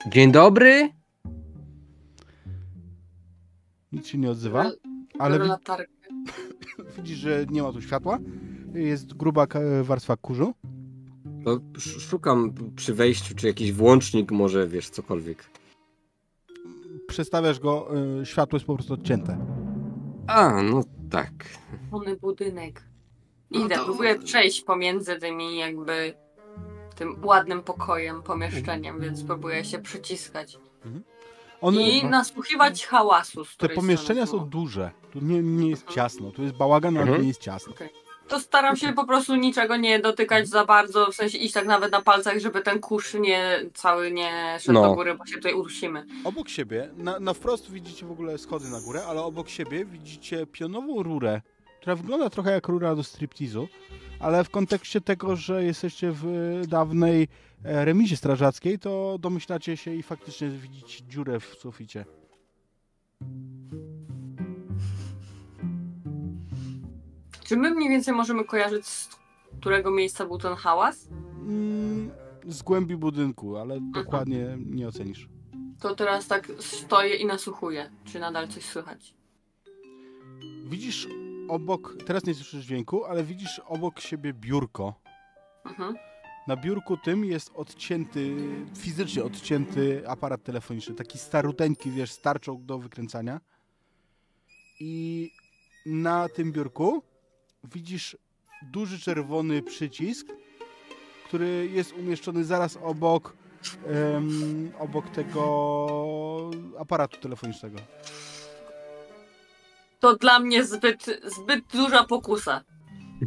[0.07, 0.89] Dzień dobry.
[3.91, 4.71] Nic się nie odzywa,
[5.19, 5.93] ale wi- latarkę.
[6.97, 8.19] widzisz, że nie ma tu światła.
[8.73, 9.47] Jest gruba
[9.83, 10.53] warstwa kurzu.
[11.45, 15.45] To sz- szukam przy wejściu, czy jakiś włącznik może, wiesz, cokolwiek.
[17.07, 17.89] Przestawiasz go,
[18.21, 19.37] y, światło jest po prostu odcięte.
[20.27, 21.31] A, no tak.
[21.81, 22.83] Czerwony budynek.
[23.51, 26.13] No Idę, to- próbuję przejść pomiędzy tymi jakby
[26.95, 30.57] tym ładnym pokojem, pomieszczeniem, więc próbuję się przyciskać.
[31.61, 34.91] On, I nasłuchiwać hałasu, z te pomieszczenia są duże.
[35.11, 36.31] Tu nie, nie jest ciasno.
[36.31, 37.21] Tu jest bałagan, ale Mhm.
[37.21, 37.73] nie jest ciasno.
[38.27, 41.91] To staram się po prostu niczego nie dotykać za bardzo, w sensie iść tak nawet
[41.91, 44.81] na palcach, żeby ten kurz nie, cały nie szedł No.
[44.81, 46.05] do góry, bo się tutaj udusimy.
[46.23, 50.45] Obok siebie, na, na wprost widzicie w ogóle schody na górę, ale obok siebie widzicie
[50.45, 51.41] pionową rurę,
[51.81, 53.67] która wygląda trochę jak rura do striptizu,
[54.19, 56.25] ale w kontekście tego, że jesteście w
[56.67, 57.27] dawnej
[57.65, 62.05] e, remizie strażackiej, to domyślacie się i faktycznie widzicie dziurę w suficie.
[67.45, 69.09] Czy my mniej więcej możemy kojarzyć, z
[69.59, 71.07] którego miejsca był ten hałas?
[71.41, 72.11] Mm,
[72.45, 75.29] z głębi budynku, ale dokładnie nie ocenisz.
[75.79, 79.13] To teraz tak stoję i nasłuchuję, czy nadal coś słychać.
[80.65, 81.07] Widzisz
[81.47, 84.93] obok, teraz nie słyszysz dźwięku, ale widzisz obok siebie biurko.
[85.65, 85.95] Mhm.
[86.47, 88.35] Na biurku tym jest odcięty,
[88.77, 93.41] fizycznie odcięty aparat telefoniczny, taki staruteńki, wiesz, starczą do wykręcania.
[94.79, 95.31] I
[95.85, 97.03] na tym biurku
[97.73, 98.17] widzisz
[98.71, 100.27] duży czerwony przycisk,
[101.25, 103.33] który jest umieszczony zaraz obok,
[103.87, 107.77] em, obok tego aparatu telefonicznego.
[109.99, 112.61] To dla mnie zbyt, zbyt duża pokusa.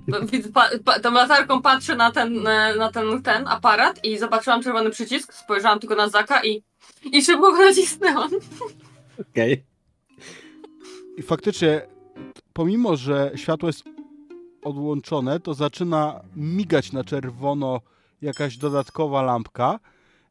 [0.55, 4.90] Pa, pa, tą latarką patrzę na ten, e, na ten, ten aparat i zobaczyłam czerwony
[4.90, 6.62] przycisk, spojrzałam tylko na Zaka i,
[7.12, 8.31] i szybko go nacisnęłam.
[9.31, 9.65] Okej.
[11.16, 11.86] I faktycznie,
[12.52, 13.85] pomimo że światło jest
[14.69, 17.81] odłączone, to zaczyna migać na czerwono
[18.23, 19.78] jakaś dodatkowa lampka.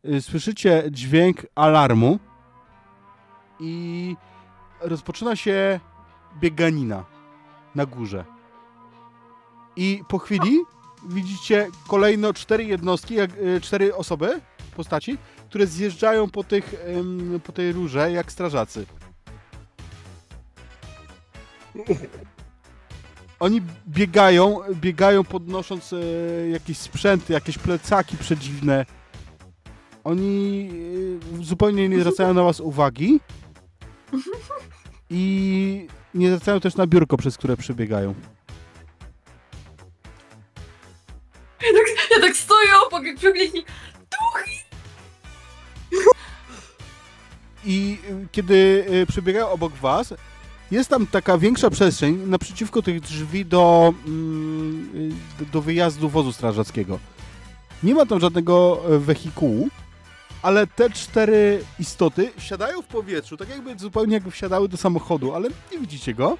[0.05, 2.19] Y, Słyszycie dźwięk alarmu
[3.59, 4.15] i
[4.81, 5.79] rozpoczyna się
[6.39, 7.05] bieganina
[7.75, 8.25] na górze.
[9.75, 10.59] I po chwili
[11.09, 14.41] widzicie kolejno cztery jednostki, jak, y, cztery osoby,
[14.75, 15.17] postaci,
[15.49, 16.75] które zjeżdżają po, tych,
[17.43, 18.85] po tej rurze jak strażacy.
[23.39, 25.97] Oni biegają, biegają podnosząc e,
[26.49, 28.85] jakieś sprzęty, jakieś plecaki przedziwne.
[30.03, 30.69] Oni
[31.41, 33.19] e, zupełnie nie zwracają na was uwagi.
[35.09, 38.13] I nie zwracają też na biurko, przez które przebiegają.
[41.61, 43.65] Ja tak, ja tak stoję obok jak przebiegli.
[47.65, 50.13] I y, kiedy y, przebiegają obok was,
[50.71, 55.19] jest tam taka większa przestrzeń naprzeciwko tych drzwi do, mm,
[55.53, 56.99] do wyjazdu wozu strażackiego.
[57.83, 59.69] Nie ma tam żadnego e, wehikułu,
[60.41, 65.49] ale te cztery istoty siadają w powietrzu, tak jakby zupełnie jakby wsiadały do samochodu, ale
[65.71, 66.37] nie widzicie go.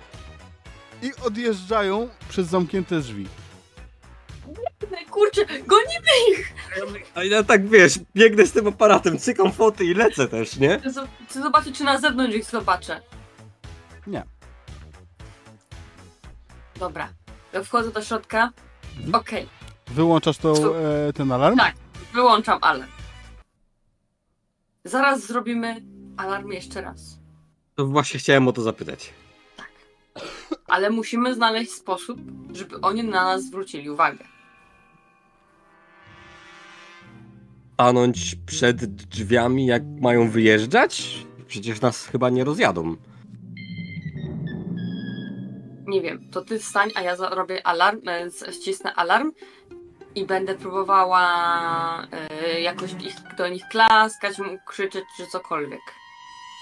[1.01, 3.27] I odjeżdżają przez zamknięte drzwi.
[5.11, 6.53] Kurczę, gonimy ich!
[7.15, 10.79] A ja tak wiesz, biegnę z tym aparatem, cykam foty i lecę też, nie?
[11.29, 13.01] Chcę zobaczyć, czy na zewnątrz ich zobaczę.
[14.07, 14.23] Nie.
[16.79, 17.09] Dobra.
[17.63, 18.51] Wchodzę do środka.
[19.13, 19.47] Okej,
[19.87, 20.79] Wyłączasz to, Co?
[21.07, 21.57] e, ten alarm?
[21.57, 21.75] Tak.
[22.13, 22.91] wyłączam alarm.
[24.83, 25.81] Zaraz zrobimy
[26.17, 27.19] alarm jeszcze raz.
[27.75, 29.13] To właśnie chciałem o to zapytać.
[30.67, 32.19] Ale musimy znaleźć sposób,
[32.53, 34.25] żeby oni na nas zwrócili uwagę.
[37.73, 41.25] Stanąć przed drzwiami, jak mają wyjeżdżać?
[41.47, 42.95] Przecież nas chyba nie rozjadą.
[45.87, 49.31] Nie wiem, to ty wstań, a ja zrobię alarm, e, ścisnę alarm
[50.15, 51.27] i będę próbowała
[52.11, 55.79] e, jakoś ich, do nich klaskać, mu krzyczeć czy cokolwiek.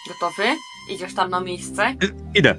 [0.07, 0.43] Gotowy?
[0.91, 1.95] Idziesz tam na miejsce?
[2.35, 2.55] Idę.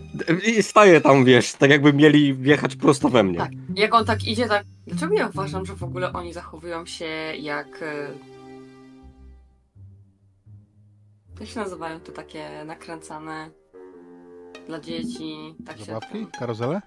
[0.47, 3.39] I staję tam, wiesz, tak jakby mieli wjechać prosto we mnie.
[3.39, 3.51] Tak.
[3.75, 4.65] Jak on tak idzie, tak.
[4.87, 7.07] Dlaczego ja uważam, że w ogóle oni zachowują się
[7.39, 7.83] jak.
[7.83, 8.09] e,
[11.41, 13.51] Jak się nazywają te takie nakręcane
[14.67, 15.55] dla dzieci?
[15.67, 15.85] Tak się.
[15.85, 16.27] Zabawki?
[16.39, 16.81] Karuzele?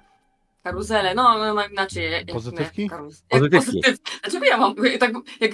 [0.64, 2.12] Karuzele, no, no, no inaczej.
[2.12, 2.84] Jak, Pozytywki?
[2.84, 3.22] Nie, karuz...
[3.30, 3.66] Pozytywki.
[3.82, 4.00] pozytyw...
[4.22, 5.52] Dlaczego ja mam, tak, jak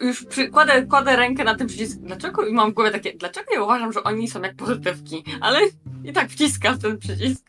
[0.00, 3.54] już przy, kładę, kładę rękę na ten przycisk, dlaczego i mam w głowie takie, dlaczego
[3.54, 5.60] ja uważam, że oni są jak pozytywki, ale
[6.04, 7.44] i tak wciskam ten przycisk.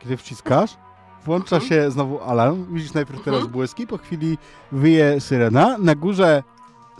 [0.00, 0.76] Kiedy wciskasz,
[1.24, 1.68] włącza Mhm.
[1.68, 2.74] się znowu alarm.
[2.74, 3.52] Widzisz najpierw teraz Mhm.
[3.52, 4.38] błyski, po chwili
[4.72, 5.78] wyje syrena.
[5.78, 6.42] Na górze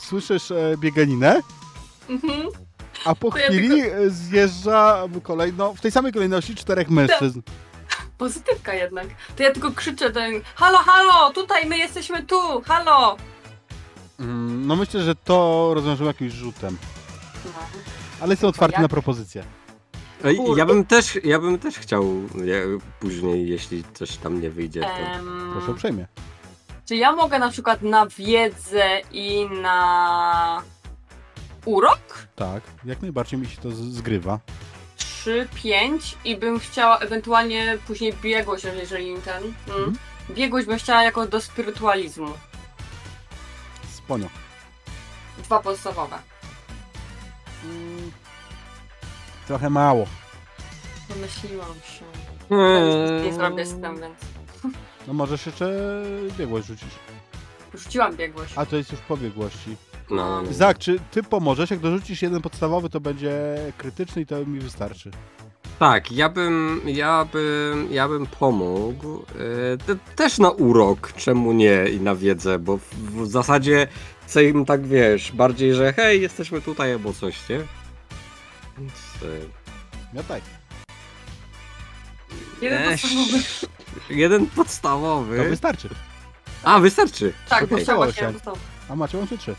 [0.01, 1.41] słyszysz e, bieganinę,
[2.09, 2.49] Mhm.
[3.05, 7.41] A po To ja chwili e, zjeżdża kolejno, w tej samej kolejności czterech mężczyzn.
[8.19, 9.07] Pozytywka jednak.
[9.37, 13.17] To ja tylko krzyczę nich, halo, halo, tutaj my jesteśmy tu, halo.
[14.21, 16.77] Mm, No myślę, że to rozwiążemy jakimś rzutem.
[17.45, 17.51] No.
[18.21, 18.83] Ale jestem otwarty jak?
[18.83, 18.89] na
[20.37, 20.59] Kurde.
[20.61, 22.05] Ja bym też, ja bym też chciał
[22.45, 24.87] je, później, jeśli coś tam nie wyjdzie, to...
[24.89, 26.07] Em, Proszę uprzejmie.
[26.89, 30.63] czy ja mogę na przykład na wiedzę i na
[31.65, 32.27] urok?
[32.37, 34.39] Tak, jak najbardziej mi się to z- zgrywa.
[34.97, 39.43] 3, 5 i bym chciała ewentualnie później biegłość, jeżeli ten.
[39.45, 39.97] Mm, Mhm.
[40.31, 42.29] Biegłość bym chciała jako do spirytualizmu.
[43.93, 44.27] Sponio.
[45.39, 46.19] Dwa podstawowe.
[47.65, 48.13] Mm,
[49.47, 50.07] Trochę mało.
[51.09, 52.05] Domyśliłam się.
[52.49, 53.25] Hmm.
[53.25, 54.19] Nie zrobię z tym, więc
[55.07, 55.73] No możesz jeszcze
[56.39, 56.89] biegłość rzucić.
[57.75, 58.53] rzuciłam biegłość.
[58.57, 59.77] A to jest już po biegłości.
[60.11, 60.53] No, no.
[60.53, 61.71] Zak, czy ty pomożesz?
[61.71, 65.11] Jak dorzucisz jeden podstawowy, to będzie krytyczny i to mi wystarczy.
[65.79, 69.25] Tak, ja bym, ja bym, ja bym pomógł.
[69.87, 73.87] te- też na urok, czemu nie i na wiedzę, bo w, w zasadzie
[74.27, 77.59] chcę im tak wiesz, bardziej, że hej, jesteśmy tutaj albo coś, nie?
[78.79, 78.93] Więc,
[79.23, 80.43] e, Ja tak.
[82.63, 83.03] Jeden Eś.
[83.03, 83.39] podstawowy.
[84.11, 85.49] jeden To podstawowy.
[85.49, 85.89] wystarczy.
[86.63, 87.33] A, wystarczy.
[87.49, 87.83] Tak, Okej.
[87.83, 88.57] Chciało dostał.
[88.89, 89.55] A macie łącznie trzy.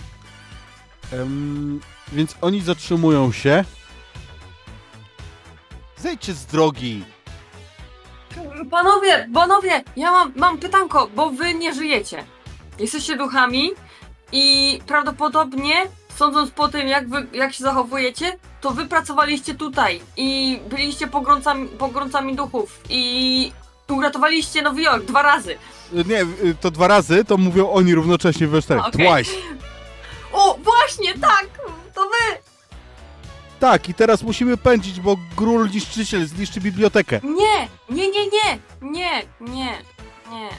[1.21, 1.79] Em,
[2.13, 3.65] więc oni zatrzymują się.
[5.97, 7.03] Zejdźcie z drogi.
[8.71, 12.23] Panowie, panowie, ja mam, mam pytanko, bo wy nie żyjecie.
[12.79, 13.69] Jesteście duchami
[14.31, 15.73] i prawdopodobnie,
[16.15, 21.67] sądząc po tym, jak, wy, jak się zachowujecie, to wy pracowaliście tutaj i byliście pogromcami,
[21.67, 23.51] pogromcami duchów i
[23.89, 25.57] uratowaliście Nowy Jork dwa razy.
[25.93, 26.25] Nie,
[26.61, 28.85] to dwa razy, to mówią oni równocześnie we czterech.
[28.85, 29.23] Okej.
[29.23, 29.31] Twice.
[30.33, 31.47] O, właśnie, tak,
[31.93, 32.37] to wy!
[33.59, 37.19] Tak, i teraz musimy pędzić, bo Grul niszczyciel zniszczy bibliotekę.
[37.23, 39.77] Nie, nie, nie, nie, nie, nie,
[40.31, 40.49] nie.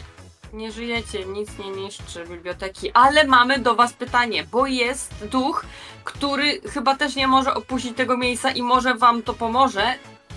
[0.53, 5.67] Nie żyjecie, nic nie niszczy biblioteki, ale mamy do was pytanie, bo jest duch,
[6.05, 9.95] który chyba też nie może opuścić tego miejsca i może wam to pomoże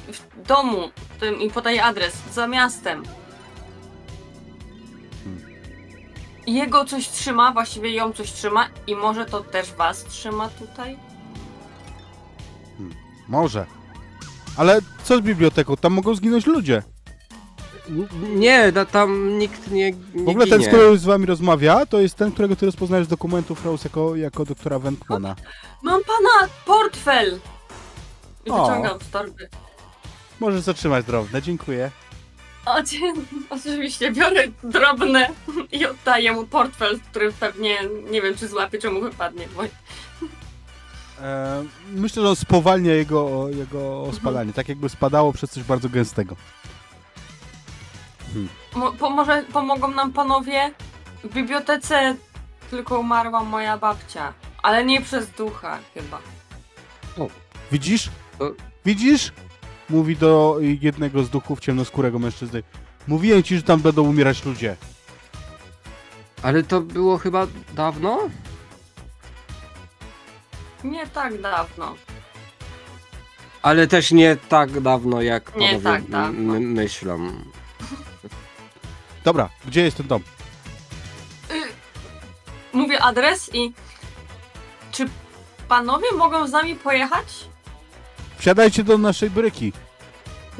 [0.08, 0.90] w domu
[1.20, 3.04] tym, i podaje adres, za miastem.
[6.48, 10.98] Jego coś trzyma, właściwie ją coś trzyma i może to też was trzyma tutaj?
[13.28, 13.66] Może.
[14.58, 15.78] Ale co z biblioteką?
[15.78, 16.84] Tam mogą zginąć ludzie.
[18.36, 20.68] Nie, da- tam nikt nie, nie W ogóle ten, z ginie.
[20.78, 24.46] którym z wami rozmawia, to jest ten, którego ty rozpoznajesz z dokumentów Rose jako, jako
[24.46, 25.36] doktora Wentmana.
[25.84, 27.40] Mam pana portfel!
[28.46, 28.62] I O.
[28.66, 29.50] wyciągam z torby.
[30.40, 31.92] Możesz zatrzymać drobne, dziękuję.
[32.68, 33.14] O, dzie-
[33.50, 35.30] oczywiście biorę drobne
[35.72, 37.78] i oddaję mu portfel, który pewnie
[38.12, 39.48] nie wiem czy złapie, czy mu wypadnie.
[39.56, 39.64] Bo...
[41.24, 46.36] E, myślę, że on spowalnia jego, jego spalanie, tak jakby spadało przez coś bardzo gęstego.
[48.76, 50.72] Mo- pomoże, pomogą nam panowie.
[51.24, 52.16] W bibliotece
[52.70, 54.34] tylko umarła moja babcia,
[54.64, 56.20] ale nie przez ducha chyba.
[57.72, 58.10] Widzisz?
[58.40, 58.44] O.
[58.86, 59.32] Widzisz?
[59.90, 62.64] Mówi do jednego z duchów ciemnoskórego mężczyzny.
[63.08, 64.76] Mówiłem ci, że tam będą umierać ludzie.
[66.44, 68.20] Ale to było chyba dawno?
[70.84, 71.96] Nie tak dawno.
[73.62, 76.56] Ale też nie tak dawno, jak Nie panowie tak dawno.
[76.56, 77.20] m- myślą.
[79.26, 80.24] Dobra, gdzie jest ten dom?
[82.74, 83.74] Mówię adres i.
[84.92, 85.10] Czy
[85.68, 87.26] panowie mogą z nami pojechać?
[88.38, 89.74] Wsiadajcie do naszej bryki.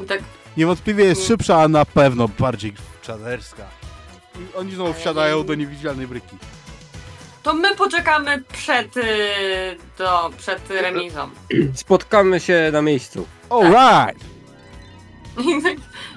[0.08, 0.20] Tak
[0.56, 1.28] Niewątpliwie jest Mm.
[1.28, 2.72] szybsza, a na pewno bardziej
[3.02, 3.62] czaderska.
[4.38, 6.36] I oni znowu wsiadają do niewidzialnej bryki.
[7.42, 9.02] To my poczekamy przed, y,
[9.98, 11.28] do, przed remizą.
[11.74, 13.26] Spotkamy się na miejscu.
[13.50, 14.24] Alright!
[15.38, 15.76] I tak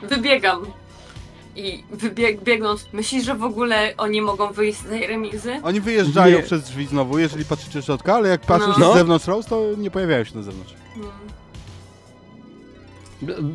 [0.09, 0.65] wybiegam.
[1.55, 5.59] I wybieg, biegnąc, myślisz, że w ogóle oni mogą wyjść z tej remizy?
[5.63, 6.43] Oni wyjeżdżają Nie.
[6.43, 8.91] przez drzwi znowu, jeżeli patrzycie z środka, ale jak patrzysz No.
[8.91, 10.73] z zewnątrz Rose, to nie pojawiają się na zewnątrz.
[10.93, 11.11] Hmm.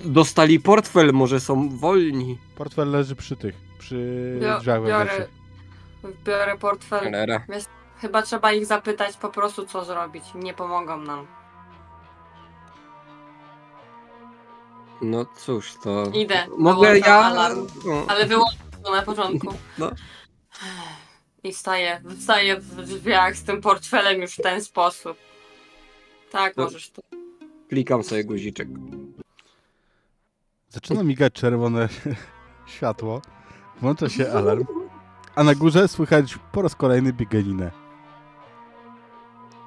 [0.04, 2.38] Dostali portfel, może są wolni.
[2.56, 3.96] Portfel leży przy tych, przy
[4.42, 5.26] Bio- drzwiach biorę,
[6.24, 7.00] biorę portfel.
[7.00, 7.44] Cholera.
[8.00, 10.24] Chyba trzeba ich zapytać po prostu, co zrobić.
[10.34, 11.26] Nie pomogą nam.
[15.02, 16.04] No cóż, to...
[16.14, 17.14] Idę, Mogę ja...
[17.16, 17.66] alarm.
[17.86, 18.04] No.
[18.08, 19.54] Ale wyłączę to na początku.
[19.78, 19.90] No.
[21.44, 25.16] I staję, staję w drzwiach z tym portfelem już w ten sposób.
[26.30, 26.64] Tak, No.
[26.64, 27.02] możesz to.
[27.68, 28.68] Klikam sobie guziczek.
[30.76, 31.88] Zaczyna migać czerwone
[32.74, 33.22] światło,
[33.80, 34.64] włącza się alarm,
[35.34, 37.70] a na górze słychać po raz kolejny bieganinę.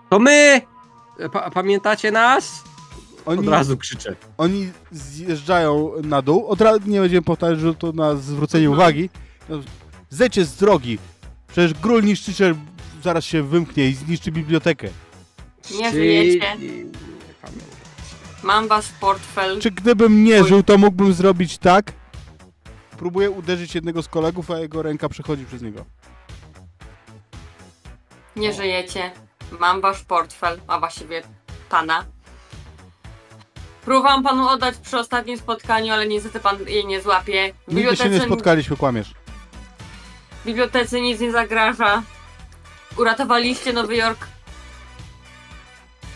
[0.09, 0.61] To my!
[1.33, 2.63] Pa pamiętacie nas?
[3.25, 4.15] Oni, Od razu krzyczę.
[4.37, 8.79] oni zjeżdżają na dół, od razu nie będziemy powtarzać rzutu na zwrócenie Mhm.
[8.81, 9.09] uwagi.
[9.49, 9.57] No,
[10.09, 10.97] Zejdźcie z drogi,
[11.47, 12.55] przecież gról niszczyciel
[13.03, 14.87] zaraz się wymknie i zniszczy bibliotekę.
[15.79, 16.45] Nie żyjecie.
[18.43, 19.59] Mam wasz portfel.
[19.61, 21.91] Czy gdybym nie żył, to mógłbym zrobić tak?
[22.97, 25.85] Próbuję uderzyć jednego z kolegów, a jego ręka przechodzi przez niego.
[28.35, 29.11] Nie żyjecie.
[29.59, 31.23] Mam wasz portfel, a właściwie
[31.69, 32.05] pana.
[33.85, 37.53] Próbowałam panu oddać przy ostatnim spotkaniu, ale niestety pan jej nie złapie.
[37.67, 39.13] W Nigdy się nie bibliotece, spotkaliśmy, kłamiesz.
[40.41, 42.03] w bibliotece nic nie zagraża.
[42.97, 44.27] Uratowaliście Nowy Jork.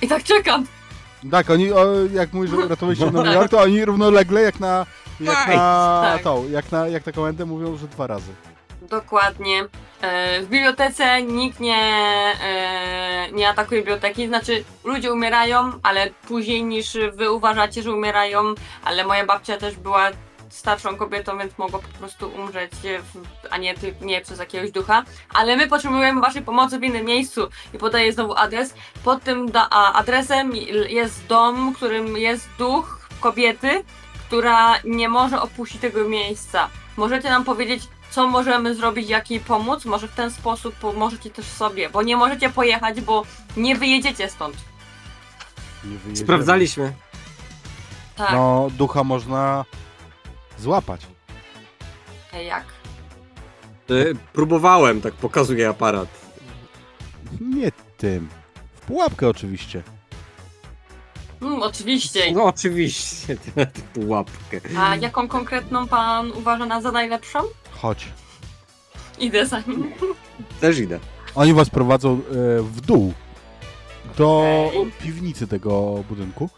[0.01, 0.65] I tak czekam.
[1.31, 3.33] Tak, oni, o, jak mówisz, że uratowali się w Nowym Tak.
[3.33, 4.85] Jorku, to oni równolegle jak na,
[5.19, 6.23] jak Fajt, na tak.
[6.23, 8.31] tą, jak na, jak na komendę mówią, że dwa razy.
[8.89, 9.63] Dokładnie.
[10.01, 11.75] E, W bibliotece nikt nie,
[12.43, 18.39] e, nie atakuje biblioteki, znaczy ludzie umierają, ale później niż wy uważacie, że umierają,
[18.83, 20.09] ale moja babcia też była
[20.53, 23.13] starszą kobietą, więc mogła po prostu umrzeć, e, w,
[23.51, 25.03] a nie, ty- nie przez jakiegoś ducha.
[25.33, 28.73] Ale my potrzebujemy waszej pomocy w innym miejscu i podaję znowu adres.
[29.03, 30.55] Pod tym da, a, adresem
[30.89, 33.83] jest dom, w którym jest duch kobiety,
[34.27, 36.69] która nie może opuścić tego miejsca.
[36.97, 39.85] Możecie nam powiedzieć, co możemy zrobić, jak jej pomóc?
[39.85, 43.23] Może w ten sposób pomożecie też sobie, bo nie możecie pojechać, bo
[43.57, 44.55] nie wyjedziecie stąd.
[45.83, 46.15] Nie wyjedziemy.
[46.25, 46.93] Sprawdzaliśmy.
[48.15, 49.65] Tak, No, ducha można
[50.63, 51.01] złapać.
[52.33, 52.65] e, jak?
[53.91, 56.07] Y, Próbowałem, tak pokazuje aparat.
[57.41, 58.29] Nie tym.
[58.75, 59.83] W pułapkę oczywiście.
[61.41, 62.31] Mm, oczywiście.
[62.31, 64.59] No oczywiście, tę pułapkę.
[64.77, 67.39] A jaką konkretną pan uważa na za najlepszą?
[67.71, 68.07] Chodź.
[69.19, 69.91] Idę za nim.
[70.61, 70.99] Też idę.
[71.35, 72.19] Oni was prowadzą e,
[72.61, 73.13] w dół
[74.17, 74.91] do Okej.
[75.01, 76.49] piwnicy tego budynku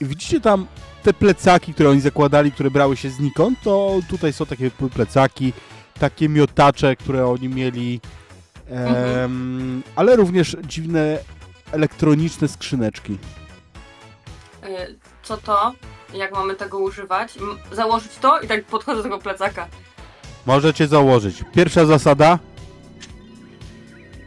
[0.00, 0.66] i widzicie tam
[1.02, 5.52] te plecaki, które oni zakładali, które brały się znikąd, to tutaj są takie plecaki,
[5.98, 8.00] takie miotacze, które oni mieli,
[8.68, 11.18] em, ale również dziwne
[11.72, 13.18] elektroniczne skrzyneczki.
[14.62, 14.86] E,
[15.22, 15.72] Co to?
[16.14, 17.34] Jak mamy tego używać?
[17.72, 19.66] Założyć to i tak podchodzę do tego plecaka.
[20.46, 21.44] Możecie założyć.
[21.54, 22.38] Pierwsza zasada.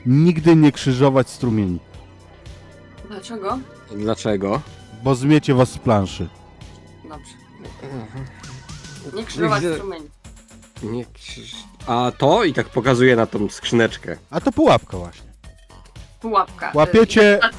[0.06, 1.80] Nigdy nie krzyżować strumieni,
[3.10, 3.60] Dlaczego?
[3.92, 4.62] Dlaczego?
[5.04, 6.28] bo zmiecie was z planszy.
[7.10, 7.34] Dobrze.
[9.14, 10.10] Nie krzyżować strumieni.
[10.84, 11.56] Nie, krzyż-
[11.88, 14.18] A to i tak pokazuje na tą skrzyneczkę.
[14.32, 15.28] A to pułapka właśnie.
[16.22, 16.72] Pułapka.
[16.74, 17.50] Łapiecie- a-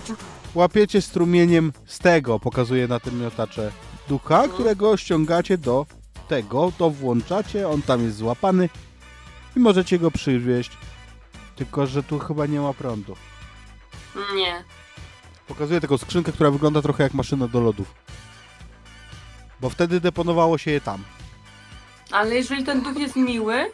[0.55, 3.73] Łapiecie strumieniem z tego, pokazuje na tym miotacze
[4.09, 4.52] ducha, Mhm.
[4.52, 5.86] którego ściągacie do
[6.28, 8.68] tego, to włączacie, on tam jest złapany
[9.56, 10.70] i możecie go przywieźć.
[11.56, 13.16] Tylko, że tu chyba nie ma prądu.
[14.35, 14.64] Nie.
[15.48, 17.94] Pokazuje taką skrzynkę, która wygląda trochę jak maszyna do lodów.
[19.60, 21.04] Bo wtedy deponowało się je tam.
[22.10, 23.70] Ale jeżeli ten duch jest miły,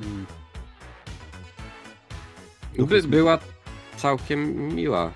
[0.00, 0.26] Mm.
[2.78, 3.38] By, była
[3.96, 5.12] całkiem miła.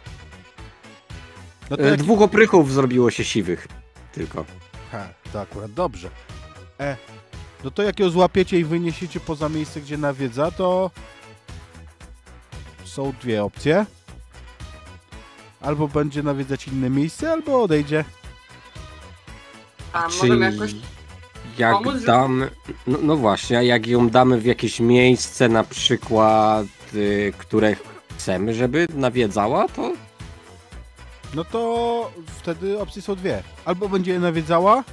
[1.70, 1.98] No to E, jak...
[1.98, 3.68] Dwóch oprychów zrobiło się siwych.
[4.12, 4.44] Tylko.
[4.92, 6.10] Ha, to akurat dobrze.
[6.80, 6.96] E,
[7.64, 10.90] no to jak ją złapiecie i wyniesiecie poza miejsce, gdzie nawiedza, to
[12.84, 13.86] są dwie opcje.
[15.64, 18.04] Albo będzie nawiedzać inne miejsce, albo odejdzie.
[19.92, 20.74] a Czy możemy jakoś...
[21.58, 22.50] jak pomóc, damy.
[22.86, 27.76] No, no właśnie, a jak ją damy w jakieś miejsce, na przykład, y, które
[28.16, 29.92] chcemy, żeby nawiedzała, to
[31.34, 33.42] No to wtedy opcje są dwie.
[33.64, 34.84] Albo będzie je nawiedzała,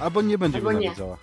[0.00, 0.86] albo nie będzie Albo go nie.
[0.88, 1.16] nawiedzała.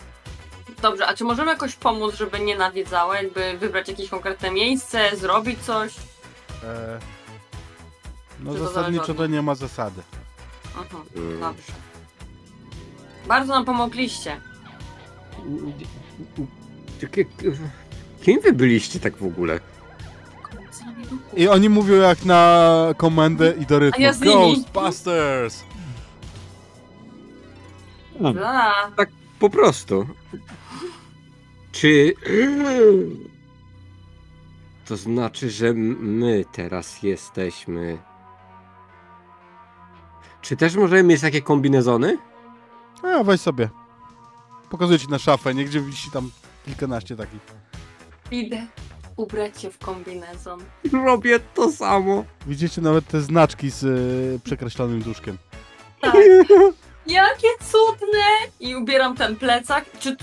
[0.81, 3.17] Dobrze, a czy możemy jakoś pomóc, żeby nie nawiedzała?
[3.17, 5.93] Jakby wybrać jakieś konkretne miejsce, zrobić coś?
[6.63, 6.99] E,
[8.43, 10.01] no Czy to zasadniczo zależy to od- nie ma zasady.
[10.77, 11.39] Mhm, Mm.
[11.39, 11.73] dobrze.
[13.27, 14.41] Bardzo nam pomogliście.
[17.01, 17.25] Takie-
[18.21, 19.59] Kim wy byliście tak w ogóle?
[21.35, 23.99] I oni mówią jak na komendę i do rytmu.
[23.99, 24.33] A ja z nimi.
[24.33, 25.63] Ghostbusters!
[28.33, 28.73] Bla.
[29.39, 30.07] Po prostu.
[31.71, 32.13] Czy.
[34.85, 37.97] To znaczy, że my teraz jesteśmy.
[40.43, 42.17] Czy też możemy mieć takie kombinezony?
[43.03, 43.69] A, weź sobie.
[44.69, 45.65] Pokazuję ci na szafę, nie?
[45.65, 46.31] Gdzie wisi tam
[46.65, 47.39] kilkanaście takich.
[48.31, 48.67] Idę
[49.15, 50.59] ubrać się w kombinezon.
[51.05, 52.25] Robię to samo.
[52.47, 55.37] Widzicie nawet te znaczki z y, przekreślonym duszkiem.
[56.01, 56.15] Tak.
[57.07, 58.27] Jakie cudne!
[58.59, 59.85] I ubieram ten plecak.
[59.99, 60.17] Czy...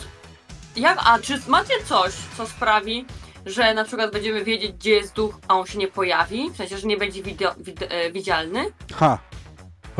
[0.76, 3.06] Jak, a czy macie coś, co sprawi,
[3.47, 6.51] że na przykład będziemy wiedzieć, gdzie jest duch, a on się nie pojawi?
[6.51, 8.64] W sensie, że nie będzie wideo, wid, e, widzialny?
[8.94, 9.18] Ha!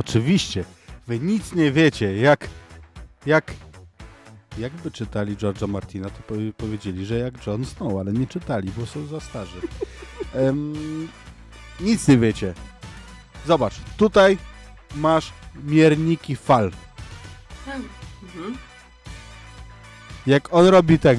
[0.01, 0.65] Oczywiście.
[1.07, 2.17] Wy nic nie wiecie.
[2.17, 2.49] Jak...
[3.27, 3.55] Jak...
[4.59, 8.87] Jakby czytali George'a Martina, to powie- powiedzieli, że jak John Snow, ale nie czytali, bo
[8.87, 9.61] są za starzy.
[10.35, 10.75] Em,
[11.81, 12.55] nic nie wiecie.
[13.47, 14.39] Zobacz, tutaj
[14.95, 15.33] masz
[15.65, 16.71] mierniki fal.
[17.67, 18.57] Mhm.
[20.27, 21.19] Jak on robi tak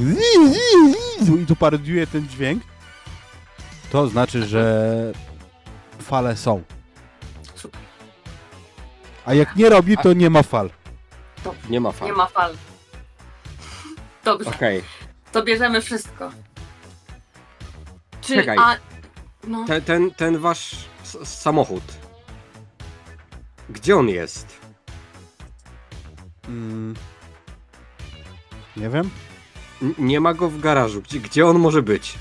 [1.44, 2.64] i tu parodiuje ten dźwięk,
[3.92, 5.14] to znaczy, że
[6.00, 6.64] fale są.
[9.26, 10.70] A jak nie robi, to nie ma fal.
[11.70, 12.08] Nie ma fal.
[12.08, 12.54] Nie ma fal.
[14.24, 14.84] Dobrze, Okej.
[15.32, 16.32] to bierzemy wszystko.
[18.22, 18.58] Czy, Czekaj.
[18.60, 18.78] a...
[19.48, 21.84] No, Te- Ten, ten wasz s- samochód.
[23.70, 24.60] Gdzie on jest?
[26.48, 26.96] Mm.
[28.78, 29.10] Nie wiem.
[29.82, 31.02] N- nie ma go w garażu.
[31.02, 32.18] Gdzie, gdzie on może być?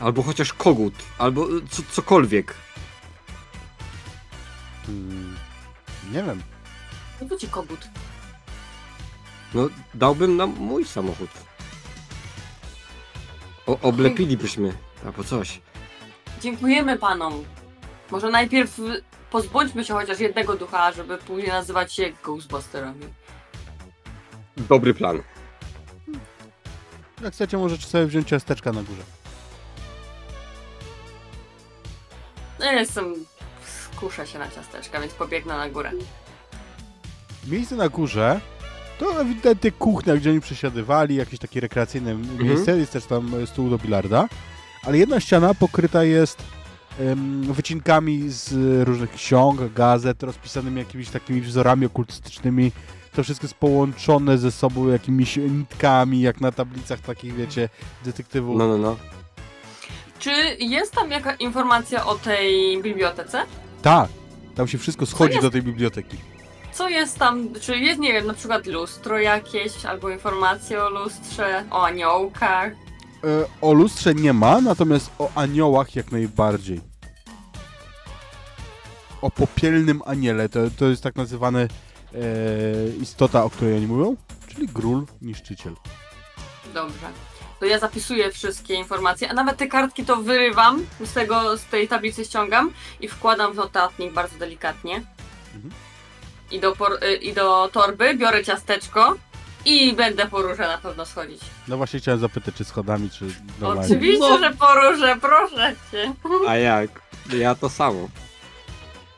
[0.00, 2.54] Albo chociaż kogut, albo y, co, cokolwiek.
[4.88, 5.36] Mm.
[6.10, 6.42] Nie wiem.
[7.20, 7.88] No to ci kogut.
[9.54, 11.30] No, dałbym nam mój samochód.
[13.66, 14.72] O, oblepilibyśmy,
[15.06, 15.60] albo coś.
[16.40, 17.44] Dziękujemy panom.
[18.10, 18.80] Może najpierw
[19.30, 23.06] pozbądźmy się chociaż jednego ducha, żeby później nazywać się Ghostbusterami.
[24.56, 25.22] Dobry plan.
[27.22, 29.02] Jak chcecie, możecie sobie wziąć ciasteczka na górze.
[32.60, 33.14] Ja jestem...
[34.02, 35.90] Skuszę się na ciasteczka, więc pobiegnę na górę.
[37.48, 38.40] Miejsce na górze
[38.98, 43.70] to ewidentnie kuchnia, gdzie oni przesiadywali, jakieś takie rekreacyjne miejsce, jest też tam e, stół
[43.70, 44.28] do bilarda,
[44.84, 46.42] ale jedna ściana pokryta jest
[47.42, 48.52] wycinkami z
[48.88, 52.72] różnych ksiąg, gazet, rozpisanymi jakimiś takimi wzorami okultystycznymi.
[53.12, 57.68] To wszystko jest połączone ze sobą jakimiś nitkami, jak na tablicach takich, wiecie,
[58.04, 58.58] detektywów.
[58.58, 58.96] No, no, no.
[60.18, 63.42] Czy jest tam jaka informacja o tej bibliotece?
[63.82, 64.08] Tak,
[64.54, 65.46] tam się wszystko schodzi jest?
[65.46, 66.16] do tej biblioteki.
[66.72, 67.48] Co jest tam?
[67.60, 72.72] Czy jest, nie wiem, na przykład lustro jakieś, albo informacje o lustrze, o aniołkach?
[72.72, 76.80] E, o lustrze nie ma, natomiast o aniołach jak najbardziej.
[79.22, 81.68] O popielnym aniele, to, to jest tak nazywane e,
[83.00, 84.16] istota, o której oni mówią,
[84.48, 85.74] czyli gról niszczyciel.
[86.74, 87.06] Dobrze.
[87.62, 91.88] To ja zapisuję wszystkie informacje, a nawet te kartki to wyrywam, z tego, z tej
[91.88, 94.94] tablicy ściągam i wkładam w notatnik bardzo delikatnie.
[95.54, 95.74] Mhm.
[96.50, 99.14] I, do por- y, I do torby biorę ciasteczko
[99.64, 101.40] i będę po róże na pewno schodzić.
[101.68, 103.24] No właśnie chciałem zapytać, czy schodami, czy
[103.60, 103.84] normalnie.
[103.96, 104.38] Oczywiście, No.
[104.38, 106.12] że po róże, proszę cię.
[106.48, 106.90] A jak?
[107.32, 108.08] Ja to samo.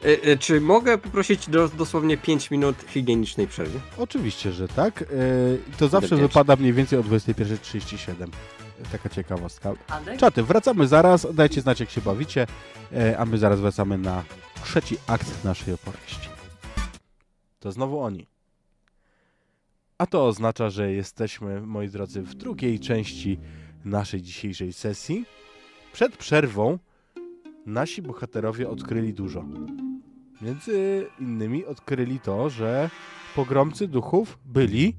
[0.04, 3.80] Y, y, czy mogę poprosić do, dosłownie 5 minut higienicznej przerwy?
[3.98, 5.02] Oczywiście, że tak.
[5.02, 5.06] E,
[5.78, 8.28] to zawsze wypada mniej więcej o 21.37.
[8.92, 9.72] Taka ciekawostka.
[10.18, 11.26] Czaty, wracamy zaraz.
[11.34, 12.46] Dajcie znać, jak się bawicie,
[12.92, 14.24] e, a my zaraz wracamy na
[14.64, 16.28] trzeci akt naszej opowieści.
[17.60, 18.26] To znowu oni.
[19.98, 23.38] A to oznacza, że jesteśmy, moi drodzy, w drugiej części
[23.84, 25.24] naszej dzisiejszej sesji.
[25.92, 26.78] Przed przerwą
[27.66, 29.44] nasi bohaterowie odkryli dużo.
[30.44, 32.90] Między innymi odkryli to, że
[33.34, 34.96] pogromcy duchów byli,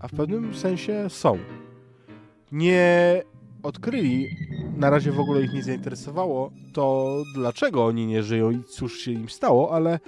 [0.00, 1.38] a w pewnym sensie są.
[2.52, 3.22] Nie
[3.62, 4.36] odkryli,
[4.76, 9.10] na razie w ogóle ich nie zainteresowało, to dlaczego oni nie żyją i cóż się
[9.10, 10.00] im stało, ale,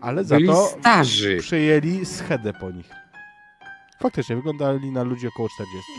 [0.00, 1.36] ale za Byli to starzy.
[1.40, 2.90] przyjęli schedę po nich.
[4.00, 5.92] Faktycznie, wyglądali na ludzi około 40.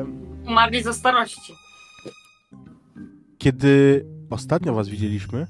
[0.00, 1.52] Em, Umarli ze starości.
[3.38, 5.46] Kiedy ostatnio was widzieliśmy,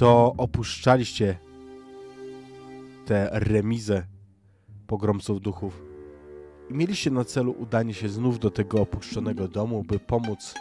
[0.00, 1.38] to opuszczaliście
[3.06, 4.06] tę remizę
[4.86, 5.82] pogromców duchów.
[6.70, 10.54] I mieliście na celu udanie się znów do tego opuszczonego domu, by pomóc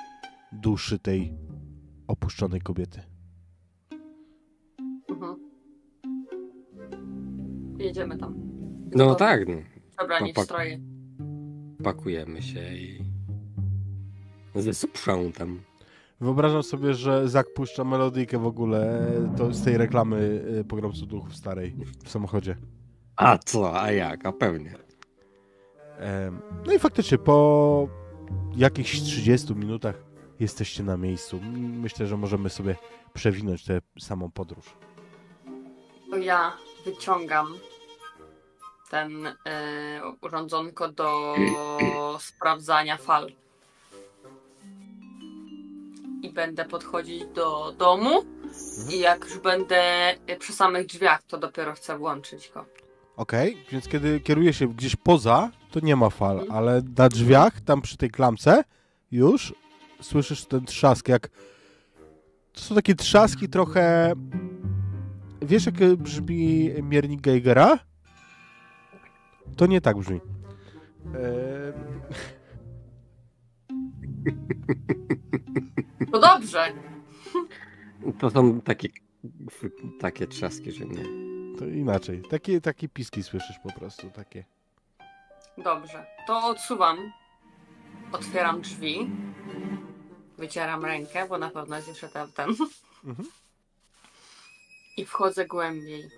[0.52, 1.34] duszy tej
[2.08, 3.02] opuszczonej kobiety.
[5.10, 5.36] Mhm.
[7.78, 8.36] Jedziemy tam.
[8.96, 9.56] No tak, no.
[9.98, 10.46] Przebrani w Chłopak.
[10.46, 10.80] stroje.
[11.84, 13.04] pakujemy się i
[14.56, 15.69] ze sprzątam.
[16.22, 20.18] Wyobrażam sobie, że Zak puszcza melodyjkę w ogóle to z tej reklamy
[20.60, 22.58] y, pogromców duchów starej w samochodzie.
[23.16, 24.76] A co, a jak, a pewnie.
[26.66, 27.88] No i faktycznie po
[28.56, 29.96] jakichś 30 minutach
[30.40, 31.40] jesteście na miejscu.
[31.58, 32.76] Myślę, że możemy sobie
[33.14, 34.66] przewinąć tę samą podróż.
[36.10, 36.54] To ja
[36.86, 37.48] wyciągam
[38.90, 39.34] ten e,
[40.22, 41.36] urządzonko do
[42.20, 43.32] sprawdzania fal.
[46.24, 48.24] I będę podchodzić do domu.
[48.94, 49.76] I jak już będę
[50.28, 52.66] e, przy samych drzwiach, to dopiero chcę włączyć go.
[53.16, 56.52] Okej, więc kiedy kieruje się gdzieś poza, to nie ma fal, Mhm.
[56.58, 58.64] ale na drzwiach, tam przy tej klamce,
[59.12, 59.54] już
[60.02, 61.30] słyszysz ten trzask, jak...
[62.54, 64.14] To są takie trzaski trochę...
[65.42, 67.80] Wiesz, jak brzmi miernik Geigera?
[69.58, 70.22] To nie tak brzmi.
[71.16, 71.74] Eee,
[76.12, 76.74] No dobrze.
[78.20, 78.90] To są takie,
[80.00, 81.04] takie trzaski, że nie.
[81.60, 82.22] To inaczej.
[82.30, 84.46] Takie, takie piski słyszysz po prostu, takie.
[85.58, 86.06] Dobrze.
[86.28, 87.12] To odsuwam.
[88.12, 89.10] Otwieram drzwi.
[90.38, 92.32] Wycieram rękę, bo na pewno jest jeszcze ten.
[92.32, 92.50] ten.
[93.06, 93.30] Mhm.
[94.98, 96.10] I wchodzę głębiej.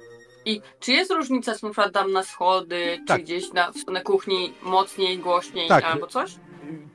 [0.46, 3.18] I czy jest różnica, czy na przykład dam na schody, Tak.
[3.18, 5.84] czy gdzieś na, w stronę kuchni mocniej, głośniej Tak.
[5.84, 6.36] albo coś?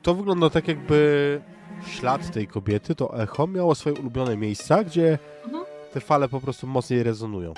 [0.01, 1.41] To wygląda tak jakby
[1.85, 5.65] ślad tej kobiety, to echo miało swoje ulubione miejsca, gdzie Mhm.
[5.93, 7.53] te fale po prostu mocniej rezonują.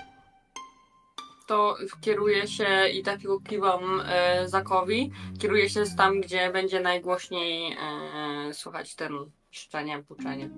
[1.47, 3.19] To kieruję się i tak
[3.49, 5.11] kiwam e, Zakowi.
[5.39, 7.77] Kieruję się tam, gdzie będzie najgłośniej
[8.49, 9.13] e, słychać ten
[9.51, 10.49] szczenie, puczenie.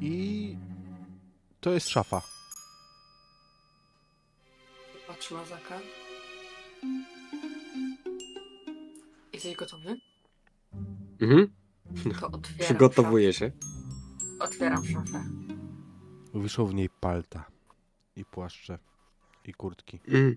[0.00, 0.56] I
[1.60, 2.22] to jest szafa.
[5.20, 5.78] Patrzę na Zaka.
[9.32, 9.96] Jesteś gotowy?
[11.20, 11.48] Mhm.
[12.20, 13.50] To otwieram Przygotowuję się.
[13.50, 14.38] Szafę.
[14.44, 15.24] Otwieram szafę.
[16.34, 17.44] Wiszą w niej palta
[18.16, 18.78] i płaszcze
[19.44, 20.00] i kurtki.
[20.08, 20.36] Mhm.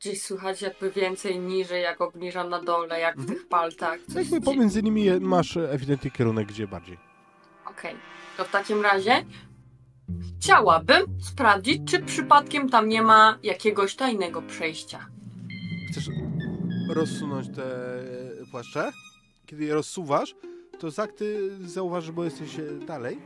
[0.00, 3.38] Gdzieś słychać jakby więcej niżej, jak obniżam na dole, jak w Mhm.
[3.38, 4.00] tych paltach.
[4.00, 6.98] Coś Jakby pomiędzy nimi je- masz e, ewidentnie kierunek gdzie bardziej.
[7.66, 7.96] Okej.
[8.36, 9.24] To w takim razie
[10.38, 15.06] chciałabym sprawdzić, czy przypadkiem tam nie ma jakiegoś tajnego przejścia.
[15.90, 16.10] Chcesz
[16.88, 18.90] rozsunąć te e, płaszcze?
[19.46, 20.34] Kiedy je rozsuwasz,
[20.78, 23.18] to Zak, ty zauważysz, bo jesteś e, dalej,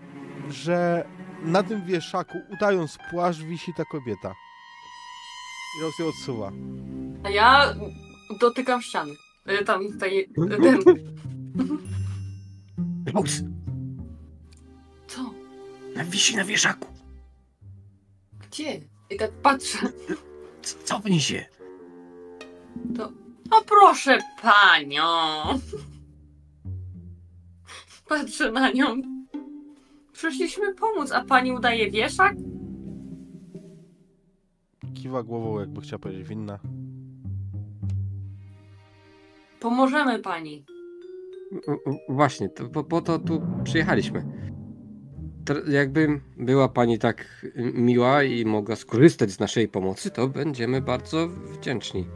[0.50, 1.05] że
[1.42, 4.34] na tym wieszaku, udając płaszcz, wisi ta kobieta.
[5.78, 6.52] I roz ją odsuwa.
[7.24, 7.74] A ja
[8.40, 9.12] dotykam ściany.
[9.60, 10.28] Y, Tam tej.
[10.62, 10.80] Ten.
[16.05, 16.87] wisi na wieszaku.
[18.41, 18.81] Gdzie?
[19.11, 19.79] I tak patrzę.
[20.62, 21.45] C- Cofnij się.
[23.51, 25.03] O proszę panią.
[28.09, 28.97] Patrzę na nią.
[30.12, 32.35] Przyszliśmy pomóc, a pani udaje wieszak?
[34.95, 36.59] Kiwa głową, jakby chciała powiedzieć winna.
[39.61, 40.65] Pomożemy pani.
[42.09, 44.38] Właśnie, to, po, po to tu przyjechaliśmy.
[45.69, 52.07] Jakby była pani tak miła i mogła skorzystać z naszej pomocy, to będziemy bardzo wdzięczni.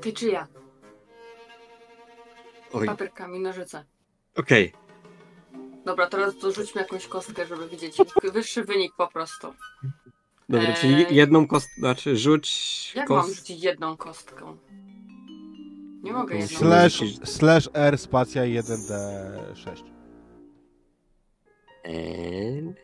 [0.00, 0.46] Ty czy ja?
[2.72, 3.84] Oj, Papierkami, nożyce.
[4.36, 4.72] okej.
[5.84, 7.96] Dobra, teraz dorzućmy jakąś kostkę, żeby widzieć
[8.32, 9.54] wyższy wynik po prostu.
[10.48, 10.76] Dobra, Eee.
[10.76, 11.68] czyli jedną kost...
[11.78, 13.36] Znaczy rzuć Jak mam kost...
[13.36, 14.56] rzucić jedną kostką?
[16.02, 16.58] Nie mogę jedną.
[16.58, 19.82] Slash, slash R spacja 1D6.
[21.84, 22.74] N...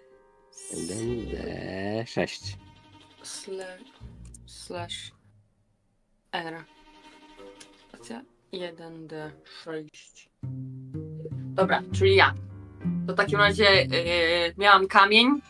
[0.73, 2.57] 1D6.
[3.23, 3.81] Slash,
[4.47, 5.13] slash
[6.33, 6.65] R.
[7.89, 10.29] Stacja 1D6.
[11.55, 12.35] Dobra, czyli ja.
[13.07, 15.41] To w takim razie yy, miałam kamień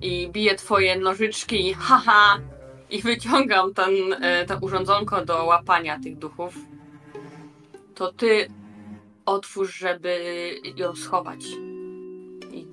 [0.00, 2.38] i biję twoje nożyczki, haha,
[2.90, 6.54] i wyciągam ten, yy, to urządzonko do łapania tych duchów.
[7.94, 8.48] To ty
[9.26, 10.20] otwórz, żeby
[10.76, 11.40] ją schować.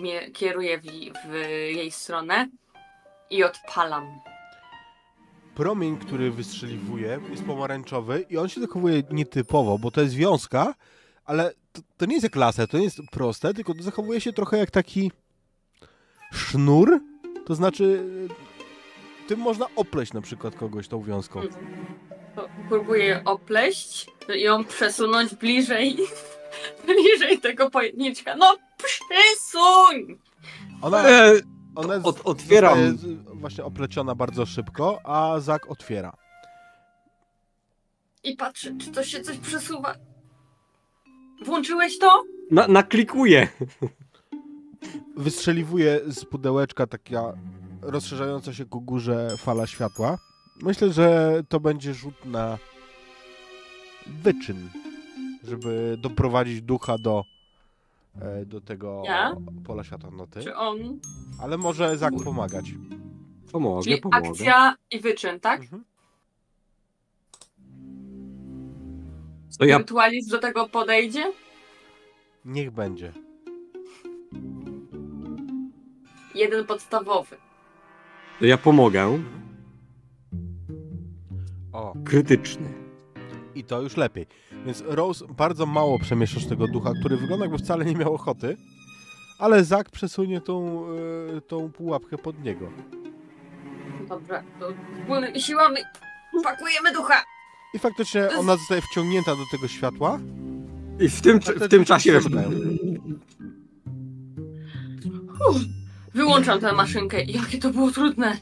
[0.04, 0.84] Mnie kieruję w,
[1.30, 1.34] w
[1.76, 2.48] jej stronę
[3.30, 4.20] i odpalam.
[5.56, 10.74] Promień, który wystrzeliwuje, jest pomarańczowy i on się zachowuje nietypowo, bo to jest wiązka,
[11.26, 14.58] ale to, to nie jest jak laser, to nie jest proste, tylko zachowuje się trochę
[14.58, 15.12] jak taki
[16.34, 17.00] sznur.
[17.46, 18.04] To znaczy,
[19.28, 21.42] tym można opleść na przykład kogoś tą wiązką.
[22.36, 25.98] To próbuję opleść i ją przesunąć bliżej,
[26.86, 28.36] bliżej tego pojemniczka.
[28.36, 30.20] No przesuń!
[30.82, 31.42] Ona, Eee,
[31.76, 31.94] ona
[32.24, 32.92] otwieram.
[32.92, 36.14] zostaje z- właśnie opleciona bardzo szybko, a Zak otwiera.
[38.24, 39.96] I patrzę, czy to się coś przesuwa.
[41.46, 42.24] Włączyłeś to?
[42.52, 43.48] na, naklikuję.
[45.18, 47.34] Wystrzeliwuje z pudełeczka taka
[47.82, 50.18] rozszerzająca się ku górze fala światła.
[50.62, 52.58] Myślę, że to będzie rzut na
[54.08, 54.70] wyczyn,
[55.44, 57.24] żeby doprowadzić ducha do,
[58.22, 59.36] e, do tego Ja?
[59.66, 60.10] pola światła.
[60.14, 60.44] No ty.
[60.44, 61.00] Czy on?
[61.40, 62.66] Ale może Zak pomagać.
[63.52, 64.30] Pomogę, Czyli pomogę.
[64.30, 65.62] akcja i wyczyn, tak?
[65.62, 65.84] Mhm.
[69.60, 69.80] To ja
[70.30, 71.34] do tego podejdzie?
[72.46, 73.14] Niech będzie.
[76.36, 77.36] Jeden podstawowy.
[78.40, 79.24] To ja pomogę.
[81.74, 82.83] O, Krytyczny.
[83.56, 84.28] I to już lepiej.
[84.66, 88.58] Więc Rose bardzo mało przemieszasz tego ducha, który wygląda jakby wcale nie miał ochoty,
[89.40, 90.86] ale Zak przesunie tą,
[91.38, 92.70] e, tą pułapkę pod niego.
[94.10, 95.78] Dobrze, to wspólnymi siłami
[96.44, 97.24] pakujemy ducha.
[97.74, 100.20] I faktycznie ona zostaje wciągnięta do tego światła.
[101.00, 102.20] I w tym, w tym czasie.
[105.50, 105.62] Uff,
[106.14, 107.24] wyłączam tę maszynkę.
[107.24, 108.38] Jakie to było trudne.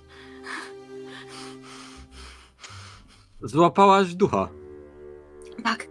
[3.42, 4.50] złapałaś ducha.
[5.64, 5.88] Tak.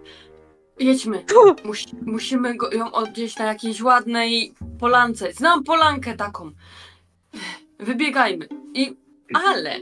[0.78, 1.24] Jedźmy.
[1.64, 5.32] Musi, musimy go, ją odgdzieś na jakiejś ładnej polance.
[5.32, 6.50] Znam polankę taką.
[7.78, 8.48] wybiegajmy.
[8.74, 8.96] I,
[9.34, 9.80] ale,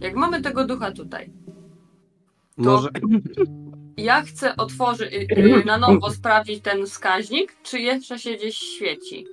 [0.00, 1.30] jak mamy tego ducha tutaj,
[2.56, 2.88] Może,
[3.96, 9.26] ja chcę otworzyć, y, y, na nowo sprawdzić ten wskaźnik, czy jeszcze się gdzieś świeci.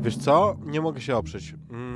[0.00, 0.56] Wiesz co?
[0.66, 1.54] Nie mogę się oprzeć.
[1.70, 1.93] Mm,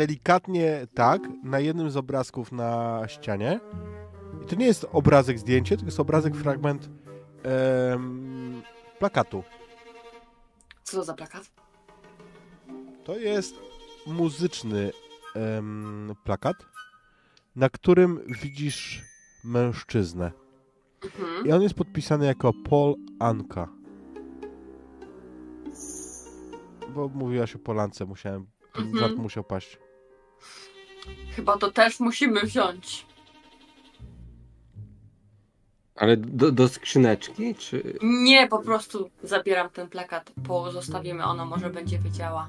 [0.00, 3.60] delikatnie tak, na jednym z obrazków na ścianie.
[4.42, 6.88] I to nie jest obrazek zdjęcie, tylko jest obrazek fragment
[7.42, 8.62] em,
[8.98, 9.42] plakatu.
[10.82, 11.50] Co to za plakat?
[13.04, 13.54] To jest
[14.06, 14.90] muzyczny
[15.34, 16.56] em, plakat,
[17.56, 19.02] na którym widzisz
[19.44, 20.32] mężczyznę.
[21.04, 21.46] Mhm.
[21.46, 23.68] I on jest podpisany jako Paul Anka.
[26.94, 28.46] Bo mówiłaś o Polance, musiałem.
[28.76, 28.98] Mhm.
[28.98, 29.89] żart musiał paść.
[31.36, 33.06] Chyba to też musimy wziąć.
[36.00, 37.98] ale do, do skrzyneczki, czy...
[38.02, 42.48] Nie, po prostu zabieram ten plakat, pozostawimy, ona może będzie wiedziała.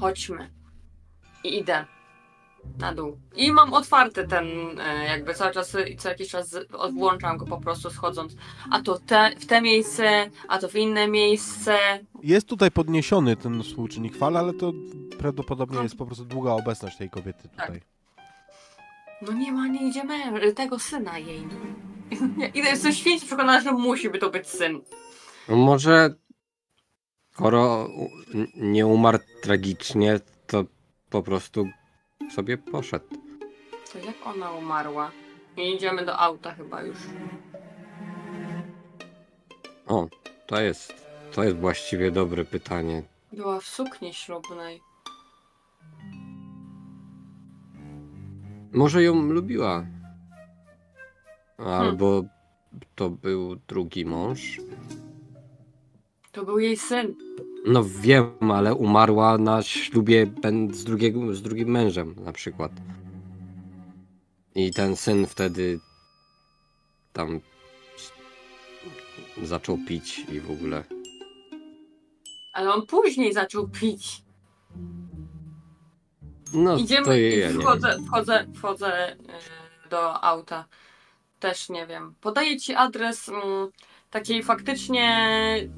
[0.00, 0.50] Chodźmy.
[1.44, 1.84] I idę
[2.78, 3.18] na dół.
[3.36, 4.46] I mam otwarty ten,
[4.80, 6.56] e, jakby cały czas, i co jakiś czas
[6.92, 8.36] włączam go po prostu schodząc.
[8.70, 11.78] A to te, w te miejsce, a to w inne miejsce.
[12.22, 14.72] Jest tutaj podniesiony ten współczynnik fal, ale to
[15.18, 17.80] prawdopodobnie jest po prostu długa obecność tej kobiety tutaj.
[19.22, 21.42] No nie ma nigdzie męż, tego syna jej.
[22.38, 24.80] Ja idę, jestem święcie przekonana, że musi by to być syn.
[25.48, 26.14] No może
[27.32, 27.88] skoro
[28.56, 30.64] nie umarł tragicznie, to
[31.10, 31.68] po prostu
[32.34, 33.06] sobie poszedł.
[33.92, 35.10] To jak ona umarła?
[35.56, 36.96] I idziemy do auta chyba już.
[39.86, 40.08] O,
[40.46, 43.02] to jest, to jest właściwie dobre pytanie.
[43.32, 44.80] Była w sukni ślubnej.
[48.72, 49.86] Może ją lubiła.
[51.58, 52.24] Albo
[52.94, 54.60] to był drugi mąż.
[56.32, 57.14] To był jej syn.
[57.66, 60.26] No wiem, ale umarła na ślubie
[60.72, 62.72] z, drugiego, z drugim mężem na przykład.
[64.54, 65.80] I ten syn wtedy
[67.12, 67.40] tam
[69.42, 70.84] zaczął pić i w ogóle.
[72.52, 74.22] Ale on później zaczął pić.
[76.54, 77.60] No to Idziemy ja i nie wiem.
[77.60, 80.64] wchodzę, wchodzę, wchodzę y, do auta.
[81.40, 82.14] Też nie wiem.
[82.20, 83.70] Podaję ci adres mm,
[84.18, 85.28] takiej faktycznie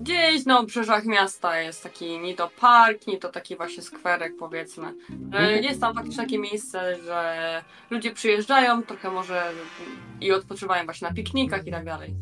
[0.00, 4.94] gdzieś na obrzeżach miasta jest taki nie to park, nie to taki właśnie skwerek powiedzmy.
[5.08, 5.64] Że Mhm.
[5.64, 9.52] jest tam faktycznie takie miejsce, że ludzie przyjeżdżają, trochę może
[10.20, 12.14] i odpoczywają właśnie na piknikach i tak dalej.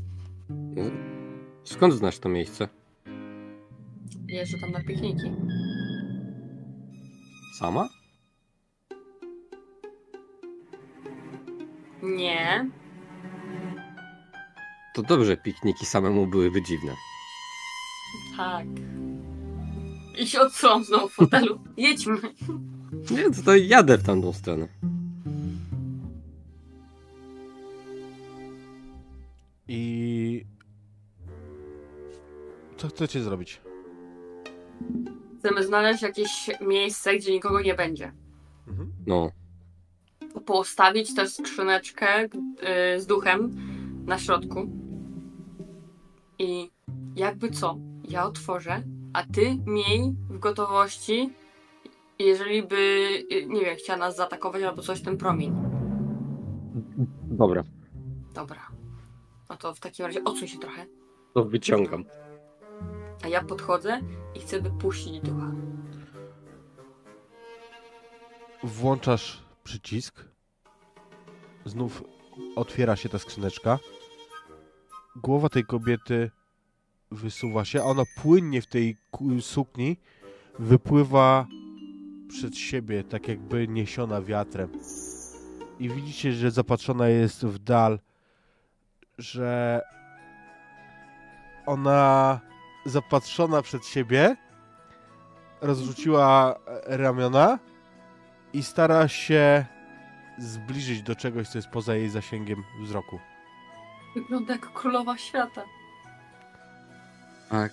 [1.64, 2.68] Skąd znasz to miejsce?
[4.28, 5.32] Jeżdżę tam na pikniki.
[7.58, 7.88] Sama?
[12.02, 12.70] Nie.
[14.96, 16.96] To dobrze, pikniki samemu byłyby dziwne.
[18.36, 18.66] Tak.
[20.18, 20.38] I się
[20.86, 21.60] znowu w fotelu.
[21.76, 22.16] Jedźmy.
[23.10, 24.68] Nie, to, to jadę w tamtą stronę.
[29.68, 30.44] I.
[32.76, 33.60] Co chcecie zrobić?
[35.38, 38.12] Chcemy znaleźć jakieś miejsce, gdzie nikogo nie będzie.
[38.68, 38.92] Mhm.
[39.06, 39.30] No,
[40.46, 43.56] Postawić też skrzyneczkę y, z duchem
[44.06, 44.85] na środku.
[46.38, 46.70] I
[47.16, 47.76] jakby co,
[48.08, 48.82] ja otworzę,
[49.12, 51.32] a ty miej w gotowości,
[52.18, 53.08] jeżeli by,
[53.46, 55.52] nie wiem, chciała nas zaatakować albo coś, ten promień.
[57.22, 57.64] dobra,
[58.34, 58.60] Dobra.
[59.50, 60.86] No to w takim razie odsuń się trochę.
[61.34, 62.04] to wyciągam.
[63.24, 64.00] A ja podchodzę
[64.34, 65.52] i chcę wypuścić ducha.
[68.62, 70.24] Włączasz przycisk.
[71.64, 72.04] Znów
[72.56, 73.78] otwiera się ta skrzyneczka.
[75.22, 76.30] Głowa tej kobiety
[77.10, 78.96] wysuwa się, a ona płynnie w tej
[79.40, 79.96] sukni
[80.58, 81.46] wypływa
[82.28, 84.68] przed siebie, tak jakby niesiona wiatrem.
[85.78, 87.98] I widzicie, że zapatrzona jest w dal,
[89.18, 89.82] że
[91.66, 92.40] ona
[92.86, 94.36] zapatrzona przed siebie
[95.60, 97.58] rozrzuciła e, ramiona
[98.52, 99.66] i stara się
[100.38, 103.18] zbliżyć do czegoś, co jest poza jej zasięgiem wzroku.
[104.16, 105.62] Wygląda jak królowa świata.
[107.50, 107.72] Tak.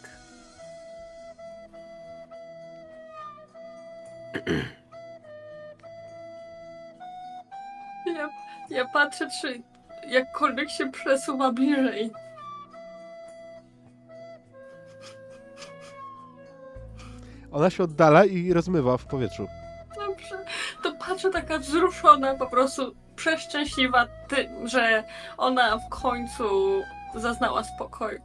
[8.05, 8.29] Ja,
[8.69, 9.61] ja patrzę, czy
[10.07, 12.11] jakkolwiek się przesuwa bliżej.
[17.51, 19.47] Ona się oddala i rozmywa w powietrzu.
[19.95, 20.45] Dobrze.
[20.83, 25.03] To patrzę taka wzruszona, po prostu przeszczęśliwa tym, że
[25.37, 26.43] ona w końcu
[27.15, 28.19] zaznała spokoju.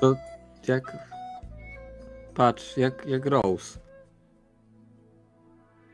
[0.00, 0.14] To
[0.68, 0.96] jak...
[2.34, 3.78] Patrz, jak, jak Rose.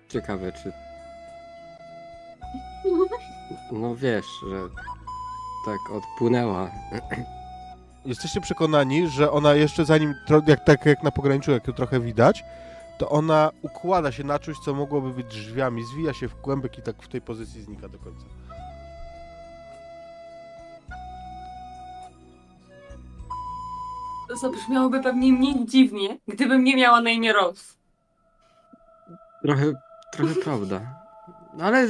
[0.09, 0.73] Ciekawe, czy...
[3.73, 4.57] No wiesz, że
[5.67, 6.71] tak odpłynęła.
[8.05, 12.01] Jesteście przekonani, że ona jeszcze zanim, tro- jak, tak jak na pograniczu, jak ją trochę
[12.01, 12.45] widać,
[13.03, 16.83] to ona układa się na czymś, co mogłoby być drzwiami, zwija się w kłębek i
[16.83, 18.27] tak w tej pozycji znika do końca.
[24.41, 27.75] Zabrzmiałoby pewnie mniej dziwnie, gdybym nie miała na imię Rose.
[29.43, 29.73] Trochę,
[30.13, 30.81] trochę prawda.
[31.55, 31.87] No Ale...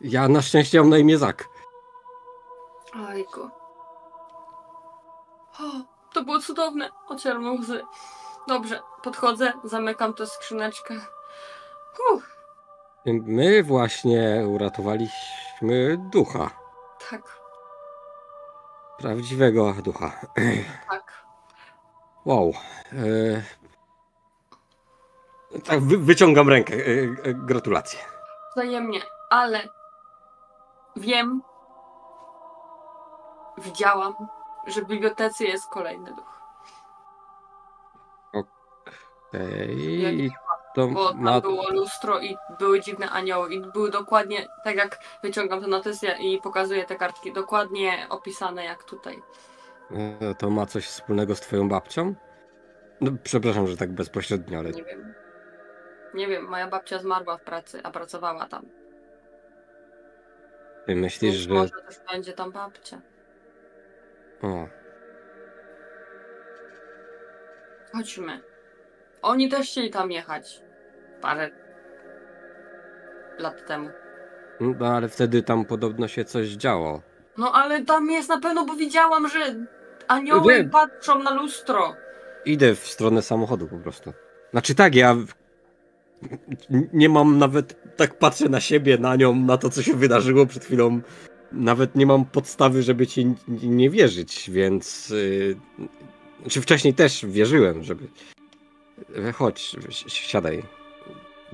[0.00, 1.48] Ja na szczęście mam na imię Zak.
[3.08, 3.40] Ojku.
[5.60, 5.70] O,
[6.12, 6.90] to było cudowne.
[7.08, 7.82] Ocieram łzy.
[8.50, 10.94] Dobrze, podchodzę, zamykam tę skrzyneczkę.
[12.12, 12.36] Uff,
[13.06, 16.50] My właśnie uratowaliśmy ducha.
[17.10, 17.40] tak,
[18.98, 20.12] Prawdziwego ducha.
[20.90, 21.24] tak.
[22.24, 22.52] Wow.
[22.92, 23.42] E...
[25.64, 26.74] Tak, wy, wyciągam rękę.
[26.74, 28.00] E, e, gratulacje.
[28.52, 29.00] Wzajemnie,
[29.30, 29.68] ale
[30.96, 31.42] wiem,
[33.58, 34.14] widziałam,
[34.66, 36.39] że w bibliotece jest kolejny duch.
[39.34, 40.30] Ej,
[40.74, 41.40] to Bo tam ma...
[41.40, 46.40] było lustro i były dziwne anioły i były dokładnie, tak jak wyciągam tę notysję i
[46.40, 49.22] pokazuję te kartki, dokładnie opisane jak tutaj.
[50.20, 52.14] e, to ma coś wspólnego z twoją babcią?
[53.00, 55.14] No, przepraszam, że tak bezpośrednio, ale Nie wiem.
[56.14, 58.66] Nie wiem, moja babcia zmarła w pracy, a pracowała tam.
[60.86, 61.54] ty myślisz, Więc że...
[61.54, 63.00] może też będzie tam babcia.
[64.42, 64.66] O,
[67.92, 68.40] Chodźmy.
[69.22, 70.60] Oni też chcieli tam jechać.
[71.20, 71.50] Parę
[73.38, 73.90] lat temu.
[74.60, 77.02] no ale wtedy tam podobno się coś działo.
[77.38, 79.56] No ale tam jest na pewno, bo widziałam, że
[80.08, 80.70] anioły Wiem.
[80.70, 81.94] patrzą na lustro.
[82.44, 84.12] Idę w stronę samochodu po prostu.
[84.50, 85.16] Znaczy tak, ja
[86.92, 90.64] nie mam nawet, tak patrzę na siebie, na nią, na to, co się wydarzyło przed
[90.64, 91.00] chwilą.
[91.52, 95.10] Nawet nie mam podstawy, żeby ci nie wierzyć, więc...
[95.10, 95.56] Yy,
[96.48, 98.08] czy wcześniej też wierzyłem, żeby...
[99.28, 100.62] E, Chodź, si- siadaj.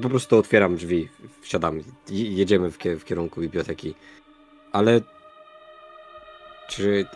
[0.02, 1.08] Po prostu otwieram drzwi,
[1.40, 3.94] wsiadamy i jedziemy w, kie- w kierunku biblioteki.
[4.72, 5.00] Ale...
[6.68, 7.06] Czy...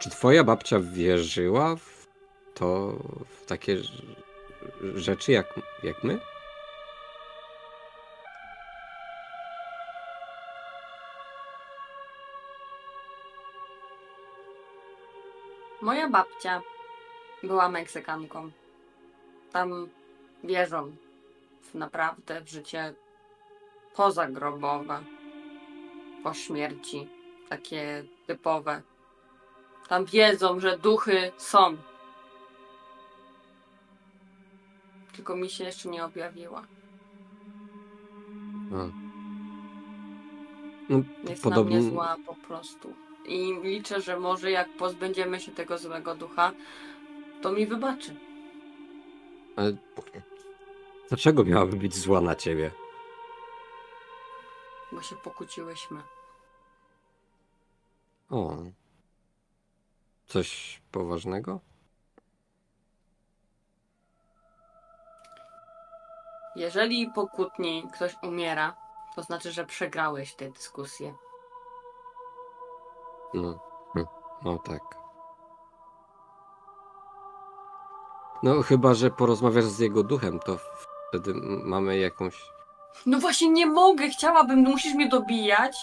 [0.00, 2.06] Czy twoja babcia wierzyła w
[2.54, 2.92] to,
[3.42, 4.02] w takie rz-
[4.94, 5.46] rzeczy jak,
[5.82, 6.20] jak my?
[15.82, 16.62] Moja babcia
[17.42, 18.50] była Meksykanką.
[19.54, 19.88] Tam
[20.44, 20.96] wierzą
[21.62, 22.94] w naprawdę w życie
[23.96, 25.04] pozagrobowe,
[26.22, 27.08] po śmierci,
[27.48, 28.82] takie typowe.
[29.88, 31.76] Tam wiedzą, że duchy są.
[35.16, 36.62] Tylko mi się jeszcze nie objawiła.
[38.72, 38.88] A.
[40.88, 41.76] No, Jest podobnie.
[41.76, 42.94] na mnie zła po prostu.
[43.26, 46.52] I liczę, że może jak pozbędziemy się tego złego ducha,
[47.42, 48.16] to mi wybaczy.
[49.56, 49.72] Ale
[51.08, 52.70] dlaczego miałaby być zła na ciebie?
[54.92, 56.02] Bo się pokłóciłyśmy.
[58.30, 58.56] O.
[60.26, 61.60] Coś poważnego?
[66.56, 68.76] Jeżeli po kłótni ktoś umiera,
[69.14, 71.14] to znaczy, że przegrałeś tę dyskusję.
[73.34, 73.58] No,
[73.94, 74.06] hm,
[74.42, 75.03] no tak.
[78.44, 80.58] No chyba, że porozmawiasz z jego duchem, to
[81.08, 81.34] wtedy
[81.64, 82.50] mamy jakąś...
[83.06, 85.76] No właśnie nie mogę, chciałabym, no musisz mnie dobijać.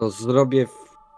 [0.00, 0.66] To zrobię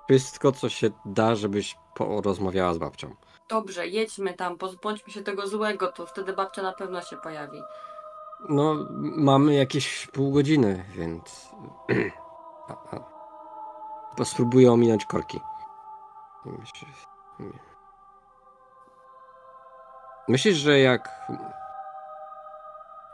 [0.08, 3.14] wszystko, co się da, żebyś porozmawiała z babcią.
[3.48, 7.62] Dobrze, jedźmy tam, pozbądźmy się tego złego, to wtedy babcia na pewno się pojawi.
[8.48, 11.48] No, mamy jakieś pół godziny, więc.
[14.24, 15.40] Spróbuję ominąć korki.
[16.46, 16.86] Myśl-
[20.28, 21.08] Myślisz, że jak.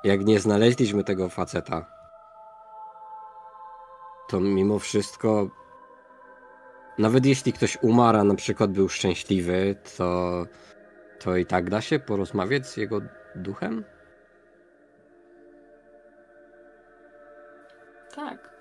[0.04, 1.86] Jak nie znaleźliśmy tego faceta,
[4.28, 5.48] to mimo wszystko.
[6.98, 10.46] Nawet jeśli ktoś umarł, a na przykład był szczęśliwy, to.
[11.20, 13.00] To i tak da się porozmawiać z jego
[13.34, 13.84] duchem?
[18.14, 18.54] Tak.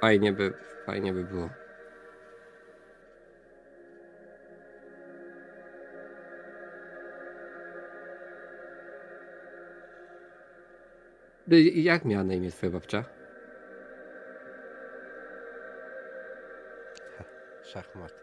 [0.00, 0.54] Fajnie by,
[0.86, 1.61] fajnie by było.
[11.52, 13.04] Y, jak miała na imię twoja babcia?
[17.62, 18.14] Szachmat.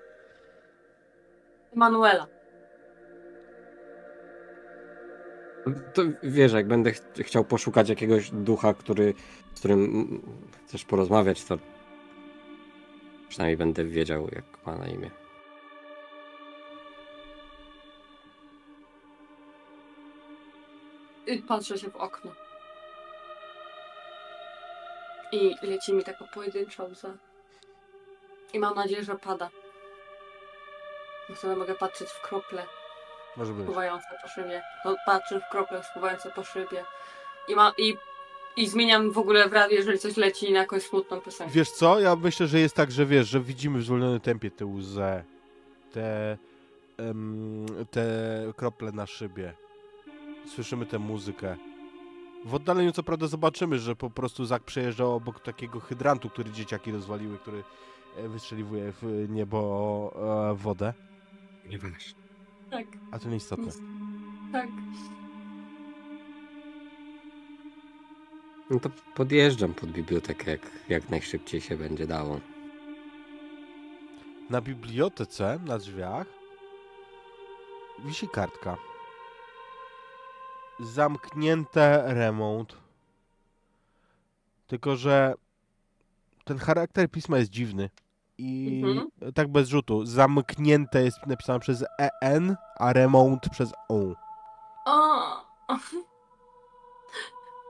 [1.75, 2.27] Manuela.
[5.93, 9.13] To wiesz, jak będę ch chciał poszukać jakiegoś ducha, który,
[9.53, 10.21] z którym
[10.67, 11.57] chcesz porozmawiać, to
[13.29, 15.11] przynajmniej będę wiedział, jak ma na imię.
[21.27, 22.48] Y, patrzę się w okno.
[25.31, 27.13] I leci mi taka pojedyncza łza.
[28.53, 29.49] I mam nadzieję, że pada.
[31.29, 32.65] Bo sobie mogę patrzeć w krople
[33.37, 33.63] Może być.
[33.63, 34.61] spływające po szybie.
[34.85, 36.85] No, patrzę w krople spływające po szybie.
[37.47, 37.97] I, ma, i,
[38.57, 41.53] I zmieniam w ogóle w radiu, jeżeli coś leci na jakąś smutną piosenkę.
[41.53, 41.99] Wiesz co?
[41.99, 45.23] Ja myślę, że jest tak, że wiesz, że widzimy w zwolnionym tempie te łzy,
[45.93, 46.37] te,
[46.97, 48.03] em, te
[48.57, 49.53] krople na szybie.
[50.55, 51.57] Słyszymy tę muzykę.
[52.45, 56.91] W oddaleniu co prawda zobaczymy, że po prostu Zak przejeżdżał obok takiego hydrantu, który dzieciaki
[56.91, 57.63] rozwaliły, który
[58.17, 60.93] e, wystrzeliwuje w niebo e, wodę.
[61.69, 62.19] Nieważne.
[62.71, 63.71] Tak, A to nieistotne.
[64.51, 64.67] tak.
[68.69, 72.39] No to podjeżdżam pod bibliotekę, jak, jak najszybciej się będzie dało.
[74.49, 76.27] Na bibliotece, na drzwiach,
[78.05, 78.77] wisi kartka.
[80.79, 82.77] Zamknięte remont.
[84.67, 85.33] Tylko, że
[86.45, 87.89] ten charakter pisma jest dziwny.
[88.37, 89.33] I Mhm.
[89.33, 90.05] tak bez rzutu.
[90.05, 91.85] Zamknięte jest napisane przez
[92.21, 93.95] EN, a remont przez O.
[94.85, 95.21] O!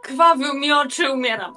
[0.04, 1.56] Krwawił mi oczy, umieram.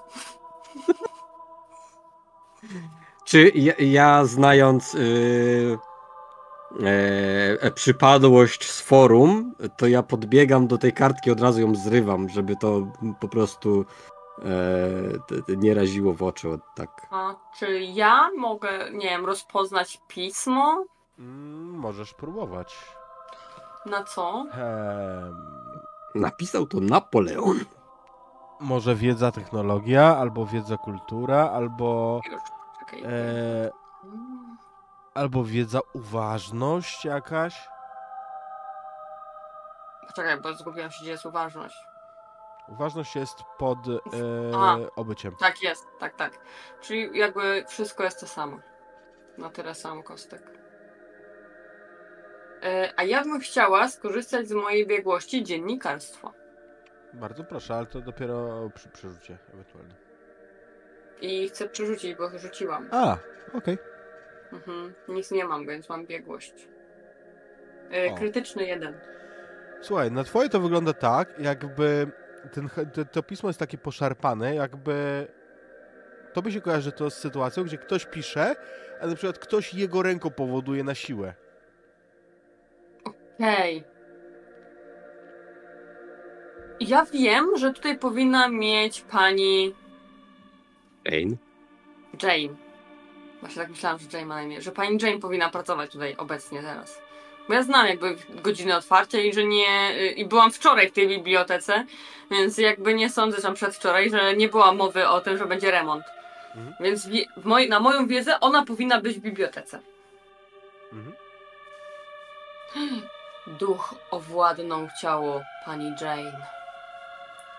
[3.25, 5.79] Czy ja, ja znając yy,
[7.61, 12.57] e, przypadłość z forum, to ja podbiegam do tej kartki, od razu ją zrywam, żeby
[12.57, 12.87] to
[13.21, 13.85] po prostu
[15.49, 16.59] e, nie raziło w oczy.
[16.75, 17.07] Tak.
[17.11, 20.85] A czy ja mogę, nie wiem, rozpoznać pismo?
[21.19, 22.79] Mm, możesz próbować.
[23.87, 24.47] Na co?
[26.15, 27.59] Napisał to Napoleon.
[28.61, 32.41] może wiedza, technologia, albo wiedza, kultura, albo, Już,
[32.81, 33.03] czekaj.
[33.05, 33.71] e.
[35.15, 37.69] albo wiedza, uważność jakaś.
[40.07, 41.77] Poczekaj, bo zgubiłam się, gdzie jest uważność.
[42.69, 43.93] Uważność jest pod e,
[44.97, 45.37] obyciem.
[45.41, 46.33] Tak jest, tak, tak.
[46.81, 48.59] Czyli jakby wszystko jest to samo.
[49.39, 50.43] Na tyle samo kostek.
[52.63, 56.33] E, A ja bym chciała skorzystać z mojej biegłości dziennikarstwa.
[57.13, 59.95] Bardzo proszę, ale to dopiero przy przerzucie ewentualnie.
[61.21, 62.89] I chcę przerzucić, bo rzuciłam.
[62.93, 63.17] A,
[63.55, 63.79] okej.
[64.53, 64.95] Mhm.
[65.09, 66.69] Nic nie mam, więc mam biegłość.
[67.91, 68.15] E.
[68.15, 68.95] Krytyczny jeden.
[69.81, 72.07] Słuchaj, na twoje to wygląda tak, jakby
[72.53, 75.27] ten, to, to pismo jest takie poszarpane, jakby
[76.33, 78.57] to by się kojarzy to z sytuacją, gdzie ktoś pisze,
[79.01, 81.35] a na przykład ktoś jego ręką powoduje na siłę.
[83.39, 83.85] Hej.
[86.81, 89.75] Ja wiem, że tutaj powinna mieć pani
[91.05, 91.37] Jane.
[92.23, 92.72] Jane.
[93.43, 94.63] Właśnie tak myślałam, że Jane ma na imię.
[94.63, 97.03] Że pani Jane powinna pracować tutaj obecnie teraz.
[97.49, 99.91] Bo ja znam jakby godziny otwarcia i że nie.
[99.91, 101.85] y, I byłam wczoraj w tej bibliotece,
[102.31, 105.71] więc jakby nie sądzę, że tam przedwczoraj, że nie była mowy o tym, że będzie
[105.71, 106.05] remont.
[106.55, 106.75] Mhm.
[106.81, 109.81] Więc w moj, na moją wiedzę ona powinna być w bibliotece.
[110.93, 111.17] Mhm.
[113.61, 116.47] Duch owładnął ciało pani Jane.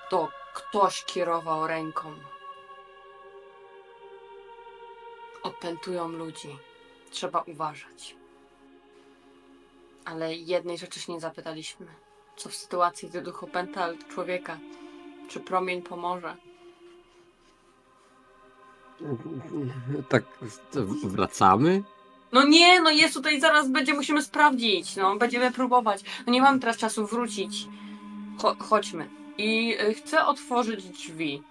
[0.09, 2.15] To ktoś kierował ręką.
[5.43, 6.57] Opętują ludzi.
[7.11, 8.15] Trzeba uważać.
[10.05, 11.85] Ale jednej rzeczy się nie zapytaliśmy.
[12.35, 14.57] Co w sytuacji, gdy duch opęta człowieka?
[15.27, 16.35] Czy promień pomoże?
[20.09, 20.23] Tak,
[21.03, 21.83] wracamy?
[22.31, 24.95] No nie, no jest tutaj, zaraz będzie, musimy sprawdzić.
[24.95, 26.03] No, będziemy próbować.
[26.25, 27.67] No nie mamy teraz czasu wrócić.
[28.41, 29.09] Cho chodźmy.
[29.37, 31.43] I y, chcę otworzyć drzwi.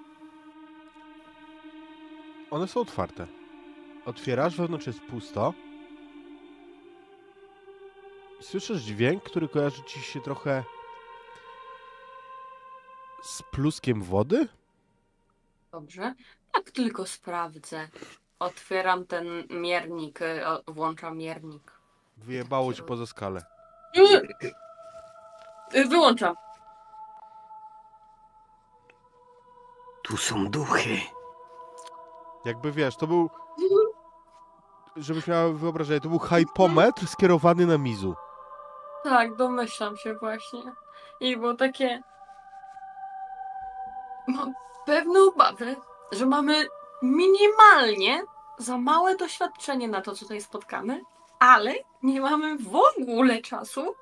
[2.51, 3.27] One są otwarte.
[4.07, 5.55] Otwierasz, wewnątrz jest pusto.
[8.41, 10.65] I słyszysz dźwięk, który kojarzy ci się trochę
[13.23, 14.49] z pluskiem wody?
[15.73, 16.15] Dobrze.
[16.53, 17.89] Tak tylko sprawdzę.
[18.39, 21.73] Otwieram ten miernik, y, włączam miernik.
[22.17, 23.45] Wyjebało ci poza skalę.
[23.97, 24.29] Y,
[25.79, 26.35] y, Wyłączam.
[30.03, 31.01] Tu są duchy.
[32.45, 33.31] Jakby wiesz, to był.
[34.97, 38.15] Żebyś miała wyobrażenie, to był hypometr skierowany na Mizu.
[39.05, 40.63] Tak, domyślam się właśnie.
[41.21, 42.03] I było takie.
[44.27, 44.53] Mam
[44.87, 45.77] pewne obawy,
[46.13, 46.67] że mamy
[47.03, 48.23] minimalnie
[48.59, 51.01] za małe doświadczenie na to, co tutaj spotkamy,
[51.39, 53.95] ale nie mamy w ogóle czasu,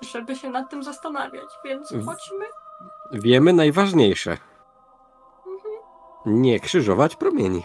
[0.00, 2.44] żeby się nad tym zastanawiać, więc chodźmy.
[3.12, 4.30] Wiemy najważniejsze.
[4.30, 5.74] Mhm.
[6.26, 7.62] Nie krzyżować promieni.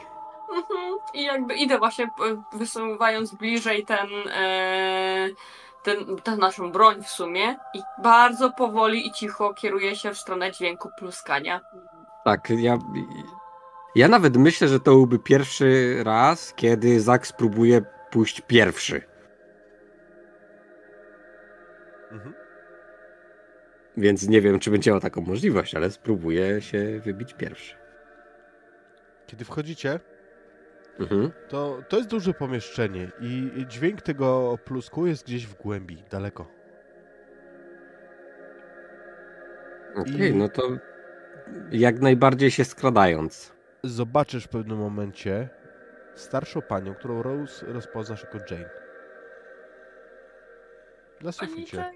[1.14, 5.30] I jakby idę właśnie e, wysuwając bliżej ten, e,
[5.84, 10.52] ten, tę naszą broń w sumie i bardzo powoli i cicho kieruję się w stronę
[10.52, 11.62] dźwięku pluskania.
[12.24, 12.78] Tak, ja.
[13.96, 17.82] Ja nawet myślę, że to byłby pierwszy raz, kiedy Zak spróbuje
[18.12, 19.02] pójść pierwszy.
[22.12, 22.34] Mhm.
[23.98, 27.76] Więc nie wiem, czy będzie miał taką możliwość, ale spróbuję się wybić pierwszy.
[29.28, 30.00] Kiedy wchodzicie,
[31.02, 31.32] Mhm.
[31.50, 36.48] to, to jest duże pomieszczenie i dźwięk tego plusku jest gdzieś w głębi, daleko.
[39.96, 40.64] Okej, I- no to
[41.72, 43.54] jak najbardziej się skradając.
[43.84, 45.50] Zobaczysz w pewnym momencie
[46.16, 48.70] starszą panią, którą Rose rozpoznasz jako Jane.
[51.22, 51.78] Na suficie.
[51.78, 51.92] Jane?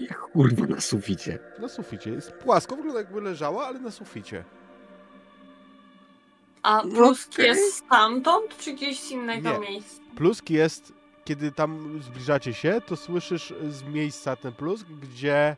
[0.00, 1.38] Jak kurwa na suficie.
[1.58, 2.10] Na suficie.
[2.10, 4.44] Jest płasko, wygląda jakby leżała, ale na suficie.
[6.68, 7.46] A plusk Okej.
[7.46, 9.58] jest stamtąd, czy gdzieś z innego Nie.
[9.58, 10.02] miejsca?
[10.16, 10.92] Plusk jest,
[11.24, 15.56] kiedy tam zbliżacie się, to słyszysz z miejsca ten plusk, gdzie,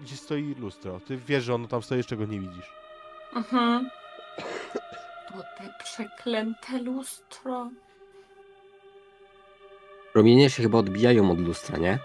[0.00, 1.00] gdzie stoi lustro.
[1.06, 2.72] Ty wiesz, że ono tam stoi, jeszcze go nie widzisz.
[3.34, 3.90] Mhm.
[5.28, 7.70] To te przeklęte lustro.
[10.12, 11.98] Promienie się chyba odbijają od lustra, nie?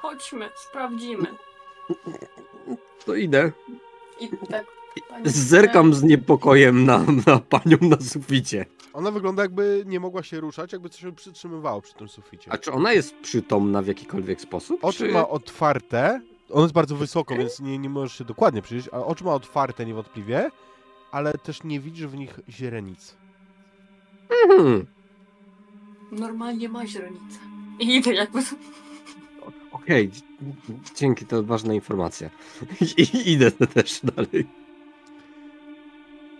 [0.00, 1.34] Chodźmy, sprawdzimy.
[3.04, 3.52] To idę.
[4.20, 4.66] I tak.
[5.24, 8.66] Zerkam z niepokojem na, na panią na suficie.
[8.92, 12.52] Ona wygląda jakby nie mogła się ruszać, jakby coś ją przytrzymywało przy tym suficie.
[12.52, 14.84] A czy ona jest przytomna w jakikolwiek sposób?
[14.84, 15.12] Oczy czy...
[15.12, 16.20] ma otwarte.
[16.50, 19.86] On jest bardzo wysoko, więc nie, nie możesz się dokładnie przyjrzeć, ale oczy ma otwarte
[19.86, 20.50] niewątpliwie,
[21.10, 23.16] ale też nie widzisz w nich źrenic.
[24.50, 24.86] Mhm.
[26.12, 27.38] Normalnie ma źrenicę.
[27.78, 28.40] I idę jakby.
[29.78, 30.22] Okej, dzie-
[30.94, 32.30] dzięki, to ważna informacja.
[32.96, 34.46] I idę też dalej.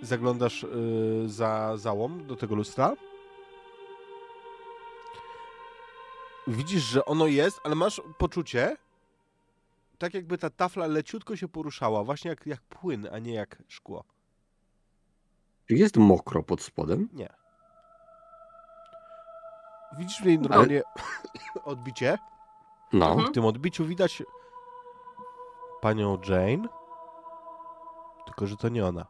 [0.03, 0.69] Zaglądasz y,
[1.27, 2.93] za załom do tego lustra.
[6.47, 8.77] Widzisz, że ono jest, ale masz poczucie,
[9.99, 14.05] tak jakby ta tafla leciutko się poruszała, właśnie jak, jak płyn, a nie jak szkło.
[15.69, 17.09] Czy jest mokro pod spodem?
[19.99, 20.83] Widzisz w niej normalnie
[21.65, 22.19] odbicie.
[22.93, 23.07] No.
[23.07, 23.29] Mhm.
[23.29, 24.23] W tym odbiciu widać
[25.81, 26.69] panią Jane,
[28.27, 29.07] tylko że to nie ona.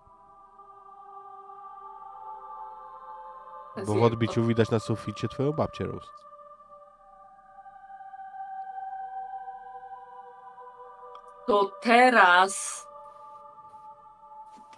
[3.86, 6.08] Bo w odbiciu widać na suficie twoją babcię Rose.
[11.46, 12.86] To teraz.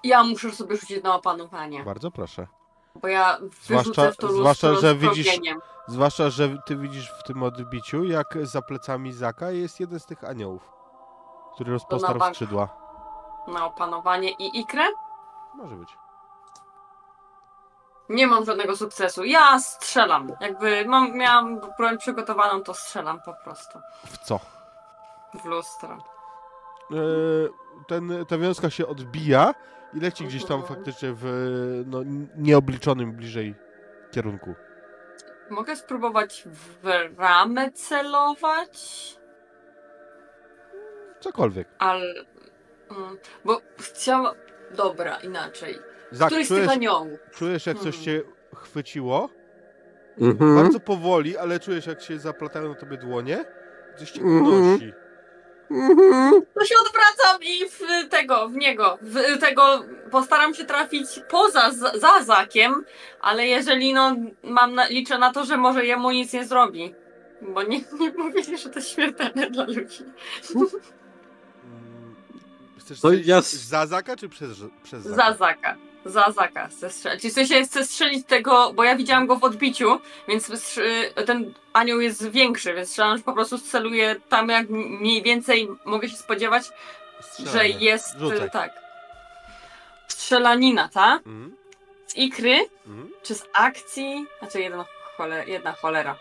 [0.04, 1.84] Ja muszę sobie rzucić na opanowanie.
[1.84, 2.46] Bardzo proszę.
[2.94, 5.60] Bo ja Zwłaszcza- w to zwłaszcza, że z widzisz- promieniem.
[5.86, 10.24] Zwłaszcza, że ty widzisz w tym odbiciu, jak za plecami Zaka jest jeden z tych
[10.24, 10.72] aniołów,
[11.54, 12.34] który rozpostarł bank.
[12.34, 12.68] skrzydła.
[13.48, 14.82] Na opanowanie i ikrę.
[15.54, 15.96] Może być.
[18.08, 19.24] Nie mam żadnego sukcesu.
[19.24, 20.32] Ja strzelam.
[20.40, 23.78] Jakby mam, miałam broń przygotowaną, to strzelam po prostu.
[24.06, 24.40] W co?
[25.34, 25.88] W lustro.
[26.90, 26.94] E,
[27.88, 29.54] ten, ta wiązka się odbija
[29.94, 31.24] i leci gdzieś tam faktycznie w
[31.86, 32.00] no,
[32.36, 33.54] nieobliczonym bliżej
[34.10, 34.54] kierunku.
[35.50, 36.44] Mogę spróbować
[36.82, 36.86] w
[37.18, 39.16] ramę celować?
[41.20, 41.68] Cokolwiek.
[41.78, 42.14] Ale.
[42.90, 44.34] Mm, bo chciałam.
[44.76, 45.78] Dobra, inaczej.
[46.10, 47.18] Zak, Któryś z tych czujesz, aniołów.
[47.34, 48.04] czujesz jak coś Hmm.
[48.04, 48.22] cię
[48.56, 49.28] chwyciło,
[50.20, 50.56] Mhm.
[50.56, 53.44] bardzo powoli, ale czujesz jak się zaplatają na tobie dłonie,
[53.96, 54.84] coś cię unosi.
[54.84, 54.92] Mhm.
[56.54, 58.98] To się odwracam i w tego, w niego.
[59.02, 62.84] W tego postaram się trafić poza za, za Zakiem,
[63.20, 66.94] ale jeżeli no mam na, liczę na to, że może jemu nic nie zrobi.
[67.42, 70.04] Bo nie, nie mówili, że to jest śmiertelne dla ludzi.
[70.54, 72.14] Mm,
[72.78, 74.50] Chcesz To strzelić ja s- za Zaka czy przez,
[74.82, 75.16] przez Zaka?
[75.32, 75.76] Za Zaka.
[76.04, 77.22] Za Zaka chcę strzelić.
[77.26, 80.50] W sensie chcę strzelić tego, bo ja widziałam go w odbiciu, więc
[81.26, 86.08] ten anioł jest większy, więc strzelam, że po prostu celuję tam, jak mniej więcej mogę
[86.08, 87.68] się spodziewać, że Strzelanie.
[87.84, 88.50] jest Rzucaj.
[88.50, 88.70] tak.
[90.08, 91.26] Strzelanina, tak?
[91.26, 91.56] Mhm,
[92.06, 93.10] Z ikry, mhm.
[93.22, 94.26] czy z akcji?
[94.38, 94.84] Znaczy jedna,
[95.16, 96.16] chole, jedna cholera.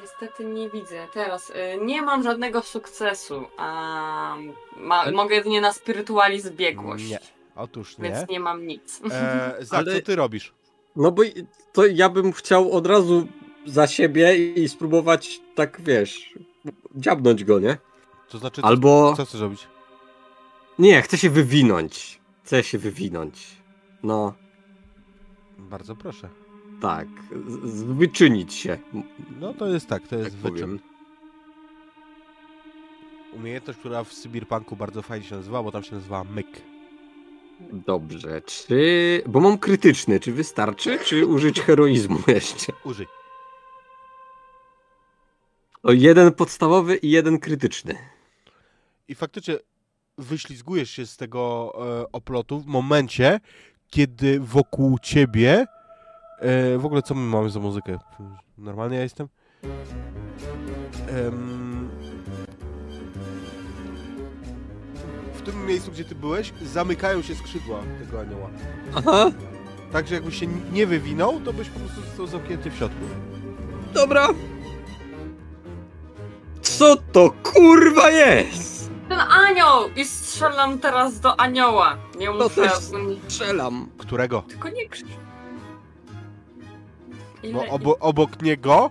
[0.00, 1.08] Niestety nie widzę.
[1.14, 1.54] Teraz y,
[1.84, 3.46] nie mam żadnego sukcesu.
[3.56, 4.36] A
[4.76, 7.10] ma, Ale- mogę jedynie na spiritualizm biegłość.
[7.10, 7.18] Nie.
[7.56, 8.04] Otóż nie.
[8.04, 9.00] Więc nie mam nic.
[9.10, 10.52] E, Zak, Ale- co ty robisz?
[10.96, 13.26] No bo i- to ja bym chciał od razu
[13.66, 16.34] za siebie i spróbować tak, wiesz,
[16.94, 17.76] dziabnąć go, nie?
[18.28, 19.14] To znaczy, co, Albo...
[19.16, 19.68] co chcesz robić?
[20.78, 22.20] Nie, chcę się wywinąć.
[22.44, 23.46] Chcę się wywinąć.
[24.02, 24.34] No,
[25.58, 26.28] Bardzo proszę.
[26.82, 27.08] Tak.
[27.64, 28.78] Z- Wyczynić się,
[29.40, 30.54] No to jest tak, to tak jest wyczyn.
[30.60, 30.78] powiem.
[33.32, 36.46] Umiejętność, która w Cyberpunku bardzo fajnie się nazywa, bo tam się nazywa myk.
[37.72, 39.22] Dobrze, czy...
[39.26, 42.72] Bo mam krytyczny, czy wystarczy, czy użyć heroizmu jeszcze?
[42.84, 43.06] Użyj.
[45.82, 47.98] O, jeden podstawowy i jeden krytyczny.
[49.08, 49.54] I faktycznie
[50.18, 51.72] wyślizgujesz się z tego
[52.02, 53.40] e, oplotu w momencie,
[53.90, 55.66] kiedy wokół ciebie.
[56.42, 57.98] E, w ogóle co my mamy za muzykę?
[58.58, 59.28] Normalnie ja jestem.
[61.08, 61.88] Em,
[65.34, 68.50] w tym miejscu, gdzie ty byłeś, zamykają się skrzydła tego anioła.
[68.94, 69.30] Aha,
[69.92, 73.04] Także jakbyś się nie wywinął, to byś po prostu został zamknięty w środku.
[73.94, 74.28] dobra.
[76.62, 78.90] Co to kurwa jest?
[79.08, 79.88] Ten anioł!
[79.96, 81.96] I strzelam teraz do anioła.
[82.18, 82.54] Nie To muszę...
[82.62, 82.72] też
[83.28, 83.88] strzelam.
[83.98, 84.42] Którego?
[84.48, 85.08] Tylko nie krzycz.
[87.52, 88.90] Bo obo, obok niego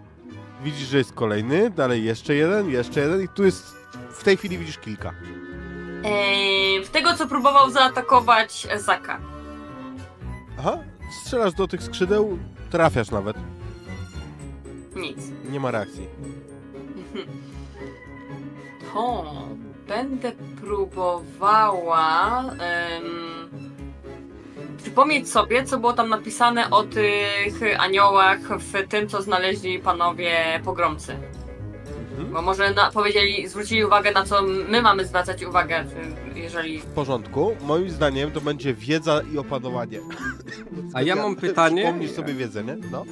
[0.63, 3.75] widzisz, że jest kolejny, dalej jeszcze jeden, jeszcze jeden i tu jest.
[4.11, 5.13] W tej chwili widzisz kilka.
[6.03, 9.19] Eee, w tego, co próbował zaatakować Zaka.
[10.59, 10.77] Aha,
[11.23, 12.37] strzelasz do tych skrzydeł,
[12.69, 13.37] trafiasz nawet.
[14.95, 15.17] Nic.
[15.49, 16.07] Nie ma reakcji.
[18.93, 19.33] To
[19.87, 22.43] będę próbowała
[24.81, 31.15] przypomnieć sobie, co było tam napisane o tych aniołach w tym, co znaleźli panowie pogromcy.
[32.11, 32.33] Mhm.
[32.33, 35.85] Bo może na, powiedzieli, zwrócili uwagę na co my mamy zwracać uwagę,
[36.35, 36.79] jeżeli...
[36.79, 37.55] W porządku.
[37.61, 39.99] Moim zdaniem to będzie wiedza i opanowanie.
[40.93, 41.83] A ja mam pytanie.
[41.83, 42.77] Przypomnisz sobie wiedzę, nie?
[42.91, 43.05] No.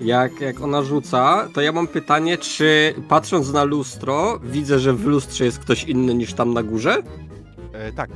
[0.00, 5.06] Jak, jak ona rzuca, to ja mam pytanie, czy patrząc na lustro, widzę, że w
[5.06, 7.02] lustrze jest ktoś inny niż tam na górze?
[7.72, 8.10] E, tak.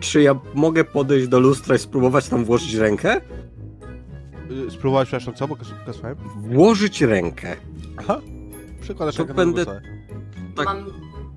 [0.00, 3.20] Czy ja mogę podejść do lustra i spróbować tam włożyć rękę?
[4.66, 5.48] E, spróbowałeś, przepraszam, co?
[5.48, 6.16] Bo kas- kasowałem.
[6.36, 7.56] Włożyć rękę.
[7.96, 8.20] Aha.
[8.80, 9.80] Przekładasz To będę-.
[10.56, 10.66] Tak.
[10.66, 10.84] Mam,